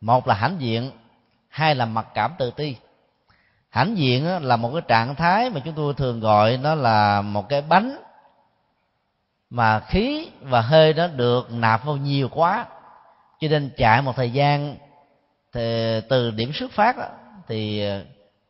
Một 0.00 0.28
là 0.28 0.34
hãnh 0.34 0.56
diện, 0.60 0.90
hai 1.48 1.74
là 1.74 1.86
mặc 1.86 2.06
cảm 2.14 2.32
tự 2.38 2.50
ti 2.50 2.76
hãnh 3.70 3.98
diện 3.98 4.26
là 4.42 4.56
một 4.56 4.70
cái 4.72 4.82
trạng 4.88 5.14
thái 5.14 5.50
mà 5.50 5.60
chúng 5.64 5.74
tôi 5.74 5.94
thường 5.94 6.20
gọi 6.20 6.56
nó 6.56 6.74
là 6.74 7.22
một 7.22 7.48
cái 7.48 7.62
bánh 7.62 7.96
mà 9.50 9.80
khí 9.80 10.30
và 10.40 10.60
hơi 10.60 10.94
nó 10.94 11.06
được 11.06 11.52
nạp 11.52 11.84
vào 11.84 11.96
nhiều 11.96 12.28
quá. 12.28 12.66
Cho 13.40 13.48
nên 13.48 13.70
chạy 13.76 14.02
một 14.02 14.16
thời 14.16 14.30
gian 14.30 14.76
thì 15.52 16.00
từ 16.08 16.30
điểm 16.30 16.52
xuất 16.52 16.72
phát 16.72 16.98
đó, 16.98 17.06
thì 17.48 17.88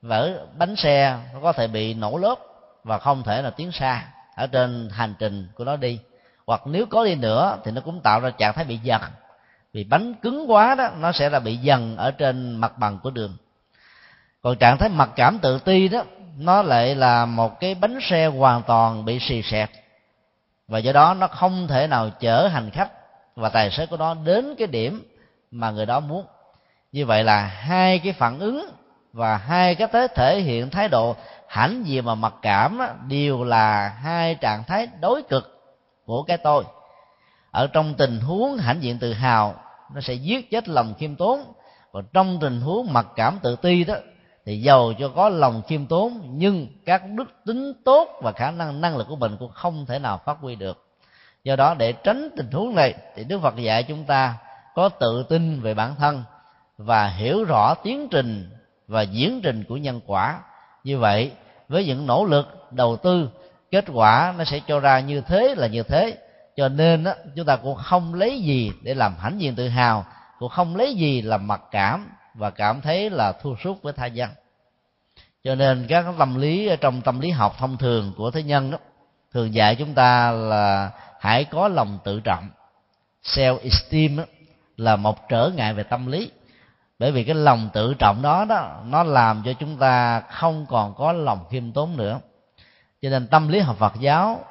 vỡ 0.02 0.46
bánh 0.58 0.76
xe 0.76 1.18
nó 1.34 1.40
có 1.42 1.52
thể 1.52 1.68
bị 1.68 1.94
nổ 1.94 2.18
lốp 2.18 2.38
và 2.84 2.98
không 2.98 3.22
thể 3.22 3.42
là 3.42 3.50
tiến 3.50 3.72
xa 3.72 4.04
ở 4.34 4.46
trên 4.46 4.88
hành 4.92 5.14
trình 5.18 5.48
của 5.54 5.64
nó 5.64 5.76
đi. 5.76 6.00
Hoặc 6.46 6.62
nếu 6.64 6.86
có 6.86 7.04
đi 7.04 7.14
nữa 7.14 7.58
thì 7.64 7.70
nó 7.70 7.80
cũng 7.80 8.00
tạo 8.00 8.20
ra 8.20 8.30
trạng 8.30 8.54
thái 8.54 8.64
bị 8.64 8.76
giật. 8.76 9.00
Vì 9.72 9.84
bánh 9.84 10.14
cứng 10.14 10.50
quá 10.50 10.74
đó 10.74 10.90
nó 10.98 11.12
sẽ 11.12 11.30
là 11.30 11.40
bị 11.40 11.56
dần 11.56 11.96
ở 11.96 12.10
trên 12.10 12.56
mặt 12.56 12.78
bằng 12.78 12.98
của 13.02 13.10
đường 13.10 13.36
còn 14.42 14.56
trạng 14.56 14.78
thái 14.78 14.88
mặc 14.88 15.10
cảm 15.16 15.38
tự 15.38 15.58
ti 15.58 15.88
đó 15.88 16.02
nó 16.38 16.62
lại 16.62 16.94
là 16.94 17.26
một 17.26 17.60
cái 17.60 17.74
bánh 17.74 17.98
xe 18.02 18.26
hoàn 18.26 18.62
toàn 18.62 19.04
bị 19.04 19.18
xì 19.20 19.42
xẹt. 19.42 19.70
Và 20.68 20.78
do 20.78 20.92
đó 20.92 21.14
nó 21.14 21.26
không 21.26 21.66
thể 21.66 21.86
nào 21.86 22.10
chở 22.20 22.48
hành 22.48 22.70
khách 22.70 22.90
và 23.36 23.48
tài 23.48 23.70
xế 23.70 23.86
của 23.86 23.96
nó 23.96 24.14
đến 24.14 24.54
cái 24.58 24.66
điểm 24.66 25.02
mà 25.50 25.70
người 25.70 25.86
đó 25.86 26.00
muốn. 26.00 26.26
Như 26.92 27.06
vậy 27.06 27.24
là 27.24 27.46
hai 27.46 27.98
cái 27.98 28.12
phản 28.12 28.38
ứng 28.38 28.70
và 29.12 29.36
hai 29.36 29.74
cái 29.74 29.88
thế 29.92 30.06
thể 30.14 30.40
hiện 30.40 30.70
thái 30.70 30.88
độ 30.88 31.16
hãnh 31.48 31.86
diện 31.86 32.04
và 32.04 32.14
mặc 32.14 32.34
cảm 32.42 32.78
đó, 32.78 32.88
đều 33.08 33.44
là 33.44 33.88
hai 33.88 34.34
trạng 34.34 34.64
thái 34.64 34.88
đối 35.00 35.22
cực 35.22 35.62
của 36.04 36.22
cái 36.22 36.36
tôi. 36.36 36.64
Ở 37.50 37.66
trong 37.66 37.94
tình 37.94 38.20
huống 38.20 38.56
hãnh 38.56 38.82
diện 38.82 38.98
tự 38.98 39.12
hào 39.12 39.54
nó 39.94 40.00
sẽ 40.00 40.14
giết 40.14 40.50
chết 40.50 40.68
lòng 40.68 40.94
khiêm 40.98 41.16
tốn. 41.16 41.44
Còn 41.92 42.04
trong 42.12 42.38
tình 42.40 42.60
huống 42.60 42.92
mặc 42.92 43.06
cảm 43.16 43.38
tự 43.42 43.56
ti 43.56 43.84
đó 43.84 43.94
thì 44.46 44.60
giàu 44.60 44.92
cho 44.98 45.08
có 45.08 45.28
lòng 45.28 45.62
khiêm 45.68 45.86
tốn, 45.86 46.20
nhưng 46.30 46.66
các 46.84 47.02
đức 47.16 47.24
tính 47.46 47.72
tốt 47.84 48.08
và 48.22 48.32
khả 48.32 48.50
năng 48.50 48.80
năng 48.80 48.96
lực 48.96 49.06
của 49.08 49.16
mình 49.16 49.36
cũng 49.38 49.52
không 49.52 49.86
thể 49.86 49.98
nào 49.98 50.20
phát 50.24 50.38
huy 50.40 50.54
được. 50.54 50.86
Do 51.44 51.56
đó, 51.56 51.74
để 51.74 51.92
tránh 51.92 52.28
tình 52.36 52.50
huống 52.50 52.74
này, 52.74 52.94
thì 53.16 53.24
đức 53.24 53.40
phật 53.42 53.56
dạy 53.56 53.82
chúng 53.82 54.04
ta 54.04 54.34
có 54.74 54.88
tự 54.88 55.22
tin 55.28 55.60
về 55.60 55.74
bản 55.74 55.94
thân 55.98 56.24
và 56.78 57.08
hiểu 57.08 57.44
rõ 57.44 57.74
tiến 57.74 58.08
trình 58.10 58.50
và 58.86 59.02
diễn 59.02 59.40
trình 59.42 59.64
của 59.68 59.76
nhân 59.76 60.00
quả. 60.06 60.40
Như 60.84 60.98
vậy, 60.98 61.32
với 61.68 61.86
những 61.86 62.06
nỗ 62.06 62.24
lực 62.24 62.72
đầu 62.72 62.96
tư, 62.96 63.30
kết 63.70 63.84
quả 63.92 64.34
nó 64.38 64.44
sẽ 64.44 64.60
cho 64.66 64.80
ra 64.80 65.00
như 65.00 65.20
thế 65.20 65.54
là 65.58 65.66
như 65.66 65.82
thế. 65.82 66.18
Cho 66.56 66.68
nên 66.68 67.04
chúng 67.36 67.46
ta 67.46 67.56
cũng 67.56 67.74
không 67.74 68.14
lấy 68.14 68.40
gì 68.40 68.72
để 68.82 68.94
làm 68.94 69.16
hãnh 69.18 69.40
diện 69.40 69.54
tự 69.54 69.68
hào, 69.68 70.04
cũng 70.38 70.48
không 70.48 70.76
lấy 70.76 70.94
gì 70.94 71.22
làm 71.22 71.46
mặc 71.46 71.60
cảm 71.70 72.08
và 72.34 72.50
cảm 72.50 72.80
thấy 72.80 73.10
là 73.10 73.32
thua 73.32 73.54
sút 73.64 73.82
với 73.82 73.92
tha 73.92 74.06
nhân 74.06 74.30
cho 75.44 75.54
nên 75.54 75.86
các 75.88 76.04
tâm 76.18 76.40
lý 76.40 76.70
trong 76.80 77.00
tâm 77.00 77.20
lý 77.20 77.30
học 77.30 77.54
thông 77.58 77.76
thường 77.76 78.12
của 78.16 78.30
thế 78.30 78.42
nhân 78.42 78.70
đó 78.70 78.78
thường 79.32 79.54
dạy 79.54 79.76
chúng 79.76 79.94
ta 79.94 80.30
là 80.30 80.90
hãy 81.20 81.44
có 81.44 81.68
lòng 81.68 81.98
tự 82.04 82.20
trọng. 82.20 82.48
Self 83.24 83.58
esteem 83.62 84.16
đó, 84.16 84.24
là 84.76 84.96
một 84.96 85.28
trở 85.28 85.50
ngại 85.56 85.74
về 85.74 85.82
tâm 85.82 86.06
lý. 86.06 86.30
Bởi 86.98 87.12
vì 87.12 87.24
cái 87.24 87.34
lòng 87.34 87.70
tự 87.72 87.94
trọng 87.94 88.22
đó 88.22 88.44
đó 88.44 88.80
nó 88.84 89.02
làm 89.02 89.42
cho 89.44 89.52
chúng 89.52 89.76
ta 89.76 90.20
không 90.20 90.66
còn 90.68 90.94
có 90.94 91.12
lòng 91.12 91.44
khiêm 91.50 91.72
tốn 91.72 91.96
nữa. 91.96 92.20
Cho 93.02 93.10
nên 93.10 93.26
tâm 93.26 93.48
lý 93.48 93.60
học 93.60 93.76
Phật 93.78 93.92
giáo 94.00 94.44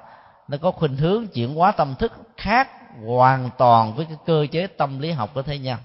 nó 0.47 0.57
có 0.57 0.71
khuynh 0.71 0.97
hướng 0.97 1.27
chuyển 1.27 1.55
hóa 1.55 1.71
tâm 1.71 1.95
thức 1.95 2.11
khác 2.37 2.69
hoàn 3.05 3.49
toàn 3.57 3.93
với 3.95 4.05
cái 4.05 4.17
cơ 4.25 4.47
chế 4.51 4.67
tâm 4.67 4.99
lý 4.99 5.11
học 5.11 5.29
của 5.33 5.41
thế 5.41 5.57
nhân 5.57 5.77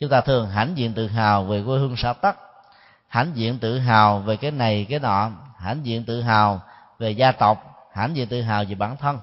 chúng 0.00 0.10
ta 0.10 0.20
thường 0.20 0.50
hãnh 0.50 0.78
diện 0.78 0.92
tự 0.94 1.08
hào 1.08 1.44
về 1.44 1.62
quê 1.66 1.78
hương 1.78 1.96
xã 1.96 2.12
tắc, 2.12 2.36
hãnh 3.08 3.32
diện 3.34 3.58
tự 3.58 3.78
hào 3.78 4.18
về 4.18 4.36
cái 4.36 4.50
này, 4.50 4.86
cái 4.90 4.98
nọ, 4.98 5.30
hãnh 5.58 5.86
diện 5.86 6.04
tự 6.04 6.22
hào 6.22 6.60
về 6.98 7.10
gia 7.10 7.32
tộc, 7.32 7.88
hãnh 7.94 8.16
diện 8.16 8.28
tự 8.28 8.42
hào 8.42 8.64
về 8.64 8.74
bản 8.74 8.96
thân. 8.96 9.18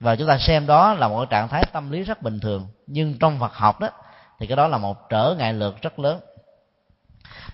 Và 0.00 0.16
chúng 0.16 0.28
ta 0.28 0.38
xem 0.38 0.66
đó 0.66 0.94
là 0.94 1.08
một 1.08 1.30
trạng 1.30 1.48
thái 1.48 1.64
tâm 1.72 1.90
lý 1.90 2.02
rất 2.02 2.22
bình 2.22 2.40
thường, 2.40 2.66
nhưng 2.86 3.18
trong 3.18 3.38
Phật 3.40 3.54
học 3.54 3.80
đó, 3.80 3.88
thì 4.38 4.46
cái 4.46 4.56
đó 4.56 4.68
là 4.68 4.78
một 4.78 5.08
trở 5.08 5.34
ngại 5.38 5.52
lực 5.52 5.82
rất 5.82 5.98
lớn. 5.98 6.20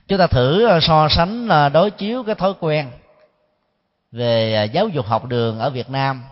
Chúng 0.09 0.19
ta 0.19 0.27
thử 0.27 0.67
ờ, 0.67 0.81
so 0.81 1.09
sánh 1.09 1.49
ờ, 1.49 1.69
đối 1.69 1.91
chiếu 1.91 2.23
cái 2.23 2.35
thói 2.35 2.55
quen 2.61 2.91
về 4.13 4.55
ờ, 4.55 4.63
giáo 4.63 4.89
dục 4.89 5.07
học 5.07 5.25
đường 5.25 5.59
ở 5.59 5.71
Việt 5.71 5.91
Nam 5.91 6.23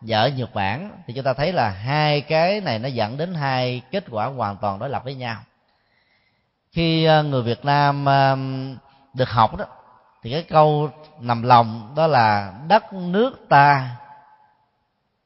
và 0.00 0.18
ở 0.18 0.28
Nhật 0.28 0.54
Bản, 0.54 0.90
thì 1.06 1.14
chúng 1.14 1.24
ta 1.24 1.32
thấy 1.32 1.52
là 1.52 1.70
hai 1.70 2.20
cái 2.20 2.60
này 2.60 2.78
nó 2.78 2.88
dẫn 2.88 3.16
đến 3.16 3.34
hai 3.34 3.82
kết 3.90 4.04
quả 4.10 4.26
hoàn 4.26 4.56
toàn 4.56 4.78
đối 4.78 4.88
lập 4.88 5.04
với 5.04 5.14
nhau. 5.14 5.40
Khi 6.72 7.04
ờ, 7.04 7.22
người 7.22 7.42
Việt 7.42 7.64
Nam 7.64 8.04
được 9.14 9.28
học 9.28 9.56
đó, 9.56 9.64
thì 10.22 10.30
cái 10.30 10.42
câu 10.42 10.90
nằm 11.20 11.42
lòng 11.42 11.92
đó 11.96 12.06
là 12.06 12.52
đất 12.68 12.92
nước 12.92 13.46
ta 13.48 13.96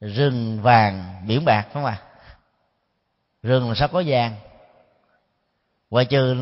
rừng 0.01 0.61
vàng 0.61 1.23
biển 1.27 1.45
bạc 1.45 1.61
phải 1.61 1.73
không 1.73 1.85
ạ? 1.85 1.97
Rừng 3.43 3.69
là 3.69 3.75
sao 3.75 3.87
có 3.87 4.03
vàng? 4.05 4.35
Ngoài 5.89 6.05
trừ 6.05 6.33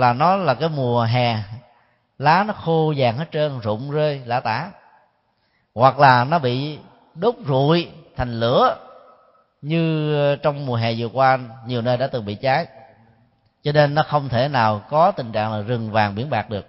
là 0.00 0.12
nó 0.12 0.36
là 0.36 0.54
cái 0.54 0.68
mùa 0.68 1.02
hè, 1.02 1.36
lá 2.18 2.44
nó 2.44 2.52
khô 2.52 2.94
vàng 2.96 3.16
hết 3.16 3.26
trơn, 3.32 3.60
rụng 3.60 3.90
rơi 3.90 4.22
lã 4.24 4.40
tả. 4.40 4.70
Hoặc 5.74 5.98
là 5.98 6.24
nó 6.24 6.38
bị 6.38 6.78
đốt 7.14 7.34
rụi 7.48 7.88
thành 8.16 8.40
lửa 8.40 8.76
như 9.62 10.14
ờ, 10.14 10.36
trong 10.36 10.66
mùa 10.66 10.76
hè 10.76 10.94
vừa 10.98 11.08
qua 11.08 11.38
nhiều 11.66 11.82
nơi 11.82 11.96
đã 11.96 12.06
từng 12.06 12.24
bị 12.24 12.34
cháy. 12.34 12.66
Cho 13.62 13.72
nên 13.72 13.94
nó 13.94 14.02
không 14.02 14.28
thể 14.28 14.48
nào 14.48 14.82
có 14.90 15.10
tình 15.10 15.32
trạng 15.32 15.52
là 15.52 15.60
rừng 15.60 15.90
vàng 15.90 16.14
biển 16.14 16.30
bạc 16.30 16.50
được. 16.50 16.66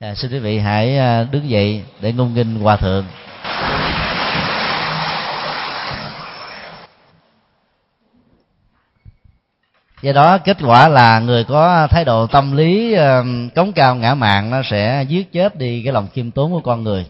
À, 0.00 0.14
xin 0.14 0.30
quý 0.30 0.38
vị 0.38 0.58
hãy 0.58 0.98
ờ, 0.98 1.24
đứng 1.30 1.50
dậy 1.50 1.84
để 2.00 2.12
ngôn 2.12 2.34
nghinh 2.34 2.60
hòa 2.60 2.76
thượng. 2.76 3.04
Do 10.02 10.12
đó 10.12 10.38
kết 10.38 10.56
quả 10.62 10.88
là 10.88 11.20
người 11.20 11.44
có 11.44 11.86
thái 11.90 12.04
độ 12.04 12.26
tâm 12.26 12.56
lý 12.56 12.92
ờ, 12.92 13.24
cống 13.54 13.72
cao 13.72 13.94
ngã 13.94 14.14
mạn 14.14 14.50
nó 14.50 14.62
sẽ 14.70 15.04
giết 15.08 15.32
chết 15.32 15.56
đi 15.56 15.82
cái 15.84 15.92
lòng 15.92 16.08
khiêm 16.12 16.30
tốn 16.30 16.52
của 16.52 16.60
con 16.60 16.82
người 16.82 17.06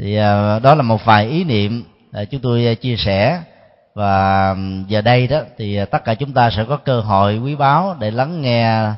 thì 0.00 0.16
à, 0.16 0.58
đó 0.58 0.74
là 0.74 0.82
một 0.82 1.04
vài 1.04 1.26
ý 1.26 1.44
niệm 1.44 1.84
chúng 2.30 2.40
tôi 2.40 2.66
à, 2.66 2.74
chia 2.74 2.96
sẻ. 2.96 3.42
Và 3.94 4.54
giờ 4.88 5.00
đây 5.00 5.26
đó 5.26 5.40
thì 5.58 5.76
à, 5.76 5.84
tất 5.84 6.04
cả 6.04 6.14
chúng 6.14 6.32
ta 6.32 6.50
sẽ 6.50 6.64
có 6.68 6.76
cơ 6.76 7.00
hội 7.00 7.38
quý 7.38 7.56
báu 7.56 7.96
để 8.00 8.10
lắng 8.10 8.42
nghe 8.42 8.92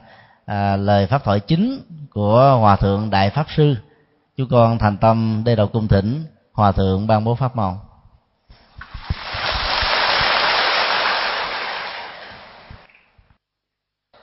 à, 0.47 0.77
lời 0.77 1.07
pháp 1.07 1.25
thoại 1.25 1.41
chính 1.41 1.81
của 2.11 2.57
hòa 2.61 2.77
thượng 2.77 3.11
đại 3.11 3.31
pháp 3.31 3.47
sư. 3.57 3.77
Chú 4.37 4.45
con 4.51 4.79
thành 4.79 4.97
tâm 4.97 5.43
đê 5.45 5.57
đầu 5.57 5.67
cung 5.67 5.89
thỉnh 5.89 6.25
hòa 6.53 6.73
thượng 6.73 7.07
ban 7.07 7.25
bố 7.25 7.35
pháp 7.35 7.57
màu. 7.57 7.81